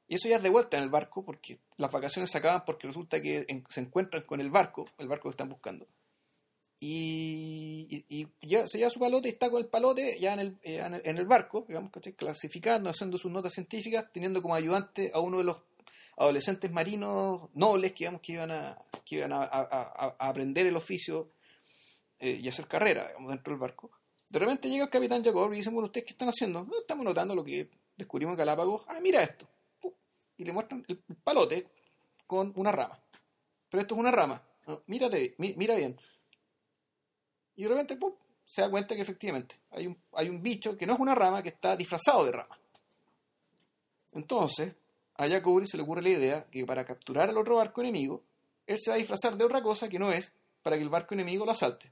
Y 0.08 0.16
eso 0.16 0.28
ya 0.30 0.38
es 0.38 0.44
de 0.44 0.50
vuelta 0.50 0.78
en 0.78 0.84
el 0.84 0.90
barco, 0.90 1.24
porque 1.24 1.60
las 1.78 1.92
vacaciones 1.92 2.30
se 2.32 2.38
acaban 2.38 2.64
porque 2.66 2.88
resulta 2.88 3.22
que 3.22 3.46
en- 3.48 3.66
se 3.70 3.82
encuentran 3.82 4.24
con 4.24 4.40
el 4.42 4.52
barco, 4.52 4.86
el 4.98 5.08
barco 5.08 5.24
que 5.30 5.32
están 5.32 5.50
buscando. 5.50 5.86
Y, 6.84 8.28
ya 8.42 8.68
se 8.68 8.80
lleva 8.80 8.90
su 8.90 9.00
palote 9.00 9.28
y 9.28 9.32
está 9.32 9.52
con 9.52 9.62
el 9.62 9.68
palote 9.68 10.18
ya 10.20 10.34
en 10.34 10.40
el, 10.40 10.58
eh, 10.64 10.82
en 11.04 11.18
el, 11.18 11.28
barco, 11.28 11.64
digamos, 11.68 11.92
clasificando, 12.18 12.90
haciendo 12.90 13.20
sus 13.20 13.32
notas 13.32 13.54
científicas, 13.54 14.12
teniendo 14.12 14.42
como 14.42 14.56
ayudante 14.56 15.12
a 15.14 15.20
uno 15.20 15.38
de 15.38 15.44
los 15.44 15.58
adolescentes 16.18 16.72
marinos 16.72 17.50
nobles 17.54 17.92
que, 17.92 18.00
digamos, 18.00 18.22
que 18.22 18.32
iban 18.34 18.50
a, 18.50 18.78
que 19.06 19.18
iban 19.18 19.32
a, 19.32 19.46
aprender 20.18 20.66
el 20.66 20.76
oficio 20.76 21.30
eh, 22.20 22.40
y 22.42 22.48
hacer 22.50 22.68
carrera 22.68 23.10
digamos, 23.10 23.30
dentro 23.30 23.54
del 23.54 23.60
barco. 23.60 23.92
De 24.28 24.40
repente 24.40 24.68
llega 24.68 24.86
el 24.86 24.90
capitán 24.90 25.24
Jacob 25.24 25.54
y 25.54 25.58
dice, 25.58 25.70
bueno, 25.70 25.86
¿ustedes 25.86 26.06
qué 26.08 26.14
están 26.14 26.30
haciendo? 26.30 26.64
"No, 26.64 26.80
estamos 26.80 27.06
notando 27.06 27.36
lo 27.36 27.44
que 27.44 27.70
descubrimos 27.96 28.34
en 28.34 28.40
Galápagos. 28.40 28.86
Ah, 28.88 29.00
mira 29.00 29.22
esto. 29.22 29.48
Y 30.36 30.46
le 30.46 30.52
muestran 30.52 30.84
el 30.88 30.98
palote 31.24 31.68
con 32.26 32.52
una 32.56 32.72
rama. 32.72 33.00
Pero 33.70 33.82
esto 33.82 33.94
es 33.94 34.00
una 34.00 34.10
rama. 34.12 34.42
Ah, 34.66 34.80
Mírate, 34.88 35.36
mi- 35.38 35.54
mira 35.56 35.76
bien. 35.76 36.00
Y 37.56 37.64
de 37.64 37.70
repente, 37.70 37.98
se 38.46 38.62
da 38.62 38.70
cuenta 38.70 38.96
que 38.96 39.02
efectivamente 39.02 39.56
hay 39.72 39.88
un, 39.88 39.98
hay 40.14 40.28
un 40.28 40.42
bicho 40.42 40.78
que 40.78 40.86
no 40.86 40.94
es 40.94 41.00
una 41.00 41.16
rama, 41.16 41.42
que 41.42 41.50
está 41.50 41.78
disfrazado 41.78 42.26
de 42.26 42.34
rama. 42.34 42.58
Entonces, 44.12 44.74
a 45.16 45.30
Jacobi 45.30 45.66
se 45.66 45.78
le 45.78 45.84
ocurre 45.84 46.02
la 46.02 46.10
idea 46.10 46.46
que 46.52 46.66
para 46.66 46.84
capturar 46.84 47.30
al 47.30 47.38
otro 47.38 47.56
barco 47.56 47.80
enemigo, 47.80 48.22
él 48.68 48.78
se 48.78 48.92
va 48.92 48.96
a 48.96 48.98
disfrazar 48.98 49.38
de 49.38 49.46
otra 49.46 49.62
cosa 49.62 49.88
que 49.88 50.00
no 50.00 50.12
es 50.12 50.34
para 50.64 50.76
que 50.76 50.84
el 50.84 50.90
barco 50.90 51.14
enemigo 51.14 51.46
lo 51.46 51.52
asalte. 51.52 51.90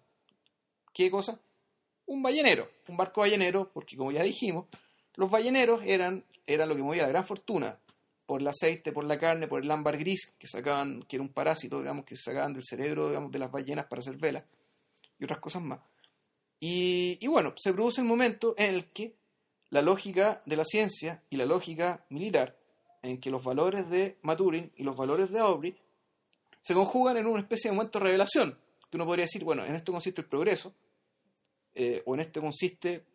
¿Qué 0.94 1.10
cosa? 1.10 1.40
Un 2.08 2.22
ballenero, 2.22 2.70
un 2.88 2.98
barco 2.98 3.22
ballenero, 3.22 3.70
porque 3.72 3.96
como 3.96 4.12
ya 4.12 4.24
dijimos, 4.24 4.66
los 5.16 5.30
balleneros 5.30 5.82
eran, 5.86 6.26
eran 6.46 6.68
lo 6.68 6.76
que 6.76 6.84
movía 6.84 7.04
la 7.04 7.10
gran 7.10 7.26
fortuna 7.26 7.78
por 8.26 8.42
el 8.42 8.48
aceite, 8.48 8.92
por 8.92 9.06
la 9.06 9.18
carne, 9.18 9.48
por 9.48 9.64
el 9.64 9.72
ámbar 9.72 9.98
gris 9.98 10.34
que 10.38 10.48
sacaban, 10.48 11.04
que 11.04 11.16
era 11.16 11.24
un 11.24 11.30
parásito, 11.30 11.80
digamos, 11.80 12.06
que 12.06 12.18
sacaban 12.18 12.54
del 12.54 12.64
cerebro, 12.66 13.08
digamos, 13.08 13.32
de 13.32 13.40
las 13.40 13.50
ballenas 13.50 13.86
para 13.86 14.02
hacer 14.02 14.18
velas 14.18 14.44
y 15.20 15.26
otras 15.26 15.40
cosas 15.40 15.62
más. 15.62 15.80
Y, 16.60 17.26
bueno, 17.28 17.54
se 17.58 17.74
produce 17.74 18.02
el 18.02 18.08
momento 18.08 18.54
en 18.58 18.76
el 18.76 18.86
que 18.92 19.16
la 19.70 19.82
lógica 19.82 20.42
de 20.46 20.58
la 20.58 20.66
ciencia 20.66 21.24
y 21.30 21.38
la 21.38 21.46
lógica 21.46 22.06
militar, 22.10 22.58
en 23.02 23.20
que 23.20 23.30
los 23.30 23.44
valores 23.44 23.90
de 23.90 24.18
Maturin 24.24 24.72
y 24.76 24.84
los 24.84 24.98
valores 24.98 25.30
de 25.30 25.40
Aubrey 25.40 25.76
se 26.62 26.74
conjugan 26.74 27.18
en 27.18 27.28
una 27.28 27.42
especie 27.42 27.70
de 27.70 27.76
momento 27.76 28.00
de 28.00 28.06
revelación. 28.06 28.58
Que 28.90 28.98
uno 28.98 29.06
podría 29.06 29.26
decir, 29.26 29.44
bueno, 29.44 29.64
en 29.66 29.76
esto 29.76 29.92
consiste 29.92 30.22
el 30.22 30.28
progreso, 30.28 30.74
eh, 31.76 32.02
o 32.06 32.16
en 32.16 32.22
esto 32.22 32.42
consiste 32.42 33.06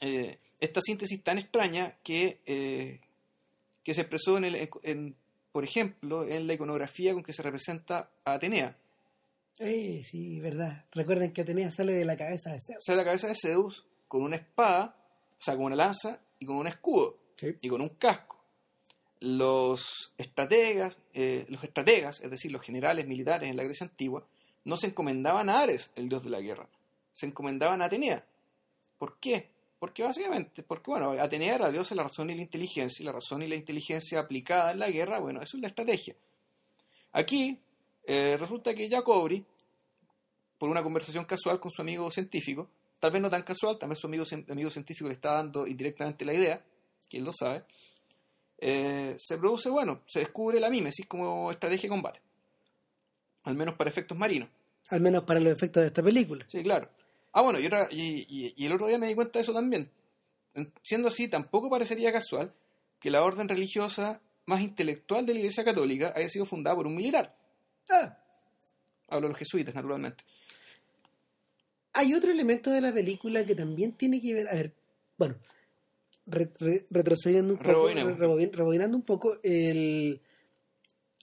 eh, 0.00 0.38
esta 0.60 0.80
síntesis 0.80 1.22
tan 1.24 1.38
extraña 1.38 1.96
que, 2.02 2.40
eh, 2.44 3.00
que 3.82 3.94
se 3.94 4.02
expresó, 4.02 4.36
en 4.36 4.44
el, 4.44 5.16
por 5.50 5.64
ejemplo, 5.64 6.28
en 6.28 6.46
la 6.46 6.54
iconografía 6.54 7.14
con 7.14 7.24
que 7.24 7.32
se 7.32 7.42
representa 7.42 8.10
a 8.24 8.34
Atenea. 8.34 8.76
Eh, 9.58 10.02
sí, 10.04 10.38
verdad. 10.40 10.84
Recuerden 10.92 11.32
que 11.32 11.42
Atenea 11.42 11.70
sale 11.70 11.94
de 11.94 12.04
la 12.04 12.16
cabeza 12.16 12.50
de 12.52 12.58
Zeus. 12.60 12.82
Sale 12.84 12.98
la 12.98 13.04
cabeza 13.04 13.28
de 13.28 13.34
Zeus 13.34 13.86
con 14.08 14.22
una 14.22 14.36
espada, 14.36 14.96
o 15.38 15.42
sea, 15.42 15.54
con 15.56 15.64
una 15.64 15.76
lanza 15.76 16.20
y 16.38 16.46
con 16.46 16.56
un 16.56 16.66
escudo 16.66 17.18
Sí. 17.36 17.54
y 17.60 17.68
con 17.68 17.80
un 17.80 17.90
casco. 17.90 18.42
Los 19.20 20.12
estrategas, 20.18 20.98
eh, 21.14 21.46
los 21.48 21.64
estrategas, 21.64 22.20
es 22.22 22.30
decir, 22.30 22.52
los 22.52 22.62
generales 22.62 23.06
militares 23.06 23.48
en 23.48 23.56
la 23.56 23.62
Grecia 23.64 23.86
antigua, 23.86 24.26
no 24.64 24.76
se 24.76 24.88
encomendaban 24.88 25.48
a 25.48 25.60
Ares, 25.60 25.90
el 25.96 26.08
dios 26.08 26.22
de 26.22 26.30
la 26.30 26.40
guerra, 26.40 26.68
se 27.12 27.26
encomendaban 27.26 27.80
a 27.80 27.86
Atenea. 27.86 28.24
¿Por 28.98 29.18
qué? 29.18 29.48
Porque 29.78 30.02
básicamente, 30.02 30.62
porque 30.62 30.90
bueno, 30.90 31.12
Atenea 31.12 31.54
era 31.54 31.66
la 31.66 31.72
diosa 31.72 31.90
de 31.90 31.96
la 31.96 32.02
razón 32.04 32.28
y 32.30 32.34
la 32.34 32.42
inteligencia, 32.42 33.02
y 33.02 33.06
la 33.06 33.12
razón 33.12 33.42
y 33.42 33.46
la 33.46 33.54
inteligencia 33.54 34.20
aplicada 34.20 34.72
en 34.72 34.80
la 34.80 34.90
guerra, 34.90 35.18
bueno, 35.18 35.40
eso 35.40 35.56
es 35.56 35.62
la 35.62 35.68
estrategia. 35.68 36.14
Aquí 37.12 37.58
eh, 38.06 38.36
resulta 38.38 38.74
que 38.74 38.88
Jacobri, 38.88 39.44
por 40.58 40.68
una 40.70 40.82
conversación 40.82 41.24
casual 41.24 41.60
con 41.60 41.70
su 41.70 41.82
amigo 41.82 42.10
científico, 42.10 42.70
tal 42.98 43.10
vez 43.10 43.20
no 43.20 43.28
tan 43.30 43.42
casual, 43.42 43.78
tal 43.78 43.90
vez 43.90 43.98
su 43.98 44.06
amigo, 44.06 44.24
cien- 44.24 44.50
amigo 44.50 44.70
científico 44.70 45.08
le 45.08 45.14
está 45.14 45.34
dando 45.34 45.66
indirectamente 45.66 46.24
la 46.24 46.32
idea, 46.34 46.64
él 47.10 47.24
lo 47.24 47.32
sabe, 47.32 47.64
eh, 48.58 49.14
se 49.18 49.36
produce, 49.38 49.68
bueno, 49.68 50.02
se 50.06 50.20
descubre 50.20 50.58
la 50.60 50.70
mímesis 50.70 51.06
como 51.06 51.50
estrategia 51.50 51.82
de 51.82 51.88
combate, 51.88 52.20
al 53.44 53.54
menos 53.54 53.74
para 53.76 53.90
efectos 53.90 54.16
marinos. 54.16 54.48
Al 54.88 55.00
menos 55.00 55.24
para 55.24 55.40
los 55.40 55.52
efectos 55.52 55.82
de 55.82 55.88
esta 55.88 56.02
película. 56.02 56.44
Sí, 56.48 56.62
claro. 56.62 56.88
Ah, 57.32 57.42
bueno, 57.42 57.58
y, 57.58 57.66
otra- 57.66 57.88
y, 57.90 58.24
y- 58.28 58.54
y 58.56 58.66
el 58.66 58.72
otro 58.72 58.86
día 58.86 58.98
me 58.98 59.08
di 59.08 59.14
cuenta 59.14 59.38
de 59.38 59.42
eso 59.42 59.52
también. 59.52 59.90
En- 60.54 60.72
Siendo 60.82 61.08
así, 61.08 61.28
tampoco 61.28 61.68
parecería 61.68 62.12
casual 62.12 62.54
que 63.00 63.10
la 63.10 63.22
orden 63.22 63.48
religiosa 63.48 64.20
más 64.46 64.60
intelectual 64.62 65.26
de 65.26 65.34
la 65.34 65.40
Iglesia 65.40 65.64
Católica 65.64 66.12
haya 66.16 66.28
sido 66.28 66.46
fundada 66.46 66.76
por 66.76 66.86
un 66.86 66.94
militar. 66.94 67.36
Ah, 67.90 68.18
Hablo 69.08 69.28
de 69.28 69.32
los 69.32 69.38
jesuitas, 69.38 69.74
naturalmente. 69.74 70.24
hay 71.92 72.12
otro 72.14 72.30
elemento 72.30 72.70
de 72.70 72.80
la 72.80 72.92
película 72.92 73.44
que 73.46 73.54
también 73.54 73.92
tiene 73.92 74.20
que 74.20 74.34
ver. 74.34 74.48
A 74.48 74.54
ver, 74.54 74.74
bueno, 75.16 75.36
re- 76.26 76.50
re- 76.58 76.86
retrocediendo 76.90 77.52
un 77.54 77.58
poco, 77.58 77.70
re- 77.88 78.16
rebobin- 78.18 78.50
rebobinando 78.52 78.96
un 78.96 79.04
poco, 79.04 79.38
el, 79.42 80.20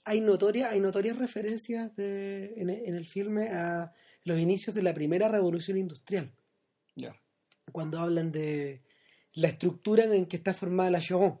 hay 0.04 0.20
notorias 0.20 0.72
hay 0.72 0.80
notorias 0.80 1.16
referencias 1.18 1.94
de, 1.96 2.54
en, 2.56 2.70
en 2.70 2.94
el 2.96 3.06
filme 3.06 3.48
a 3.50 3.92
los 4.24 4.38
inicios 4.38 4.74
de 4.74 4.82
la 4.82 4.94
primera 4.94 5.28
revolución 5.28 5.76
industrial. 5.78 6.32
Ya. 6.96 7.14
Cuando 7.70 7.98
hablan 8.00 8.32
de 8.32 8.82
la 9.34 9.48
estructura 9.48 10.04
en 10.04 10.26
que 10.26 10.36
está 10.36 10.54
formada 10.54 10.90
la 10.90 11.00
Shogun. 11.00 11.38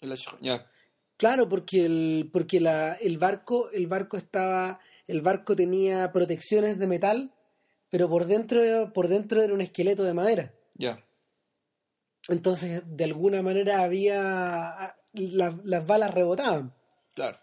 El 0.00 0.12
H- 0.12 0.30
Ya. 0.40 0.66
Claro, 1.20 1.50
porque 1.50 1.84
el, 1.84 2.30
porque 2.32 2.60
la, 2.60 2.94
el 2.94 3.18
barco, 3.18 3.70
el 3.72 3.86
barco 3.88 4.16
estaba, 4.16 4.80
el 5.06 5.20
barco 5.20 5.54
tenía 5.54 6.10
protecciones 6.12 6.78
de 6.78 6.86
metal, 6.86 7.34
pero 7.90 8.08
por 8.08 8.24
dentro, 8.24 8.90
por 8.94 9.08
dentro 9.08 9.42
era 9.42 9.52
un 9.52 9.60
esqueleto 9.60 10.02
de 10.02 10.14
madera. 10.14 10.54
Ya. 10.76 11.04
Entonces, 12.28 12.82
de 12.86 13.04
alguna 13.04 13.42
manera 13.42 13.82
había 13.82 14.96
las, 15.12 15.62
las 15.62 15.86
balas 15.86 16.14
rebotaban. 16.14 16.74
Claro. 17.14 17.38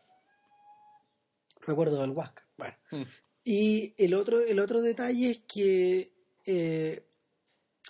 Me 1.68 1.74
acuerdo 1.74 2.02
del 2.02 2.10
Huasca. 2.10 2.48
Bueno. 2.58 2.76
Mm. 2.90 3.04
Y 3.44 3.94
el 4.04 4.16
otro, 4.16 4.42
el 4.42 4.58
otro 4.58 4.82
detalle 4.82 5.30
es 5.30 5.40
que 5.48 6.13
eh, 6.48 7.06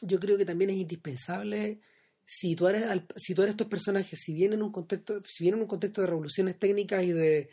yo 0.01 0.19
creo 0.19 0.37
que 0.37 0.43
también 0.43 0.71
es 0.71 0.75
indispensable 0.75 1.79
situar, 2.29 2.75
al- 2.75 3.07
situar 3.15 3.47
a 3.47 3.51
estos 3.51 3.67
personajes, 3.67 4.19
si 4.21 4.33
bien 4.33 4.51
en 4.51 4.61
un 4.61 4.71
contexto, 4.71 5.21
si 5.25 5.47
en 5.47 5.55
un 5.55 5.65
contexto 5.65 6.01
de 6.01 6.07
revoluciones 6.07 6.59
técnicas 6.59 7.03
y 7.03 7.13
de, 7.13 7.49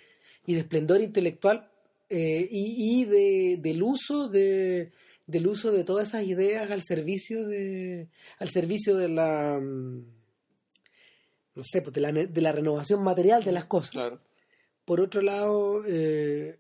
y 0.47 0.55
de 0.55 0.61
esplendor 0.61 1.01
intelectual, 1.01 1.71
eh, 2.11 2.47
y, 2.51 3.01
y 3.01 3.05
de, 3.05 3.59
del 3.63 3.83
uso 3.83 4.29
de 4.29 4.91
del 5.27 5.47
uso 5.47 5.73
de 5.73 5.85
todas 5.85 6.09
esas 6.09 6.25
ideas 6.25 6.71
al 6.71 6.83
servicio 6.83 7.47
de 7.47 8.09
al 8.39 8.51
servicio 8.51 8.95
de 8.97 9.09
la 9.09 9.59
mm, 9.59 10.05
no 11.55 11.63
sé 11.63 11.81
pues 11.81 11.95
de 11.95 12.01
la, 12.03 12.13
de 12.13 12.41
la 12.43 12.53
renovación 12.53 13.03
material 13.03 13.43
de 13.43 13.53
las 13.53 13.65
cosas 13.65 13.93
Claro. 13.93 14.21
por 14.85 15.01
otro 15.01 15.23
lado, 15.23 15.83
eh, 15.87 16.59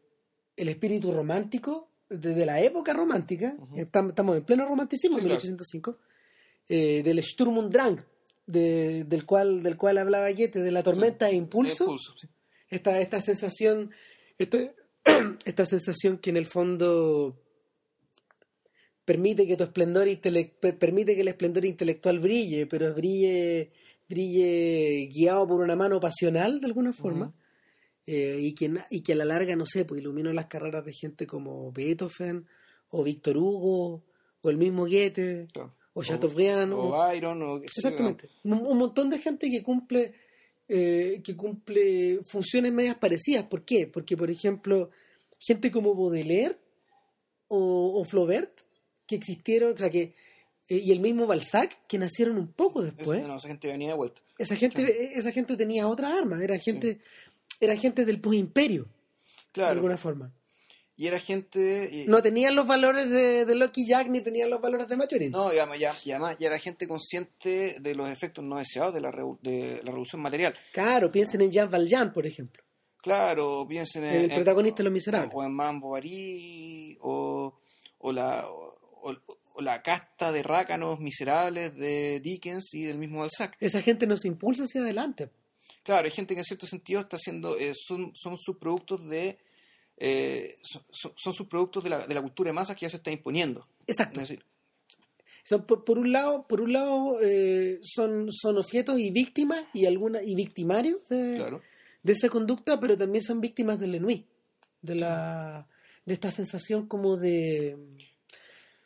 el 0.56 0.68
espíritu 0.68 1.12
romántico, 1.12 1.90
desde 2.08 2.46
la 2.46 2.60
época 2.62 2.92
romántica, 2.94 3.54
estamos, 3.76 4.12
estamos 4.12 4.36
en 4.38 4.44
pleno 4.44 4.66
romanticismo, 4.66 5.16
Sí, 5.16 5.22
en 5.22 5.26
claro. 5.26 5.40
1805, 6.68 6.68
eh, 6.68 7.02
del 7.02 7.22
Sturm 7.22 7.58
und 7.58 7.72
Drang, 7.72 8.00
de- 8.46 9.04
del, 9.04 9.24
cual, 9.26 9.62
del 9.62 9.76
cual 9.76 9.98
hablaba 9.98 10.30
Goethe, 10.30 10.60
de 10.60 10.70
la 10.70 10.82
tormenta 10.82 11.26
de 11.26 11.34
impulso, 11.34 11.84
Impulso, 11.84 12.14
sí. 12.16 12.28
esta, 12.68 13.00
esta 13.00 13.20
sensación, 13.20 13.90
esta, 14.38 14.58
esta 15.44 15.66
sensación 15.66 16.18
que 16.18 16.30
en 16.30 16.36
el 16.36 16.46
fondo 16.46 17.40
permite 19.04 19.46
que 19.46 19.56
tu 19.56 19.64
esplendor 19.64 20.08
permite 20.78 21.14
que 21.14 21.20
el 21.20 21.28
esplendor 21.28 21.64
intelectual 21.64 22.18
brille, 22.20 22.66
pero 22.66 22.94
brille, 22.94 23.70
brille 24.08 25.08
guiado 25.12 25.46
por 25.46 25.60
una 25.60 25.76
mano 25.76 26.00
pasional 26.00 26.60
de 26.60 26.66
alguna 26.66 26.92
forma. 26.92 27.34
Eh, 28.06 28.38
y, 28.40 28.54
que, 28.54 28.70
y 28.90 29.00
que 29.02 29.14
a 29.14 29.16
la 29.16 29.24
larga, 29.24 29.56
no 29.56 29.64
sé, 29.64 29.86
pues 29.86 29.98
iluminó 30.02 30.30
las 30.34 30.46
carreras 30.46 30.84
de 30.84 30.92
gente 30.92 31.26
como 31.26 31.72
Beethoven, 31.72 32.46
o 32.90 33.02
Víctor 33.02 33.38
Hugo, 33.38 34.04
o 34.42 34.50
el 34.50 34.58
mismo 34.58 34.82
Goethe, 34.82 35.46
Claro. 35.52 35.74
O 35.94 36.02
Chateaubriand, 36.02 36.72
o- 36.72 36.88
O 36.88 36.90
Byron, 37.08 37.42
o. 37.42 37.56
Exactamente. 37.62 38.28
Un, 38.42 38.54
un 38.66 38.78
montón 38.78 39.08
de 39.10 39.18
gente 39.18 39.50
que 39.50 39.62
cumple 39.62 40.12
eh, 40.68 41.20
que 41.22 41.36
cumple 41.36 42.20
funciones 42.24 42.72
medias 42.72 42.96
parecidas. 42.96 43.44
¿Por 43.46 43.64
qué? 43.64 43.86
Porque, 43.86 44.16
por 44.16 44.30
ejemplo, 44.30 44.90
gente 45.38 45.70
como 45.70 45.94
Baudelaire 45.94 46.56
o, 47.48 48.00
o 48.00 48.04
Flaubert, 48.04 48.60
que 49.06 49.16
existieron, 49.16 49.74
o 49.74 49.76
sea, 49.76 49.90
que 49.90 50.14
eh, 50.68 50.76
y 50.78 50.90
el 50.92 51.00
mismo 51.00 51.26
Balzac, 51.26 51.86
que 51.86 51.98
nacieron 51.98 52.38
un 52.38 52.48
poco 52.48 52.82
después. 52.82 53.22
no, 53.26 53.36
esa 53.36 53.48
gente 53.48 53.68
venía 53.68 53.88
de 53.90 53.96
vuelta. 53.96 54.22
Esa 54.38 54.56
gente, 54.56 55.16
esa 55.18 55.30
gente 55.30 55.56
tenía 55.56 55.86
otras 55.86 56.10
armas, 56.12 56.40
era 56.40 56.58
gente, 56.58 56.98
era 57.60 57.76
gente 57.76 58.04
del 58.06 58.20
posimperio, 58.20 58.84
de 58.84 58.90
Claro. 59.52 59.72
alguna 59.72 59.96
forma. 59.98 60.32
Y 60.96 61.08
era 61.08 61.18
gente. 61.18 61.88
y- 61.92 62.04
No 62.06 62.22
tenían 62.22 62.54
los 62.54 62.66
valores 62.66 63.10
de, 63.10 63.44
de 63.44 63.54
Lucky 63.56 63.84
Jack 63.86 64.08
ni 64.08 64.20
tenían 64.20 64.48
los 64.50 64.60
valores 64.60 64.86
de 64.88 64.96
Machorin. 64.96 65.32
No, 65.32 65.52
y 65.52 65.58
además, 65.58 65.78
ya, 65.80 65.92
y 66.04 66.10
además 66.12 66.36
ya 66.38 66.46
era 66.46 66.58
gente 66.58 66.86
consciente 66.86 67.76
de 67.80 67.94
los 67.96 68.08
efectos 68.08 68.44
no 68.44 68.58
deseados 68.58 68.94
de 68.94 69.00
la, 69.00 69.10
revo- 69.10 69.38
de 69.42 69.80
la 69.82 69.90
revolución 69.90 70.22
material. 70.22 70.54
Claro, 70.72 71.10
piensen 71.10 71.40
en 71.40 71.50
Jean 71.50 71.68
Valjean, 71.70 72.12
por 72.12 72.26
ejemplo, 72.26 72.62
Claro, 73.02 73.66
piensen 73.68 74.04
en. 74.04 74.14
el 74.14 74.24
en- 74.30 74.34
protagonista 74.36 74.78
de 74.78 74.84
Los 74.84 74.92
Miserables. 74.92 75.32
O 75.34 75.42
en 75.42 75.52
Mambo 75.52 75.88
Bovary, 75.88 76.96
o, 77.02 77.54
o, 77.98 78.12
la, 78.12 78.46
o, 78.48 79.14
o 79.54 79.60
la 79.60 79.82
casta 79.82 80.30
de 80.32 80.42
rácanos 80.42 81.00
miserables 81.00 81.74
de 81.76 82.20
Dickens 82.20 82.72
y 82.72 82.84
del 82.84 82.98
mismo 82.98 83.18
Balzac. 83.20 83.56
Esa 83.60 83.82
gente 83.82 84.06
nos 84.06 84.24
impulsa 84.24 84.64
hacia 84.64 84.80
adelante. 84.80 85.28
Claro, 85.82 86.04
hay 86.06 86.10
gente 86.12 86.34
que 86.34 86.40
en 86.40 86.44
cierto 86.44 86.66
sentido 86.66 87.00
está 87.00 87.16
haciendo. 87.16 87.58
eh, 87.58 87.72
son, 87.74 88.12
son 88.14 88.38
subproductos 88.38 89.06
de. 89.08 89.38
Eh, 89.96 90.56
son, 90.62 90.82
son- 90.90 91.12
son 91.16 91.32
subproductos 91.32 91.84
de 91.84 91.90
la, 91.90 92.06
de 92.06 92.14
la 92.14 92.22
cultura 92.22 92.48
de 92.48 92.52
masas 92.54 92.76
que 92.76 92.82
ya 92.86 92.90
se 92.90 92.96
está 92.98 93.10
imponiendo. 93.10 93.66
Exacto. 93.86 94.20
Es 94.20 94.28
decir, 94.28 94.44
Son, 95.44 95.64
por, 95.66 95.84
por 95.84 95.98
un 95.98 96.10
lado, 96.12 96.46
por 96.48 96.60
un 96.60 96.72
lado 96.72 97.18
eh, 97.22 97.78
son, 97.82 98.28
son 98.32 98.56
objetos 98.58 98.98
y 98.98 99.10
víctimas 99.10 99.64
y 99.74 99.86
alguna 99.86 100.22
y 100.22 100.34
victimarios 100.34 101.06
de, 101.08 101.34
claro. 101.36 101.60
de 102.02 102.12
esa 102.12 102.28
conducta, 102.28 102.80
pero 102.80 102.96
también 102.96 103.22
son 103.22 103.40
víctimas 103.40 103.78
del 103.78 103.94
ennui, 103.94 104.24
de 104.82 104.94
la 104.96 105.66
de 106.06 106.14
esta 106.14 106.30
sensación 106.30 106.86
como 106.86 107.16
de 107.16 107.76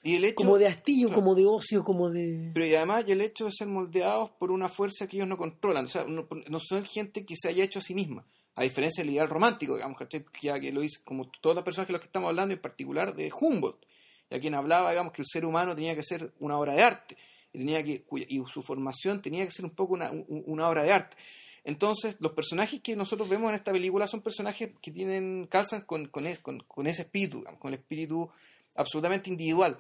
Y 0.04 0.14
el 0.16 0.24
hecho, 0.24 0.34
como 0.36 0.56
de 0.58 0.66
hastillo, 0.68 1.08
claro. 1.08 1.20
como 1.22 1.34
de 1.34 1.46
ocio, 1.46 1.82
como 1.84 2.10
de 2.10 2.50
Pero 2.54 2.66
y 2.66 2.74
además 2.74 3.04
y 3.08 3.12
el 3.12 3.20
hecho 3.20 3.46
de 3.46 3.50
ser 3.52 3.66
moldeados 3.68 4.30
por 4.38 4.50
una 4.52 4.68
fuerza 4.68 5.06
que 5.08 5.16
ellos 5.16 5.28
no 5.28 5.36
controlan. 5.36 5.84
O 5.86 5.88
sea, 5.88 6.04
no, 6.04 6.28
no 6.48 6.60
son 6.60 6.84
gente 6.84 7.24
que 7.24 7.34
se 7.36 7.48
haya 7.48 7.64
hecho 7.64 7.78
a 7.80 7.82
sí 7.82 7.94
misma. 7.94 8.24
A 8.58 8.62
diferencia 8.62 9.02
del 9.04 9.12
ideal 9.12 9.28
romántico, 9.28 9.74
digamos, 9.76 9.98
¿cachai? 9.98 10.24
Ya 10.42 10.58
que 10.60 10.72
lo 10.72 10.82
hizo, 10.82 11.00
como 11.04 11.30
todas 11.40 11.56
las 11.56 11.64
personas 11.64 11.88
de 11.88 11.92
los 11.92 12.00
que 12.00 12.06
estamos 12.06 12.28
hablando, 12.28 12.54
en 12.54 12.60
particular 12.60 13.14
de 13.14 13.32
Humboldt, 13.32 13.84
a 14.30 14.38
quien 14.38 14.54
hablaba, 14.54 14.90
digamos, 14.90 15.12
que 15.12 15.22
el 15.22 15.26
ser 15.30 15.44
humano 15.44 15.74
tenía 15.74 15.94
que 15.94 16.02
ser 16.02 16.32
una 16.40 16.58
obra 16.58 16.74
de 16.74 16.82
arte. 16.82 17.16
Y, 17.52 17.58
tenía 17.58 17.82
que, 17.82 18.04
y 18.28 18.42
su 18.52 18.62
formación 18.62 19.22
tenía 19.22 19.44
que 19.44 19.50
ser 19.50 19.64
un 19.64 19.70
poco 19.70 19.94
una, 19.94 20.10
un- 20.10 20.42
una 20.46 20.68
obra 20.68 20.82
de 20.82 20.92
arte. 20.92 21.16
Entonces, 21.64 22.16
los 22.20 22.32
personajes 22.32 22.80
que 22.82 22.94
nosotros 22.94 23.28
vemos 23.28 23.48
en 23.48 23.54
esta 23.54 23.72
película 23.72 24.06
son 24.06 24.20
personajes 24.22 24.70
que 24.82 24.90
tienen 24.90 25.46
calzan 25.50 25.82
con, 25.82 26.08
con, 26.08 26.26
es- 26.26 26.38
con- 26.40 26.60
con 26.60 26.86
ese 26.86 27.02
espíritu, 27.02 27.38
digamos, 27.38 27.60
con 27.60 27.72
el 27.72 27.78
espíritu 27.80 28.28
absolutamente 28.74 29.30
individual, 29.30 29.78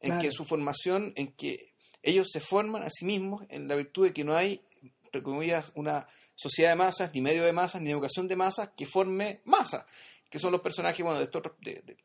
en 0.00 0.10
Claro. 0.10 0.22
que 0.22 0.30
su 0.32 0.44
formación, 0.44 1.12
en 1.16 1.32
que 1.32 1.72
ellos 2.02 2.28
se 2.30 2.40
forman 2.40 2.82
a 2.82 2.90
sí 2.90 3.06
mismos 3.06 3.44
en 3.48 3.66
la 3.66 3.76
virtud 3.76 4.04
de 4.06 4.12
que 4.12 4.24
no 4.24 4.36
hay, 4.36 4.60
entre 5.04 5.22
comillas, 5.22 5.72
una 5.74 6.06
sociedad 6.34 6.70
de 6.70 6.76
masas, 6.76 7.10
ni 7.14 7.20
medio 7.20 7.44
de 7.44 7.52
masas, 7.52 7.80
ni 7.82 7.90
educación 7.90 8.26
de 8.28 8.36
masas 8.36 8.70
que 8.76 8.86
forme 8.86 9.40
masa, 9.44 9.86
que 10.30 10.38
son 10.38 10.52
los 10.52 10.60
personajes, 10.60 11.02
bueno, 11.04 11.18
de 11.18 11.24
estos, 11.24 11.42
de, 11.62 11.82
de- 11.84 11.96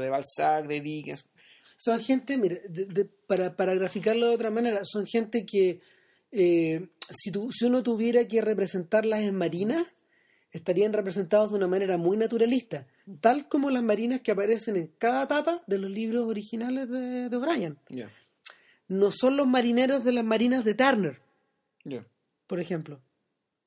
de 0.00 0.08
Balzac, 0.10 0.66
de 0.66 0.80
Dickens, 0.80 1.28
son 1.76 2.00
gente, 2.00 2.36
mire, 2.36 2.62
de- 2.68 2.86
de- 2.86 3.04
para, 3.04 3.54
para 3.56 3.74
graficarlo 3.74 4.28
de 4.28 4.34
otra 4.34 4.50
manera, 4.50 4.80
son 4.84 5.06
gente 5.06 5.46
que 5.46 5.80
eh, 6.32 6.88
si, 7.10 7.30
tu- 7.30 7.50
si 7.52 7.64
uno 7.66 7.82
tuviera 7.82 8.26
que 8.28 8.40
representarlas 8.40 9.20
en 9.20 9.34
marinas, 9.34 9.84
estarían 10.52 10.92
representados 10.92 11.50
de 11.50 11.56
una 11.58 11.68
manera 11.68 11.96
muy 11.96 12.16
naturalista, 12.16 12.86
tal 13.20 13.48
como 13.48 13.70
las 13.70 13.82
marinas 13.84 14.20
que 14.20 14.32
aparecen 14.32 14.74
en 14.76 14.88
cada 14.98 15.22
etapa 15.24 15.62
de 15.68 15.78
los 15.78 15.90
libros 15.90 16.26
originales 16.28 16.88
de, 16.88 17.28
de 17.28 17.36
O'Brien. 17.36 17.78
No 18.88 19.12
son 19.12 19.36
los 19.36 19.46
marineros 19.46 20.02
de 20.04 20.10
las 20.12 20.24
marinas 20.24 20.64
de 20.64 20.74
Turner, 20.74 21.20
por 22.48 22.58
ejemplo, 22.58 23.00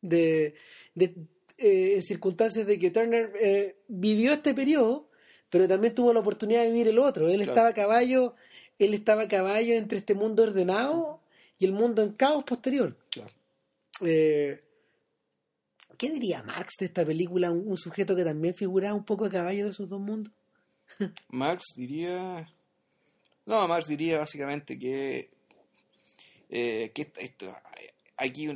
de, 0.04 0.54
de, 0.94 1.16
eh, 1.58 1.96
en 1.96 2.02
circunstancias 2.04 2.68
de 2.68 2.78
que 2.78 2.92
Turner 2.92 3.34
eh, 3.42 3.78
vivió 3.88 4.34
este 4.34 4.54
periodo, 4.54 5.10
pero 5.50 5.68
también 5.68 5.96
tuvo 5.96 6.14
la 6.14 6.20
oportunidad 6.20 6.62
de 6.62 6.68
vivir 6.72 6.88
el 6.90 7.00
otro. 7.00 7.28
Él 7.30 7.38
Claro. 7.38 7.52
estaba 7.52 7.68
a 7.70 7.74
caballo, 7.74 8.36
él 8.78 8.94
estaba 8.94 9.24
a 9.24 9.28
caballo 9.28 9.74
entre 9.74 9.98
este 9.98 10.14
mundo 10.14 10.44
ordenado 10.44 11.22
y 11.58 11.66
el 11.66 11.72
mundo 11.72 12.04
en 12.04 12.14
caos 12.14 12.44
posterior. 12.44 12.96
claro. 13.10 13.32
Eh, 14.02 14.62
¿Qué 15.98 16.10
diría 16.10 16.42
Marx 16.44 16.74
de 16.80 16.88
esta 16.88 17.06
película? 17.06 17.52
Un, 17.52 17.68
un 17.68 17.78
sujeto 17.78 18.16
que 18.16 18.24
también 18.24 18.54
figuraba 18.56 18.94
un 18.96 19.06
poco 19.06 19.26
a 19.26 19.30
caballo 19.30 19.66
de 19.66 19.70
esos 19.72 19.88
dos 19.88 20.02
mundos. 20.02 20.34
Marx 21.30 21.64
diría. 21.78 22.50
No, 23.46 23.68
Marx 23.68 23.88
diría 23.88 24.18
básicamente 24.20 24.78
que. 24.78 25.30
eh, 26.50 26.92
que 26.94 27.02
esto, 27.04 27.20
esto- 27.20 27.56
aquí. 28.18 28.50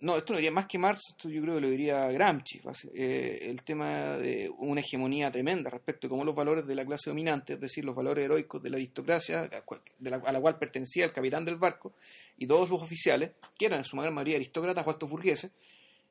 No, 0.00 0.16
esto 0.16 0.32
no 0.32 0.38
diría 0.38 0.50
más 0.50 0.64
que 0.66 0.78
Marx, 0.78 1.10
esto 1.10 1.28
yo 1.28 1.42
creo 1.42 1.56
que 1.56 1.60
lo 1.60 1.68
diría 1.68 2.06
Gramsci. 2.10 2.60
eh, 2.94 3.38
el 3.50 3.62
tema 3.62 4.16
de 4.16 4.50
una 4.58 4.80
hegemonía 4.80 5.30
tremenda 5.30 5.68
respecto 5.68 6.06
a 6.06 6.10
cómo 6.10 6.24
los 6.24 6.34
valores 6.34 6.66
de 6.66 6.74
la 6.74 6.86
clase 6.86 7.10
dominante, 7.10 7.52
es 7.52 7.60
decir, 7.60 7.84
los 7.84 7.94
valores 7.94 8.24
heroicos 8.24 8.62
de 8.62 8.70
la 8.70 8.76
aristocracia, 8.76 9.42
a 9.42 10.32
la- 10.32 10.40
cual 10.40 10.58
pertenecía 10.58 11.04
el 11.04 11.12
capitán 11.12 11.44
del 11.44 11.56
barco, 11.56 11.92
y 12.38 12.46
todos 12.46 12.70
los 12.70 12.80
oficiales, 12.80 13.32
que 13.58 13.66
eran 13.66 13.80
en 13.80 13.84
su 13.84 13.94
gran 13.98 14.14
mayoría 14.14 14.36
aristócratas 14.36 14.86
o 14.86 14.90
altos 14.90 15.10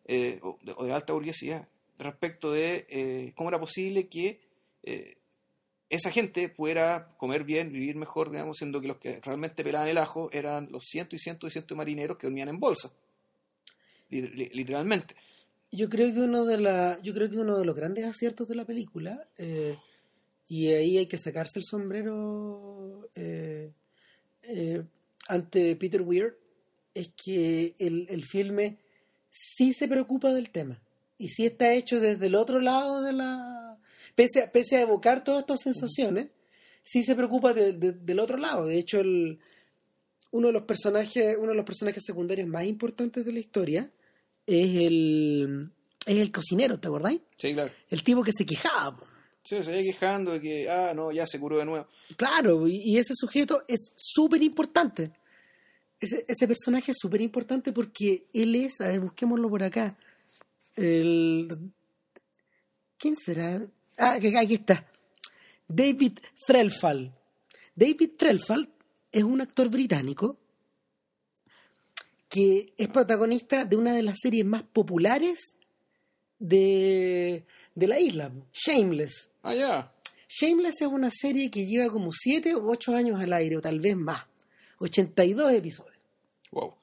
eh, 0.06 0.40
o, 0.44 0.58
de, 0.86 0.94
alta 0.94 1.14
burguesía, 1.14 1.68
respecto 1.98 2.52
de 2.52 2.86
eh, 2.90 3.34
cómo 3.36 3.50
era 3.50 3.60
posible 3.60 4.08
que 4.08 4.40
eh, 4.84 5.18
esa 5.90 6.12
gente 6.12 6.48
pudiera 6.50 7.10
comer 7.18 7.44
bien, 7.44 7.72
vivir 7.72 7.96
mejor, 7.96 8.30
digamos, 8.30 8.58
siendo 8.58 8.82
que 8.82 8.88
los 8.88 8.98
que 8.98 9.20
realmente 9.22 9.64
pelaban 9.64 9.88
el 9.88 9.98
ajo 9.98 10.30
eran 10.32 10.72
los 10.72 10.86
cientos 10.86 11.16
y 11.16 11.24
cientos 11.24 11.50
y 11.50 11.52
cientos 11.54 11.70
de 11.70 11.76
marineros 11.78 12.18
que 12.18 12.28
dormían 12.28 12.50
en 12.50 12.60
bolsa, 12.60 12.92
literalmente. 14.10 15.16
yo 15.72 15.90
creo 15.90 16.14
que 16.14 16.20
uno 16.22 16.46
de 16.46 16.58
la, 16.58 17.00
yo 17.04 17.14
creo 17.14 17.30
que 17.30 17.38
uno 17.38 17.58
de 17.58 17.66
los 17.66 17.76
grandes 17.76 18.06
aciertos 18.06 18.48
de 18.48 18.56
la 18.56 18.66
película, 18.66 19.28
eh, 19.38 19.78
y 20.48 20.68
ahí 20.70 20.98
hay 20.98 21.06
que 21.06 21.18
sacarse 21.18 21.60
el 21.60 21.66
sombrero 21.66 23.08
eh, 23.16 23.72
eh, 24.44 24.84
ante 25.28 25.76
Peter 25.76 26.02
Weir, 26.02 26.38
es 26.94 27.10
que 27.16 27.74
el, 27.78 28.08
el 28.10 28.26
filme 28.26 28.78
sí 29.30 29.74
se 29.74 29.88
preocupa 29.88 30.34
del 30.34 30.50
tema. 30.50 30.82
Y 31.20 31.28
sí 31.28 31.46
está 31.46 31.74
hecho 31.74 32.00
desde 32.00 32.26
el 32.28 32.36
otro 32.36 32.60
lado 32.62 33.02
de 33.04 33.14
la. 33.14 33.78
Pese 34.16 34.42
a, 34.42 34.52
pese 34.52 34.78
a 34.78 34.82
evocar 34.82 35.24
todas 35.24 35.42
estas 35.42 35.60
sensaciones, 35.62 36.30
sí 36.84 37.04
se 37.04 37.16
preocupa 37.16 37.54
de- 37.54 37.74
de- 37.74 37.92
del 37.92 38.20
otro 38.20 38.38
lado. 38.38 38.66
De 38.66 38.80
hecho, 38.80 39.00
el, 39.02 39.38
uno 40.32 40.48
de 40.48 40.54
los 40.54 40.64
personajes, 40.64 41.38
uno 41.38 41.50
de 41.50 41.56
los 41.56 41.66
personajes 41.66 42.04
secundarios 42.06 42.48
más 42.48 42.64
importantes 42.66 43.24
de 43.26 43.34
la 43.34 43.40
historia 43.40 43.92
es 44.50 44.76
el, 44.88 45.70
es 46.06 46.18
el 46.18 46.32
cocinero, 46.32 46.80
¿te 46.80 46.88
acordáis? 46.88 47.22
Sí, 47.38 47.54
claro. 47.54 47.72
El 47.90 48.04
tipo 48.04 48.24
que 48.24 48.32
se 48.32 48.46
quejaba. 48.46 48.98
po. 48.98 49.06
Sí, 49.44 49.62
se 49.64 49.72
iba 49.72 49.82
quejando 49.82 50.32
de 50.34 50.42
que, 50.42 50.70
ah, 50.70 50.94
no, 50.94 51.12
ya 51.12 51.26
se 51.26 51.40
curó 51.40 51.58
de 51.58 51.66
nuevo. 51.66 51.88
Claro, 52.18 52.68
y, 52.68 52.78
y 52.84 52.98
ese 52.98 53.14
sujeto 53.16 53.64
es 53.68 53.92
súper 53.96 54.44
importante. 54.44 55.12
Ese, 56.00 56.24
ese 56.28 56.48
personaje 56.48 56.92
es 56.92 56.98
súper 57.00 57.22
importante 57.22 57.72
porque 57.72 58.26
él 58.34 58.56
es, 58.56 58.80
a 58.82 58.88
ver, 58.88 59.00
busquémoslo 59.00 59.50
por 59.50 59.64
acá. 59.64 59.98
El, 60.76 61.72
¿Quién 62.98 63.16
será? 63.16 63.66
Ah, 63.98 64.18
que- 64.20 64.38
aquí 64.38 64.56
está. 64.56 64.86
David 65.68 66.20
Threlfall. 66.48 67.14
David 67.76 68.12
Threlfall 68.18 68.70
es 69.12 69.24
un 69.24 69.42
actor 69.42 69.70
británico 69.70 70.39
que 72.30 72.74
es 72.78 72.88
protagonista 72.88 73.66
de 73.66 73.76
una 73.76 73.94
de 73.94 74.04
las 74.04 74.20
series 74.22 74.46
más 74.46 74.64
populares 74.64 75.56
de, 76.38 77.44
de 77.76 77.88
la 77.88 78.00
isla, 78.00 78.32
Shameless. 78.54 79.32
Ah, 79.44 79.56
ya. 79.56 79.92
Shameless 80.28 80.82
es 80.82 80.88
una 80.88 81.10
serie 81.12 81.50
que 81.50 81.66
lleva 81.66 81.92
como 81.92 82.12
7 82.12 82.54
o 82.56 82.70
8 82.70 82.96
años 82.96 83.20
al 83.20 83.34
aire, 83.34 83.58
o 83.58 83.62
tal 83.62 83.80
vez 83.80 83.96
más. 83.96 84.24
82 84.78 85.54
episodios. 85.54 85.98
Wow. 86.52 86.74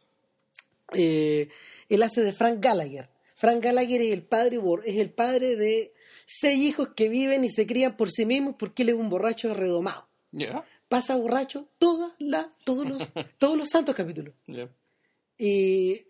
Eh, 0.92 1.48
él 1.88 2.02
hace 2.02 2.22
de 2.22 2.32
Frank 2.32 2.58
Gallagher. 2.60 3.08
Frank 3.34 3.62
Gallagher 3.62 4.02
es 4.02 4.12
el 4.12 4.22
padre 4.22 4.60
es 4.84 4.96
el 4.96 5.10
padre 5.10 5.56
de 5.56 5.92
seis 6.26 6.58
hijos 6.58 6.90
que 6.96 7.08
viven 7.08 7.44
y 7.44 7.50
se 7.50 7.66
crían 7.66 7.96
por 7.96 8.10
sí 8.10 8.24
mismos 8.24 8.56
porque 8.58 8.82
él 8.82 8.90
es 8.90 8.94
un 8.94 9.08
borracho 9.08 9.54
redomado. 9.54 10.08
Ya. 10.32 10.64
Pasa 10.88 11.16
borracho 11.16 11.68
todas 11.78 12.12
la, 12.18 12.52
todos 12.64 12.86
los 12.86 13.12
todos 13.38 13.56
los 13.56 13.68
santos 13.68 13.94
capítulos. 13.94 14.34
Ya. 14.46 14.68
Y 15.38 16.02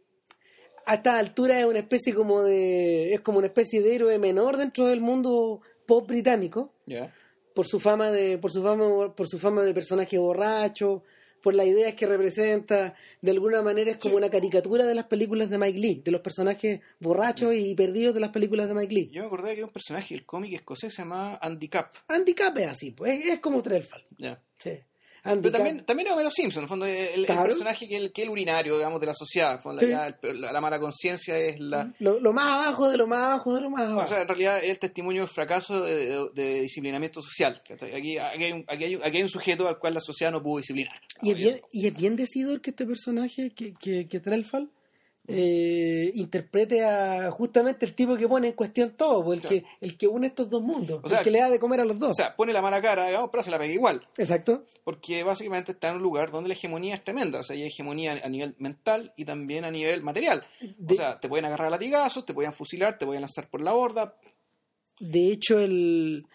a 0.86 0.94
esta 0.94 1.18
altura 1.18 1.58
es 1.60 1.66
una 1.66 1.80
especie 1.80 2.14
como 2.14 2.42
de 2.42 3.12
es 3.14 3.20
como 3.20 3.38
una 3.38 3.48
especie 3.48 3.80
de 3.82 3.94
héroe 3.94 4.18
menor 4.18 4.56
dentro 4.56 4.86
del 4.86 5.00
mundo 5.00 5.60
pop 5.86 6.06
británico. 6.08 6.72
Por 7.54 7.66
su 7.66 7.80
fama 7.80 8.10
de 8.10 8.38
por 8.38 8.52
su 8.52 8.62
fama 8.62 9.14
por 9.14 9.28
su 9.28 9.38
fama 9.38 9.62
de 9.62 9.72
personaje 9.74 10.18
borracho 10.18 11.02
por 11.42 11.54
las 11.54 11.66
ideas 11.66 11.94
que 11.94 12.06
representa 12.06 12.94
de 13.22 13.30
alguna 13.30 13.62
manera 13.62 13.90
es 13.92 13.96
como 13.98 14.14
Sí. 14.14 14.18
una 14.18 14.30
caricatura 14.30 14.84
de 14.84 14.94
las 14.96 15.06
películas 15.06 15.48
de 15.48 15.58
Mike 15.58 15.78
Lee 15.78 16.02
de 16.04 16.10
los 16.10 16.20
personajes 16.20 16.80
borrachos 16.98 17.54
y 17.54 17.74
perdidos 17.76 18.14
de 18.14 18.20
las 18.20 18.30
películas 18.30 18.66
de 18.68 18.74
Mike 18.74 18.92
Lee 18.94 19.10
Yo 19.12 19.20
me 19.22 19.26
acordé 19.28 19.54
que 19.54 19.62
un 19.64 19.70
personaje 19.70 20.14
del 20.14 20.26
cómic 20.26 20.52
escocés 20.54 20.92
se 20.94 21.02
llama 21.02 21.36
Andy 21.40 21.68
Cap. 21.68 21.92
Andy 22.08 22.34
Capp 22.34 22.58
es 22.58 22.66
así 22.66 22.90
pues 22.90 23.24
es, 23.24 23.38
como 23.40 23.62
Trelfall 23.62 24.04
Ya. 24.18 24.40
sí. 24.58 24.72
Andy 25.26 25.42
Pero 25.42 25.52
también, 25.52 25.84
también 25.84 26.08
Homero 26.10 26.30
Simpson, 26.30 26.60
en 26.60 26.64
el 26.64 26.68
fondo, 26.68 26.86
el, 26.86 26.96
el 26.96 27.26
Claro. 27.26 27.48
personaje 27.48 27.88
que 27.88 27.96
es 27.96 28.00
el, 28.02 28.12
que 28.12 28.22
es 28.22 28.26
el 28.26 28.30
urinario, 28.30 28.76
digamos, 28.76 29.00
de 29.00 29.06
la 29.06 29.14
sociedad. 29.14 29.54
el 29.54 29.60
fondo, 29.60 29.80
Sí. 29.80 29.86
el- 30.22 30.40
la, 30.40 30.52
la 30.52 30.60
mala 30.60 30.78
conciencia 30.80 31.38
es 31.38 31.58
la... 31.60 31.92
lo, 31.98 32.20
lo 32.20 32.32
más 32.32 32.46
abajo 32.46 32.88
de 32.88 32.96
lo 32.96 33.06
más 33.06 33.22
abajo 33.24 33.54
de 33.54 33.60
lo 33.60 33.70
más 33.70 33.82
abajo 33.82 34.00
O 34.00 34.06
sea, 34.06 34.22
en 34.22 34.28
realidad 34.28 34.58
es 34.62 34.70
el 34.70 34.78
testimonio 34.78 35.22
del 35.22 35.28
fracaso 35.28 35.84
de, 35.84 36.06
de- 36.06 36.28
de 36.34 36.60
disciplinamiento 36.62 37.20
social. 37.20 37.62
Aquí, 37.70 38.18
aquí, 38.18 38.18
hay 38.18 38.52
un, 38.52 38.64
aquí, 38.68 38.84
hay 38.84 38.94
un, 38.96 39.02
aquí 39.04 39.16
hay 39.18 39.22
un 39.22 39.28
sujeto 39.28 39.68
al 39.68 39.78
cual 39.78 39.94
la 39.94 40.00
sociedad 40.00 40.32
no 40.32 40.42
pudo 40.42 40.58
disciplinar. 40.58 40.94
y, 41.22 41.30
es 41.32 41.36
bien, 41.36 41.60
y 41.72 41.86
es 41.86 41.94
bien 41.94 42.16
decidor 42.16 42.60
que 42.60 42.70
este 42.70 42.86
personaje 42.86 43.50
que, 43.50 43.74
que, 43.74 44.06
que 44.08 44.20
Trelfall 44.20 44.70
eh, 45.28 46.12
interprete 46.14 46.84
a 46.84 47.30
justamente 47.30 47.84
el 47.84 47.94
tipo 47.94 48.16
que 48.16 48.28
pone 48.28 48.48
en 48.48 48.52
cuestión 48.54 48.90
todo, 48.90 49.24
pues, 49.24 49.40
el, 49.40 49.46
Claro. 49.46 49.62
que, 49.62 49.84
el 49.86 49.96
que 49.96 50.06
une 50.06 50.28
estos 50.28 50.48
dos 50.48 50.62
mundos, 50.62 51.00
O 51.02 51.08
sea, 51.08 51.18
el 51.18 51.24
que 51.24 51.30
le 51.30 51.40
da 51.40 51.50
de 51.50 51.58
comer 51.58 51.80
a 51.80 51.84
los 51.84 51.98
dos. 51.98 52.10
O 52.10 52.14
sea, 52.14 52.36
pone 52.36 52.52
la 52.52 52.62
mala 52.62 52.80
cara, 52.80 53.06
digamos, 53.06 53.30
pero 53.30 53.42
se 53.42 53.50
la 53.50 53.58
pega 53.58 53.72
igual. 53.72 54.06
Exacto. 54.16 54.64
Porque 54.84 55.22
básicamente 55.24 55.72
está 55.72 55.88
en 55.88 55.96
un 55.96 56.02
lugar 56.02 56.30
donde 56.30 56.48
la 56.48 56.54
hegemonía 56.54 56.94
es 56.94 57.02
tremenda. 57.02 57.40
O 57.40 57.42
sea, 57.42 57.56
hay 57.56 57.64
hegemonía 57.64 58.20
a 58.24 58.28
nivel 58.28 58.54
mental 58.58 59.12
y 59.16 59.24
también 59.24 59.64
a 59.64 59.70
nivel 59.70 60.02
material. 60.02 60.44
O 60.88 60.94
sea, 60.94 61.18
te 61.18 61.28
pueden 61.28 61.44
agarrar 61.46 61.68
a 61.68 61.70
latigazos, 61.70 62.24
te 62.24 62.34
pueden 62.34 62.52
fusilar, 62.52 62.98
te 62.98 63.06
pueden 63.06 63.22
lanzar 63.22 63.48
por 63.48 63.60
la 63.60 63.72
borda. 63.72 64.14
De 65.00 65.32
hecho, 65.32 65.58
el, 65.58 66.26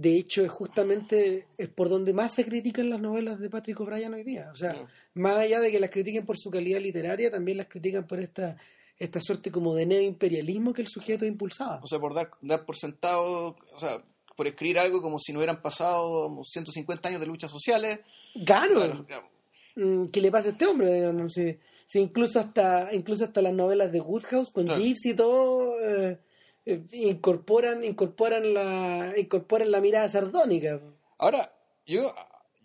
de 0.00 0.16
hecho 0.16 0.42
es 0.44 0.50
justamente 0.50 1.46
es 1.58 1.68
por 1.68 1.88
donde 1.90 2.12
más 2.14 2.32
se 2.34 2.44
critican 2.44 2.88
las 2.88 3.00
novelas 3.00 3.38
de 3.38 3.50
Patrick 3.50 3.78
O'Brien 3.80 4.14
hoy 4.14 4.22
día. 4.24 4.48
O 4.52 4.56
sea, 4.56 4.72
No. 4.72 4.86
más 5.14 5.36
allá 5.36 5.60
de 5.60 5.70
que 5.70 5.78
las 5.80 5.90
critiquen 5.90 6.24
por 6.24 6.38
su 6.38 6.50
calidad 6.50 6.80
literaria, 6.80 7.30
también 7.30 7.58
las 7.58 7.66
critican 7.68 8.06
por 8.06 8.18
esta, 8.20 8.56
esta 8.98 9.20
suerte 9.20 9.50
como 9.50 9.74
de 9.74 9.84
neoimperialismo 9.86 10.72
que 10.72 10.82
el 10.82 10.88
sujeto 10.88 11.26
impulsaba. 11.26 11.80
O 11.82 11.86
sea, 11.86 11.98
por 11.98 12.14
dar, 12.14 12.30
dar 12.40 12.64
por 12.64 12.76
sentado, 12.76 13.56
o 13.74 13.78
sea, 13.78 14.02
por 14.36 14.46
escribir 14.46 14.78
algo 14.78 15.02
como 15.02 15.18
si 15.18 15.32
no 15.32 15.38
hubieran 15.40 15.60
pasado 15.60 16.30
150 16.44 17.08
años 17.08 17.20
de 17.20 17.26
luchas 17.26 17.50
sociales. 17.50 18.00
Claro, 18.46 19.04
Claro. 19.06 19.28
Mm, 19.76 20.06
¿qué 20.06 20.20
le 20.20 20.30
pasa 20.30 20.48
a 20.48 20.52
este 20.52 20.66
hombre? 20.66 20.92
Digamos, 20.94 21.32
si, 21.32 21.58
si 21.86 21.98
incluso 22.00 22.40
hasta 22.40 22.88
incluso 22.94 23.24
hasta 23.24 23.40
las 23.42 23.52
novelas 23.54 23.92
de 23.92 24.00
Woodhouse 24.00 24.50
con 24.50 24.64
Claro. 24.64 24.80
Jeeves 24.80 25.04
y 25.04 25.14
todo 25.14 25.78
eh, 25.82 26.18
eh, 26.66 26.82
incorporan 26.92 27.84
incorporan 27.84 28.54
la 28.54 29.14
incorporan 29.16 29.70
la 29.70 29.80
mirada 29.80 30.08
sardónica. 30.08 30.80
Ahora, 31.18 31.52
yo 31.86 32.14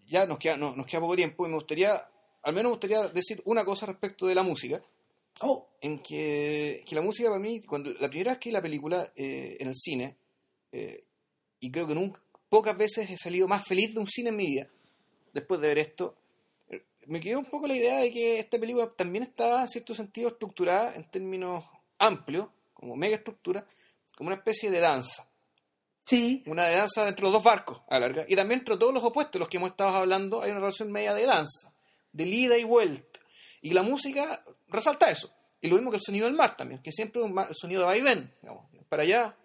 ya 0.07 0.25
nos 0.25 0.37
queda, 0.39 0.57
no- 0.57 0.75
nos 0.75 0.85
queda 0.85 1.01
poco 1.01 1.15
tiempo 1.15 1.45
y 1.45 1.49
me 1.49 1.55
gustaría, 1.55 2.07
al 2.43 2.53
menos 2.53 2.69
me 2.71 2.73
gustaría 2.77 3.07
decir 3.09 3.41
una 3.45 3.65
cosa 3.65 3.85
respecto 3.85 4.27
de 4.27 4.35
la 4.35 4.43
música. 4.43 4.81
Oh, 5.41 5.67
en 5.81 5.99
que, 5.99 6.83
que 6.87 6.95
la 6.95 7.01
música 7.01 7.27
para 7.29 7.39
mí, 7.41 7.59
cuando 7.61 7.91
la 7.99 8.07
primera 8.07 8.31
vez 8.31 8.39
que 8.39 8.51
la 8.51 8.61
película 8.61 9.11
eh, 9.17 9.57
en 9.59 9.67
el 9.67 9.75
cine, 9.75 10.15
eh, 10.71 11.03
y 11.59 11.69
creo 11.71 11.85
que 11.87 11.93
nunca, 11.95 12.21
pocas 12.47 12.77
veces 12.77 13.09
he 13.09 13.17
salido 13.17 13.45
más 13.47 13.65
feliz 13.65 13.93
de 13.93 13.99
un 13.99 14.07
cine 14.07 14.29
en 14.29 14.35
mi 14.37 14.45
vida, 14.45 14.69
después 15.33 15.59
de 15.59 15.67
ver 15.67 15.79
esto, 15.79 16.15
me 17.07 17.19
quedó 17.19 17.39
un 17.39 17.45
poco 17.45 17.67
la 17.67 17.75
idea 17.75 17.99
de 17.99 18.11
que 18.13 18.39
esta 18.39 18.57
película 18.57 18.89
también 18.95 19.23
estaba 19.23 19.61
en 19.63 19.67
cierto 19.67 19.93
sentido 19.93 20.29
estructurada 20.29 20.95
en 20.95 21.03
términos 21.11 21.65
amplios, 21.99 22.47
como 22.73 22.95
mega 22.95 23.17
estructura, 23.17 23.67
como 24.15 24.27
una 24.27 24.37
especie 24.37 24.71
de 24.71 24.79
danza. 24.79 25.27
sí, 26.05 26.43
Una 26.47 26.65
de 26.67 26.75
danza 26.75 27.07
entre 27.07 27.23
los 27.23 27.31
dos 27.33 27.43
barcos, 27.43 27.81
a 27.89 27.99
la 27.99 28.07
larga. 28.07 28.25
Y 28.27 28.35
también 28.35 28.59
entre 28.59 28.77
todos 28.77 28.93
los 28.93 29.03
opuestos, 29.03 29.39
los 29.39 29.49
que 29.49 29.57
hemos 29.57 29.71
estado 29.71 29.95
hablando, 29.97 30.41
hay 30.41 30.51
una 30.51 30.59
relación 30.59 30.91
media 30.91 31.13
de 31.13 31.25
danza, 31.25 31.73
de 32.11 32.23
ida 32.25 32.57
y 32.57 32.63
vuelta. 32.63 33.19
Y 33.61 33.71
la 33.71 33.81
música 33.83 34.43
resalta 34.67 35.09
eso. 35.09 35.31
Y 35.61 35.67
lo 35.67 35.75
mismo 35.75 35.89
que 35.89 35.97
el 35.97 36.03
sonido 36.03 36.25
del 36.27 36.35
mar 36.35 36.55
también, 36.55 36.81
que 36.81 36.91
siempre 36.91 37.21
es 37.23 37.27
un 37.29 37.39
el 37.39 37.55
sonido 37.55 37.81
de 37.81 37.87
vaivén, 37.87 38.31
para 38.87 39.01
allá, 39.03 39.35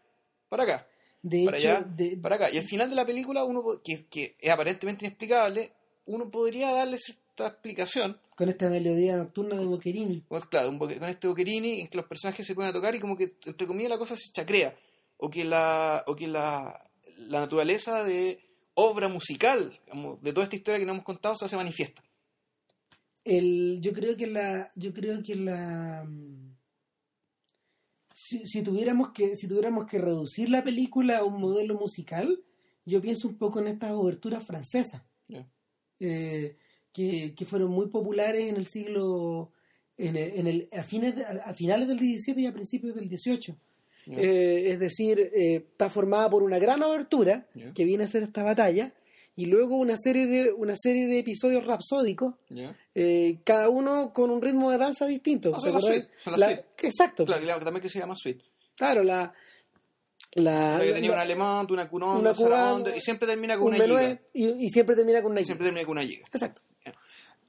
para 0.50 0.64
acá, 0.64 0.86
de 1.22 1.44
para 1.46 1.56
hecho, 1.58 1.68
allá, 1.70 1.80
de- 1.88 2.16
para 2.18 2.34
acá. 2.36 2.50
Y 2.50 2.58
al 2.58 2.64
final 2.64 2.90
de 2.90 2.96
la 2.96 3.06
película, 3.06 3.44
uno 3.44 3.80
que, 3.82 4.06
que 4.06 4.36
es 4.38 4.50
aparentemente 4.50 5.06
inexplicable, 5.06 5.72
uno 6.06 6.30
podría 6.30 6.72
darle 6.72 6.98
cierta 7.40 7.54
explicación 7.54 8.16
con 8.36 8.48
esta 8.48 8.68
melodía 8.70 9.16
nocturna 9.16 9.56
de 9.58 9.64
Boccherini. 9.66 10.24
pues, 10.28 10.46
claro, 10.46 10.72
boque- 10.72 10.98
con 10.98 11.08
este 11.08 11.28
boquerini 11.28 11.80
en 11.80 11.88
que 11.88 11.96
los 11.98 12.06
personajes 12.06 12.46
se 12.46 12.54
pueden 12.54 12.72
tocar 12.72 12.94
y 12.94 13.00
como 13.00 13.16
que 13.16 13.34
entre 13.46 13.66
comillas 13.66 13.90
la 13.90 13.98
cosa 13.98 14.16
se 14.16 14.32
chacrea 14.32 14.74
o 15.18 15.28
que 15.30 15.44
la 15.44 16.04
o 16.06 16.14
que 16.16 16.26
la, 16.26 16.90
la 17.18 17.40
naturaleza 17.40 18.02
de 18.04 18.40
obra 18.74 19.08
musical 19.08 19.78
digamos, 19.84 20.20
de 20.22 20.32
toda 20.32 20.44
esta 20.44 20.56
historia 20.56 20.78
que 20.78 20.86
nos 20.86 20.94
hemos 20.94 21.04
contado 21.04 21.34
se 21.36 21.44
hace 21.44 21.56
manifiesta 21.56 22.02
El, 23.24 23.78
yo 23.82 23.92
creo 23.92 24.16
que 24.16 24.26
la, 24.26 24.70
yo 24.76 24.92
creo 24.92 25.22
que 25.22 25.34
la, 25.34 26.06
si, 28.14 28.46
si 28.46 28.62
tuviéramos 28.62 29.10
que, 29.12 29.36
si 29.36 29.46
tuviéramos 29.48 29.86
que 29.86 29.98
reducir 29.98 30.48
la 30.48 30.62
película 30.64 31.18
a 31.18 31.24
un 31.24 31.40
modelo 31.40 31.74
musical, 31.74 32.42
yo 32.86 33.00
pienso 33.00 33.28
un 33.28 33.36
poco 33.36 33.60
en 33.60 33.68
estas 33.68 33.92
oberturas 33.92 34.44
francesas, 34.44 35.02
Ya. 35.28 35.46
eh, 36.00 36.56
que, 36.92 37.34
que 37.36 37.44
fueron 37.44 37.70
muy 37.70 37.86
populares 37.88 38.48
en 38.48 38.56
el 38.56 38.66
siglo, 38.66 39.52
en 39.96 40.16
el, 40.16 40.38
en 40.38 40.46
el- 40.46 40.68
a, 40.72 40.82
fines 40.82 41.14
de- 41.16 41.24
a 41.24 41.54
finales 41.54 41.88
del 41.88 41.98
17 41.98 42.40
y 42.40 42.46
a 42.46 42.52
principios 42.52 42.94
del 42.94 43.08
18. 43.08 43.56
Ya. 44.06 44.16
Eh, 44.18 44.70
es 44.72 44.78
decir, 44.80 45.20
eh, 45.20 45.56
está 45.56 45.90
formada 45.90 46.28
por 46.30 46.42
una 46.42 46.58
gran 46.58 46.82
obertura 46.82 47.46
Ya. 47.54 47.72
que 47.72 47.84
viene 47.84 48.04
a 48.04 48.08
ser 48.08 48.22
esta 48.22 48.42
batalla 48.42 48.92
y 49.36 49.46
luego 49.46 49.76
una 49.76 49.96
serie 49.96 50.26
de 50.26 50.52
una 50.52 50.74
serie 50.76 51.06
de 51.06 51.18
episodios 51.20 51.64
rapsódicos 51.64 52.34
eh, 52.94 53.38
cada 53.44 53.68
uno 53.68 54.12
con 54.12 54.30
un 54.30 54.42
ritmo 54.42 54.70
de 54.70 54.78
danza 54.78 55.06
distinto. 55.06 55.52
Ah, 55.54 55.60
son 55.60 55.70
¿Te 55.70 55.74
las 55.74 55.84
suite, 55.84 56.08
son 56.18 56.32
las 56.32 56.40
La- 56.40 56.46
suite. 56.48 56.64
Exacto. 56.82 57.24
claro, 57.24 57.42
claro, 57.42 57.64
también 57.64 57.82
que 57.82 57.88
se 57.88 57.98
llama 58.00 58.14
suite 58.16 58.42
Claro, 58.74 59.02
la. 59.04 59.32
la, 60.34 60.74
O 60.74 60.78
sea, 60.78 60.86
que 60.86 60.92
tenía 60.94 61.10
la- 61.10 61.16
un 61.16 61.20
alemán 61.22 61.66
una 61.70 61.88
cunón 61.88 62.18
una 62.18 62.34
cubana, 62.34 62.96
y 62.96 63.00
siempre 63.00 63.28
termina 63.28 63.56
con 63.58 63.68
un 63.68 63.74
una 63.74 63.84
giga 63.84 63.96
menuet 63.98 64.22
y, 64.32 64.66
y 64.66 64.70
siempre 64.70 64.96
termina 64.96 65.22
con 65.22 65.32
una 65.32 65.40
y 65.40 65.44
siempre 65.44 65.66
termina 65.66 65.84
con 65.86 65.92
una 65.98 66.06
giga 66.06 66.24
Exacto. 66.32 66.62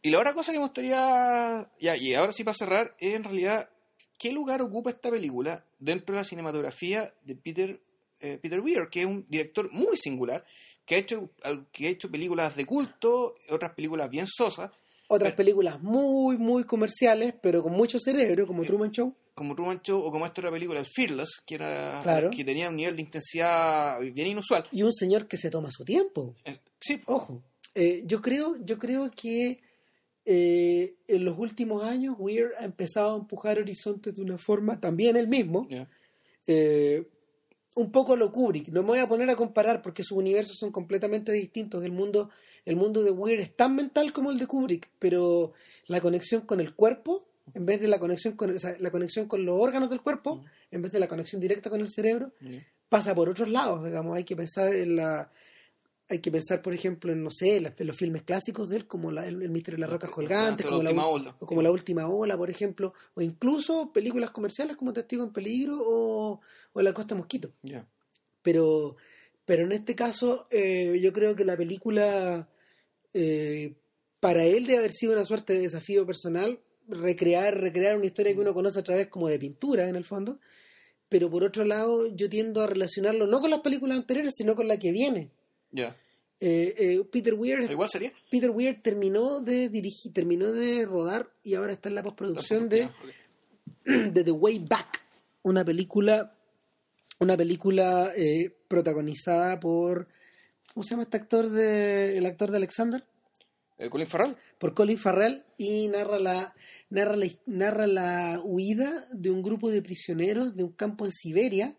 Y 0.02 0.10
la 0.10 0.20
otra 0.20 0.34
cosa 0.34 0.52
que 0.52 0.58
me 0.58 0.66
gustaría 0.66 1.70
ya 1.80 1.96
y 1.96 2.14
ahora 2.14 2.32
sí 2.32 2.44
para 2.44 2.56
cerrar 2.56 2.96
es 3.00 3.14
en 3.16 3.24
realidad 3.24 3.70
qué 4.22 4.32
lugar 4.32 4.62
ocupa 4.62 4.92
esta 4.92 5.10
película 5.10 5.66
dentro 5.80 6.14
de 6.14 6.22
la 6.22 6.24
cinematografía 6.24 7.12
de 7.24 7.36
Peter, 7.36 7.82
eh, 8.20 8.38
Peter 8.40 8.60
Weir, 8.60 8.88
que 8.92 9.02
es 9.02 9.08
un 9.08 9.26
director 9.28 9.72
muy 9.72 9.98
singular, 9.98 10.46
que 10.86 10.94
ha 10.94 10.98
hecho, 11.00 11.32
que 11.72 11.88
ha 11.88 11.90
hecho 11.90 12.12
películas 12.12 12.56
de 12.56 12.68
culto, 12.68 13.34
otras 13.50 13.74
películas 13.74 14.12
bien 14.12 14.28
sosas. 14.28 14.70
Otras 15.08 15.34
películas 15.34 15.82
muy, 15.82 16.38
muy 16.38 16.66
comerciales, 16.66 17.34
pero 17.42 17.64
con 17.64 17.74
mucho 17.74 18.00
cerebro, 18.00 18.46
como 18.46 18.64
Truman 18.64 18.92
Show. 18.92 19.14
Como 19.34 19.56
Truman 19.56 19.82
Show, 19.82 20.00
o 20.00 20.12
como 20.12 20.28
esta 20.28 20.42
otra 20.42 20.52
película, 20.52 20.84
Fearless, 20.84 21.42
que, 21.46 21.56
era, 21.56 22.30
que 22.30 22.46
tenía 22.46 22.70
un 22.70 22.76
nivel 22.76 22.96
de 22.96 23.02
intensidad 23.02 24.00
bien 24.02 24.28
inusual. 24.28 24.66
Y 24.72 24.84
un 24.84 24.94
señor 24.94 25.28
que 25.28 25.38
se 25.38 25.50
toma 25.50 25.70
su 25.72 25.84
tiempo. 25.84 26.36
Eh, 26.46 26.60
sí. 26.80 27.02
Ojo. 27.08 27.42
Eh, 27.74 28.04
yo, 28.06 28.22
creo, 28.22 28.56
yo 28.64 28.78
creo 28.78 29.10
que 29.10 29.62
eh, 30.26 30.96
en 31.08 31.26
los 31.26 31.38
últimos 31.38 31.84
años 31.84 32.16
Weir 32.18 32.52
ha 32.60 32.66
empezado 32.66 33.16
a 33.16 33.20
empujar 33.20 33.60
horizontes 33.60 34.14
de 34.14 34.22
una 34.22 34.38
forma 34.38 34.80
también 34.80 35.18
él 35.18 35.28
mismo. 35.28 35.68
un 37.74 37.92
poco 37.92 38.16
lo 38.16 38.32
Kubrick. 38.32 38.68
No 38.70 38.82
me 38.82 38.90
voy 38.90 39.00
a 39.00 39.08
poner 39.08 39.30
a 39.30 39.36
comparar 39.36 39.82
porque 39.82 40.04
sus 40.04 40.18
universos 40.18 40.58
son 40.58 40.72
completamente 40.72 41.32
distintos. 41.32 41.84
El 41.84 41.94
mundo 41.94 42.30
el 42.66 42.76
mundo 42.76 43.04
de 43.04 43.12
Weir 43.12 43.40
es 43.40 43.56
tan 43.56 43.76
mental 43.76 44.14
como 44.14 44.32
el 44.32 44.38
de 44.38 44.48
Kubrick, 44.48 44.90
pero 45.00 45.54
la 45.88 46.00
conexión 46.00 46.42
con 46.42 46.60
el 46.60 46.76
cuerpo, 46.76 47.28
en 47.54 47.66
vez 47.66 47.82
de 47.82 47.88
la 47.88 48.00
conexión 48.00 48.36
con, 48.36 48.56
la 48.80 48.92
conexión 48.92 49.28
con 49.28 49.46
los 49.46 49.60
órganos 49.60 49.90
del 49.90 50.02
cuerpo, 50.02 50.44
en 50.70 50.82
vez 50.82 50.92
de 50.92 51.00
la 51.00 51.08
conexión 51.08 51.42
directa 51.42 51.70
con 51.70 51.82
el 51.82 51.90
cerebro, 51.90 52.34
pasa 52.90 53.16
por 53.16 53.30
otros 53.30 53.50
lados, 53.50 53.84
digamos, 53.84 54.16
hay 54.16 54.24
que 54.24 54.36
pensar 54.36 54.76
en 54.76 54.96
la 54.96 55.32
hay 56.12 56.20
que 56.20 56.30
pensar, 56.30 56.62
por 56.62 56.74
ejemplo, 56.74 57.14
en, 57.14 57.24
no 57.24 57.30
sé, 57.30 57.62
los 57.62 57.96
filmes 57.96 58.24
clásicos 58.24 58.68
de 58.68 58.76
él, 58.76 58.86
como 58.86 59.12
el, 59.12 59.50
Misterio 59.50 59.78
de 59.78 59.82
las 59.82 59.90
Rocas 59.90 60.10
Colgantes, 60.10 60.66
como, 60.68 60.84
la, 60.84 61.06
ola. 61.08 61.38
o 61.40 61.46
como 61.46 61.62
La 61.62 61.72
Última 61.72 62.06
Ola, 62.06 62.36
por 62.36 62.50
ejemplo, 62.50 62.94
o 63.14 63.22
incluso 63.22 63.94
películas 63.94 64.32
comerciales 64.32 64.76
como 64.76 64.92
Testigo 64.92 65.24
en 65.24 65.32
Peligro 65.32 65.78
o, 65.82 66.42
La 66.76 66.94
Costa 66.94 67.16
Mosquito. 67.16 67.54
Pero, 68.42 68.98
pero 69.46 69.64
en 69.64 69.72
este 69.72 69.96
caso, 69.96 70.48
eh, 70.52 71.00
yo 71.02 71.14
creo 71.14 71.34
que 71.34 71.46
la 71.46 71.56
película 71.56 72.46
eh, 73.14 73.74
para 74.20 74.44
él 74.44 74.66
debe 74.66 74.80
haber 74.80 74.92
sido 74.92 75.14
una 75.14 75.24
suerte 75.24 75.54
de 75.54 75.62
desafío 75.62 76.06
personal 76.06 76.60
recrear, 76.90 77.58
recrear 77.58 77.96
una 77.96 78.08
historia 78.08 78.34
que 78.34 78.42
uno 78.42 78.54
conoce 78.54 78.80
a 78.80 78.84
través 78.84 79.08
como 79.08 79.30
de 79.30 79.40
pintura 79.40 79.88
en 79.88 79.96
el 79.96 80.04
fondo, 80.04 80.42
pero 81.08 81.30
por 81.30 81.46
otro 81.46 81.64
lado 81.64 82.14
yo 82.14 82.28
tiendo 82.28 82.62
a 82.62 82.68
relacionarlo 82.68 83.28
no 83.28 83.40
con 83.40 83.50
las 83.50 83.62
películas 83.62 83.98
anteriores, 83.98 84.34
sino 84.36 84.56
con 84.56 84.68
la 84.68 84.76
que 84.76 84.92
viene. 84.92 85.32
Eh, 85.74 85.94
eh, 86.40 87.02
Peter 87.12 87.36
Weir 87.36 87.70
igual 87.70 87.88
sería 87.88 88.12
Peter 88.32 88.50
Weir 88.50 88.82
terminó 88.82 89.42
de 89.42 89.70
dirigir 89.70 90.12
terminó 90.12 90.52
de 90.52 90.86
rodar 90.86 91.30
y 91.44 91.54
ahora 91.54 91.74
está 91.74 91.90
en 91.90 91.96
la 91.96 92.04
postproducción 92.04 92.68
de, 92.68 92.90
de 93.86 94.24
The 94.24 94.32
Way 94.32 94.66
Back 94.68 95.02
una 95.44 95.64
película 95.64 96.36
una 97.20 97.38
película 97.38 98.12
protagonizada 98.68 99.60
por 99.60 100.08
¿Cómo 100.74 100.84
se 100.84 100.92
llama 100.92 101.04
este 101.04 101.18
actor 101.18 101.50
de 101.50 102.18
el 102.18 102.26
actor 102.26 102.50
de 102.50 102.58
Alexander? 102.58 103.04
Eh, 103.78 103.90
Colin 103.90 104.08
Farrell. 104.08 104.38
Por 104.58 104.74
Colin 104.74 104.98
Farrell 104.98 105.44
y 105.58 105.90
narra 105.90 106.18
la, 106.18 106.54
narra 106.90 107.16
la 107.18 107.28
narra 107.46 107.88
la 107.88 108.42
huida 108.44 109.08
de 109.12 109.32
un 109.32 109.42
grupo 109.42 109.70
de 109.70 109.82
prisioneros 109.82 110.56
de 110.56 110.64
un 110.64 110.72
campo 110.72 111.06
en 111.06 111.12
Siberia 111.12 111.76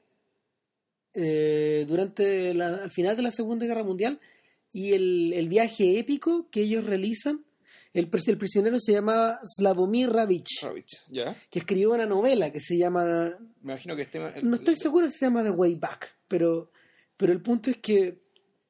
eh, 1.15 1.85
durante 1.89 2.55
la, 2.55 2.75
al 2.75 2.91
final 2.91 3.17
de 3.17 3.23
la 3.23 3.31
Segunda 3.31 3.67
Guerra 3.67 3.85
Mundial 3.85 4.21
y 4.73 4.93
el, 4.93 5.33
el 5.35 5.49
viaje 5.49 5.99
épico 5.99 6.49
que 6.51 6.63
ellos 6.63 6.85
realizan. 6.85 7.45
El, 7.95 8.09
el 8.27 8.39
prisionero 8.39 8.79
se 8.81 8.93
llamaba 8.93 9.39
Slavomir 9.45 10.09
Ravich, 10.11 10.65
¿ya? 11.11 11.37
que 11.51 11.59
escribió 11.59 11.91
una 11.91 12.07
novela 12.07 12.51
que 12.51 12.59
se 12.59 12.79
llama... 12.79 13.37
Me 13.61 13.75
imagino 13.75 13.95
que 13.95 14.03
este... 14.03 14.19
no 14.43 14.57
estoy 14.57 14.77
seguro 14.77 15.11
si 15.11 15.19
se 15.19 15.27
llama 15.27 15.43
The 15.43 15.51
Way 15.51 15.75
Back, 15.75 16.11
pero, 16.27 16.71
pero 17.19 17.35
el 17.35 17.43
punto 17.43 17.71
es 17.71 17.77
que 17.77 18.23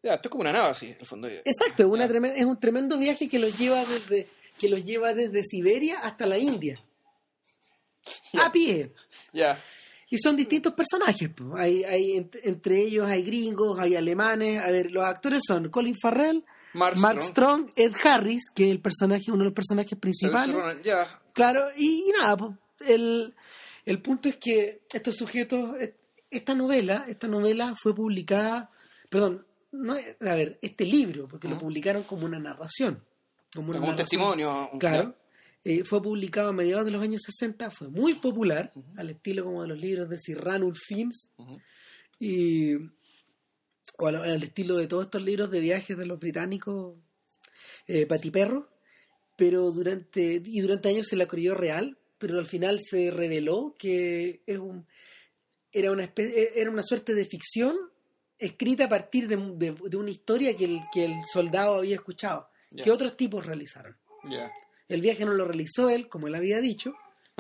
ya, 0.03 0.15
esto 0.15 0.29
es 0.29 0.31
como 0.31 0.41
una 0.41 0.53
nave 0.53 0.71
así, 0.71 0.95
el 0.99 1.07
fondo. 1.07 1.29
Exacto, 1.29 1.89
una 1.89 2.07
es 2.07 2.45
un 2.45 2.59
tremendo 2.59 2.99
viaje 2.99 3.29
que 3.29 3.39
los 3.39 3.57
lleva 3.57 3.85
desde 3.85 4.27
que 4.59 4.69
los 4.69 4.85
lleva 4.85 5.15
desde 5.15 5.43
Siberia 5.45 6.01
hasta 6.01 6.27
la 6.27 6.39
India. 6.39 6.77
A 8.35 8.51
pie. 8.51 8.93
Ya. 9.33 9.59
Y 10.13 10.19
son 10.19 10.37
distintos 10.37 10.75
personajes. 10.75 11.31
Hay, 11.57 11.85
hay, 11.85 12.29
entre 12.43 12.83
ellos 12.83 13.09
hay 13.09 13.23
gringos, 13.23 13.79
hay 13.79 13.97
alemanes. 13.97 14.63
A 14.63 14.71
ver, 14.71 14.91
los 14.91 15.03
actores 15.03 15.41
son 15.47 15.71
Colin 15.71 15.95
Farrell, 15.99 16.45
Mark, 16.75 17.23
Strong. 17.23 17.71
Ed 17.75 17.95
Harris, 18.05 18.43
que 18.55 18.67
es 18.67 18.73
el 18.73 18.81
personaje, 18.83 19.23
uno 19.29 19.39
de 19.39 19.45
los 19.45 19.55
personajes 19.55 19.99
principales. 19.99 20.55
Ya. 20.85 21.19
Claro, 21.33 21.63
y, 21.79 22.13
nada, 22.21 22.59
el, 22.81 23.35
el 23.87 24.03
punto 24.03 24.29
es 24.29 24.37
que 24.37 24.83
estos 24.93 25.17
sujetos, 25.17 25.77
esta 26.31 26.55
novela, 26.55 27.07
esta 27.09 27.27
novela 27.27 27.75
fue 27.75 27.95
publicada, 27.95 28.71
perdón, 29.09 29.47
no, 29.71 29.95
a 29.95 30.35
ver, 30.35 30.59
este 30.61 30.85
libro, 30.85 31.27
porque 31.27 31.49
lo 31.49 31.57
publicaron 31.57 32.03
como 32.03 32.27
una 32.27 32.39
narración. 32.39 33.03
Como, 33.55 33.73
un 33.73 33.97
testimonio. 33.97 34.69
Claro. 34.79 35.15
Eh, 35.65 35.85
fue 35.85 36.03
publicado 36.03 36.49
a 36.49 36.53
mediados 36.53 36.85
de 36.85 36.91
los 36.91 37.03
años 37.03 37.23
60, 37.25 37.71
fue 37.71 37.89
muy 37.89 38.15
popular, 38.15 38.73
al 38.97 39.11
estilo 39.11 39.45
como 39.45 39.63
de 39.63 39.69
los 39.69 39.79
libros 39.79 40.09
de 40.09 40.19
Sir 40.19 40.39
Ranulph 40.39 40.79
Fiennes, 40.85 41.29
y, 42.19 42.75
o 43.99 44.07
al, 44.07 44.43
estilo 44.43 44.77
de 44.77 44.89
todos 44.89 45.05
estos 45.05 45.23
libros 45.23 45.51
de 45.51 45.61
viajes 45.61 45.97
de 45.97 46.07
los 46.07 46.19
británicos 46.19 46.97
eh, 47.87 48.07
patiperro, 48.07 48.69
pero 49.37 49.71
durante, 49.71 50.43
y 50.45 50.61
durante 50.61 50.89
años 50.89 51.07
se 51.07 51.17
la 51.17 51.27
creyó 51.27 51.55
real, 51.55 51.97
pero 52.19 52.39
al 52.39 52.47
final 52.47 52.81
se 52.81 53.13
reveló 53.13 53.75
que 53.79 54.43
es 54.47 54.59
un, 54.59 54.87
era, 55.71 55.93
una 55.93 56.13
era 56.17 56.71
una 56.71 56.83
suerte 56.83 57.15
de 57.15 57.25
ficción 57.25 57.77
escrita 58.39 58.87
a 58.87 58.89
partir 58.89 59.29
de, 59.29 59.37
una 59.97 60.11
historia 60.11 60.57
que 60.57 60.65
el, 60.65 60.81
que 60.93 61.05
el 61.05 61.15
soldado 61.33 61.77
había 61.77 61.95
escuchado, 61.95 62.49
que 62.83 62.91
otros 62.91 63.17
tipos 63.17 63.47
realizaron. 63.47 63.97
El 64.95 65.01
viaje 65.01 65.25
no 65.25 65.33
lo 65.33 65.45
realizó 65.45 65.91
él, 65.91 66.09
como 66.09 66.27
él 66.27 66.35
había 66.35 66.61
dicho, 66.61 66.95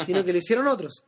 sino 0.04 0.24
que 0.24 0.32
lo 0.32 0.38
hicieron 0.38 0.66
otros. 0.66 1.04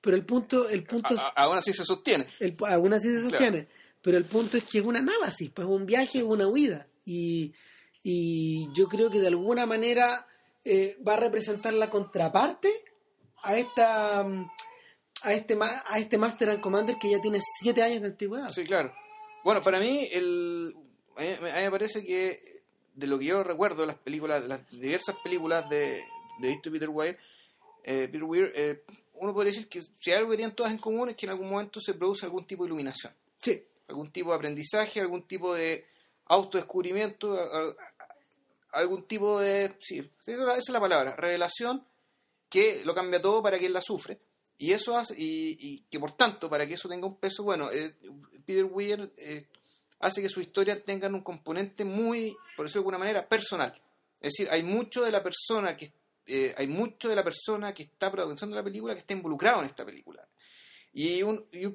Pero 0.00 0.16
el 0.16 0.26
punto, 0.26 0.68
el 0.68 0.84
punto 0.84 1.14
aún 1.34 1.56
así 1.56 1.72
se 1.72 1.84
sostiene. 1.84 2.26
El, 2.38 2.56
aún 2.68 2.92
así 2.92 3.08
se 3.08 3.22
sostiene. 3.22 3.68
Pero 4.02 4.18
el 4.18 4.24
punto 4.24 4.58
es 4.58 4.64
que 4.64 4.78
es 4.78 4.84
una 4.84 5.00
nábasis, 5.00 5.50
pues 5.50 5.66
un 5.66 5.86
viaje, 5.86 6.22
una 6.22 6.46
huida. 6.46 6.86
Y, 7.06 7.54
y 8.02 8.68
yo 8.74 8.86
creo 8.86 9.10
que 9.10 9.18
de 9.18 9.28
alguna 9.28 9.64
manera 9.64 10.26
eh, 10.62 10.98
va 11.06 11.14
a 11.14 11.20
representar 11.20 11.72
la 11.72 11.88
contraparte 11.88 12.84
a 13.42 13.56
esta 13.56 14.20
a 14.20 15.32
este 15.32 15.58
a 15.60 15.98
este 15.98 16.18
Master 16.18 16.50
and 16.50 16.60
Commander 16.60 16.96
que 16.98 17.10
ya 17.10 17.20
tiene 17.20 17.40
siete 17.60 17.82
años 17.82 18.02
de 18.02 18.08
antigüedad. 18.08 18.50
Sí, 18.50 18.64
claro. 18.64 18.92
Bueno, 19.42 19.60
para 19.60 19.78
mí, 19.78 20.08
el, 20.10 20.74
a 21.16 21.20
mí, 21.22 21.28
me 21.40 21.70
parece 21.70 22.04
que 22.04 22.53
de 22.94 23.06
lo 23.06 23.18
que 23.18 23.26
yo 23.26 23.42
recuerdo 23.42 23.82
de 23.82 23.88
las 23.88 23.98
películas, 23.98 24.42
de 24.42 24.48
las 24.48 24.70
diversas 24.70 25.16
películas 25.22 25.68
de, 25.68 26.04
de 26.38 26.60
Peter 26.62 26.88
Weir, 26.88 27.18
eh, 27.82 28.08
Peter 28.10 28.24
Weir 28.24 28.52
eh, 28.54 28.82
uno 29.14 29.32
podría 29.32 29.52
decir 29.52 29.68
que 29.68 29.82
si 29.82 30.10
hay 30.10 30.18
algo 30.18 30.30
que 30.30 30.36
tienen 30.36 30.54
todas 30.54 30.72
en 30.72 30.78
común 30.78 31.08
es 31.08 31.16
que 31.16 31.26
en 31.26 31.30
algún 31.30 31.50
momento 31.50 31.80
se 31.80 31.94
produce 31.94 32.26
algún 32.26 32.46
tipo 32.46 32.64
de 32.64 32.68
iluminación. 32.68 33.12
Sí. 33.38 33.62
Algún 33.88 34.10
tipo 34.10 34.30
de 34.30 34.36
aprendizaje, 34.36 35.00
algún 35.00 35.22
tipo 35.22 35.54
de 35.54 35.86
autodescubrimiento, 36.26 37.36
algún 38.72 39.04
tipo 39.04 39.38
de... 39.40 39.76
Sí, 39.78 40.10
esa 40.26 40.56
es 40.56 40.68
la 40.70 40.80
palabra, 40.80 41.14
revelación 41.16 41.84
que 42.48 42.84
lo 42.84 42.94
cambia 42.94 43.20
todo 43.20 43.42
para 43.42 43.58
quien 43.58 43.72
la 43.72 43.80
sufre. 43.80 44.18
Y 44.58 44.72
eso 44.72 44.96
hace, 44.96 45.14
y, 45.18 45.80
que 45.90 45.98
por 45.98 46.12
tanto, 46.12 46.48
para 46.48 46.66
que 46.66 46.74
eso 46.74 46.88
tenga 46.88 47.06
un 47.06 47.16
peso, 47.16 47.42
bueno, 47.42 47.70
eh, 47.72 47.94
Peter 48.46 48.64
Weir 48.64 49.12
eh, 49.16 49.46
hace 50.00 50.22
que 50.22 50.28
sus 50.28 50.42
historias 50.42 50.84
tengan 50.84 51.14
un 51.14 51.22
componente 51.22 51.84
muy, 51.84 52.36
por 52.56 52.66
decirlo 52.66 52.80
de 52.80 52.84
alguna 52.84 52.98
manera, 52.98 53.28
personal. 53.28 53.72
Es 54.20 54.32
decir, 54.32 54.48
hay 54.50 54.62
mucho 54.62 55.02
de 55.02 55.10
la 55.10 55.22
persona 55.22 55.76
que 55.76 55.92
eh, 56.26 56.54
hay 56.56 56.66
mucho 56.66 57.08
de 57.08 57.16
la 57.16 57.22
persona 57.22 57.74
que 57.74 57.82
está 57.82 58.10
produciendo 58.10 58.56
la 58.56 58.62
película 58.62 58.94
que 58.94 59.00
está 59.00 59.12
involucrado 59.12 59.60
en 59.60 59.66
esta 59.66 59.84
película. 59.84 60.26
Y, 60.92 61.22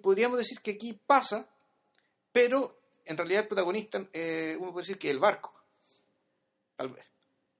podríamos 0.01 0.38
decir 0.38 0.59
que 0.61 0.72
aquí 0.72 0.93
pasa, 1.05 1.47
pero 2.32 2.80
en 3.05 3.17
realidad 3.17 3.43
el 3.43 3.47
protagonista, 3.47 3.97
uno 3.99 4.72
puede 4.72 4.88
decir 4.88 4.97
que 4.97 5.09
es 5.09 5.13
el 5.13 5.20
barco, 5.20 5.53
tal 6.76 6.89
vez. 6.89 7.05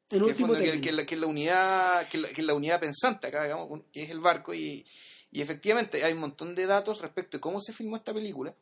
que, 0.08 0.16
es 0.16 1.20
la 1.20 1.28
unidad 1.28 2.08
que, 2.08 2.18
es 2.18 2.44
la 2.44 2.54
unidad 2.54 2.80
pensante 2.80 3.28
acá 3.28 3.44
digamos 3.44 3.82
que 3.92 4.04
es 4.04 4.10
el 4.10 4.20
barco 4.20 4.56
y, 4.56 4.84
y 5.32 5.42
efectivamente 5.42 6.04
hay 6.04 6.14
un 6.14 6.20
montón 6.20 6.56
de 6.56 6.66
datos 6.66 7.02
respecto 7.02 7.38
de 7.38 7.42
cómo 7.42 7.60
se 7.60 7.74
filmó 7.74 7.96
esta 7.98 8.14
película, 8.14 8.56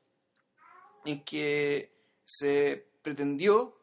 en 1.08 1.24
que 1.24 1.92
se 2.26 2.86
pretendió 3.02 3.78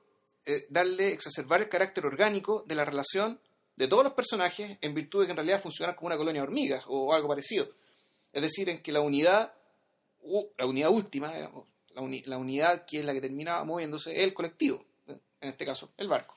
eh, 0.44 0.66
darle, 0.68 1.12
exacerbar 1.12 1.62
el 1.62 1.68
carácter 1.70 2.04
orgánico 2.04 2.64
de 2.66 2.74
la 2.74 2.84
relación 2.84 3.40
de 3.76 3.88
todos 3.88 4.04
los 4.04 4.12
personajes 4.12 4.76
en 4.80 4.94
virtud 4.94 5.20
de 5.20 5.26
que 5.26 5.30
en 5.32 5.38
realidad 5.38 5.62
funcionan 5.62 5.96
como 5.96 6.08
una 6.08 6.18
colonia 6.18 6.42
de 6.42 6.48
hormigas 6.48 6.84
o 6.86 7.14
algo 7.14 7.28
parecido. 7.28 7.68
Es 8.32 8.42
decir, 8.42 8.68
en 8.68 8.82
que 8.82 8.92
la 8.92 9.00
unidad, 9.00 9.54
la 10.58 10.66
unidad 10.66 10.90
última, 10.90 11.32
la, 11.94 12.36
unidad 12.38 12.84
que 12.84 12.98
es 12.98 13.04
la 13.04 13.14
que 13.14 13.22
termina 13.22 13.64
moviéndose 13.64 14.12
es 14.12 14.24
el 14.24 14.34
colectivo, 14.34 14.84
en 15.06 15.48
este 15.48 15.64
caso, 15.64 15.92
el 15.96 16.08
barco. 16.08 16.36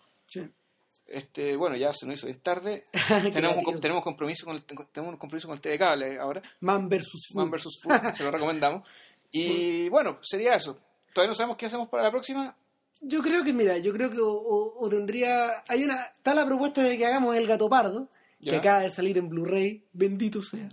Este, 1.05 1.55
bueno, 1.55 1.75
ya 1.75 1.93
se 1.93 2.05
nos 2.05 2.15
hizo 2.15 2.27
bien 2.27 2.39
tarde. 2.39 2.87
tenemos, 3.33 3.57
un, 3.57 3.81
tenemos, 3.81 4.03
compromiso 4.03 4.45
con 4.45 4.55
el, 4.55 4.63
tenemos 4.63 5.13
un 5.13 5.19
compromiso 5.19 5.47
con 5.47 5.55
el 5.55 5.61
TV 5.61 5.77
Cable 5.77 6.19
ahora. 6.19 6.41
Man 6.61 6.87
versus 6.87 7.27
Food. 7.29 7.37
Man 7.37 7.51
vs. 7.51 7.79
Food, 7.81 8.13
se 8.13 8.23
lo 8.23 8.31
recomendamos. 8.31 8.87
Y 9.31 9.89
bueno, 9.89 10.19
sería 10.21 10.55
eso. 10.55 10.77
Todavía 11.13 11.29
no 11.31 11.35
sabemos 11.35 11.57
qué 11.57 11.65
hacemos 11.65 11.89
para 11.89 12.03
la 12.03 12.11
próxima. 12.11 12.55
Yo 13.01 13.21
creo 13.21 13.43
que, 13.43 13.53
mira, 13.53 13.77
yo 13.77 13.93
creo 13.93 14.09
que 14.09 14.19
o, 14.19 14.29
o- 14.31 14.79
o 14.79 14.89
tendría. 14.89 15.63
Hay 15.67 15.83
una. 15.83 16.01
Está 16.03 16.33
la 16.33 16.45
propuesta 16.45 16.81
de 16.81 16.97
que 16.97 17.05
hagamos 17.05 17.35
el 17.35 17.45
gato 17.47 17.69
pardo, 17.69 18.07
que 18.41 18.55
acaba 18.55 18.79
de 18.81 18.89
salir 18.91 19.17
en 19.17 19.29
Blu-ray, 19.29 19.83
bendito 19.93 20.41
sea. 20.41 20.69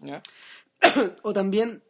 o 1.22 1.32
también 1.32 1.82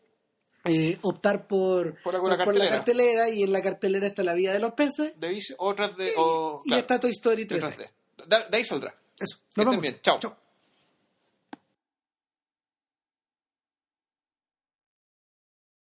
eh, 0.65 0.99
optar 1.03 1.47
por, 1.47 2.01
Por 2.03 2.15
alguna 2.15 2.37
la 2.37 2.45
cartelera. 2.45 2.71
cartelera 2.77 3.29
y 3.29 3.43
en 3.43 3.53
la 3.53 3.61
cartelera 3.63 4.07
está 4.07 4.23
La 4.23 4.35
vida 4.35 4.53
de 4.53 4.61
los 4.61 4.73
peces 4.75 5.19
De 5.21 5.41
otras 5.59 5.97
de. 5.97 6.13
O, 6.17 6.63
y 6.65 6.75
está 6.75 6.99
Toy 6.99 7.11
Story 7.11 7.45
de 7.45 7.57
3D. 7.57 7.59
otras 7.59 7.77
de. 7.79 7.91
De, 8.51 8.57
ahí 8.57 8.65
saldrá. 8.65 8.95
Eso, 9.19 9.39
nos 9.57 9.67
vemos. 9.67 9.81
bien. 9.83 9.99
Chao. 10.03 10.19
Chao. 10.19 10.37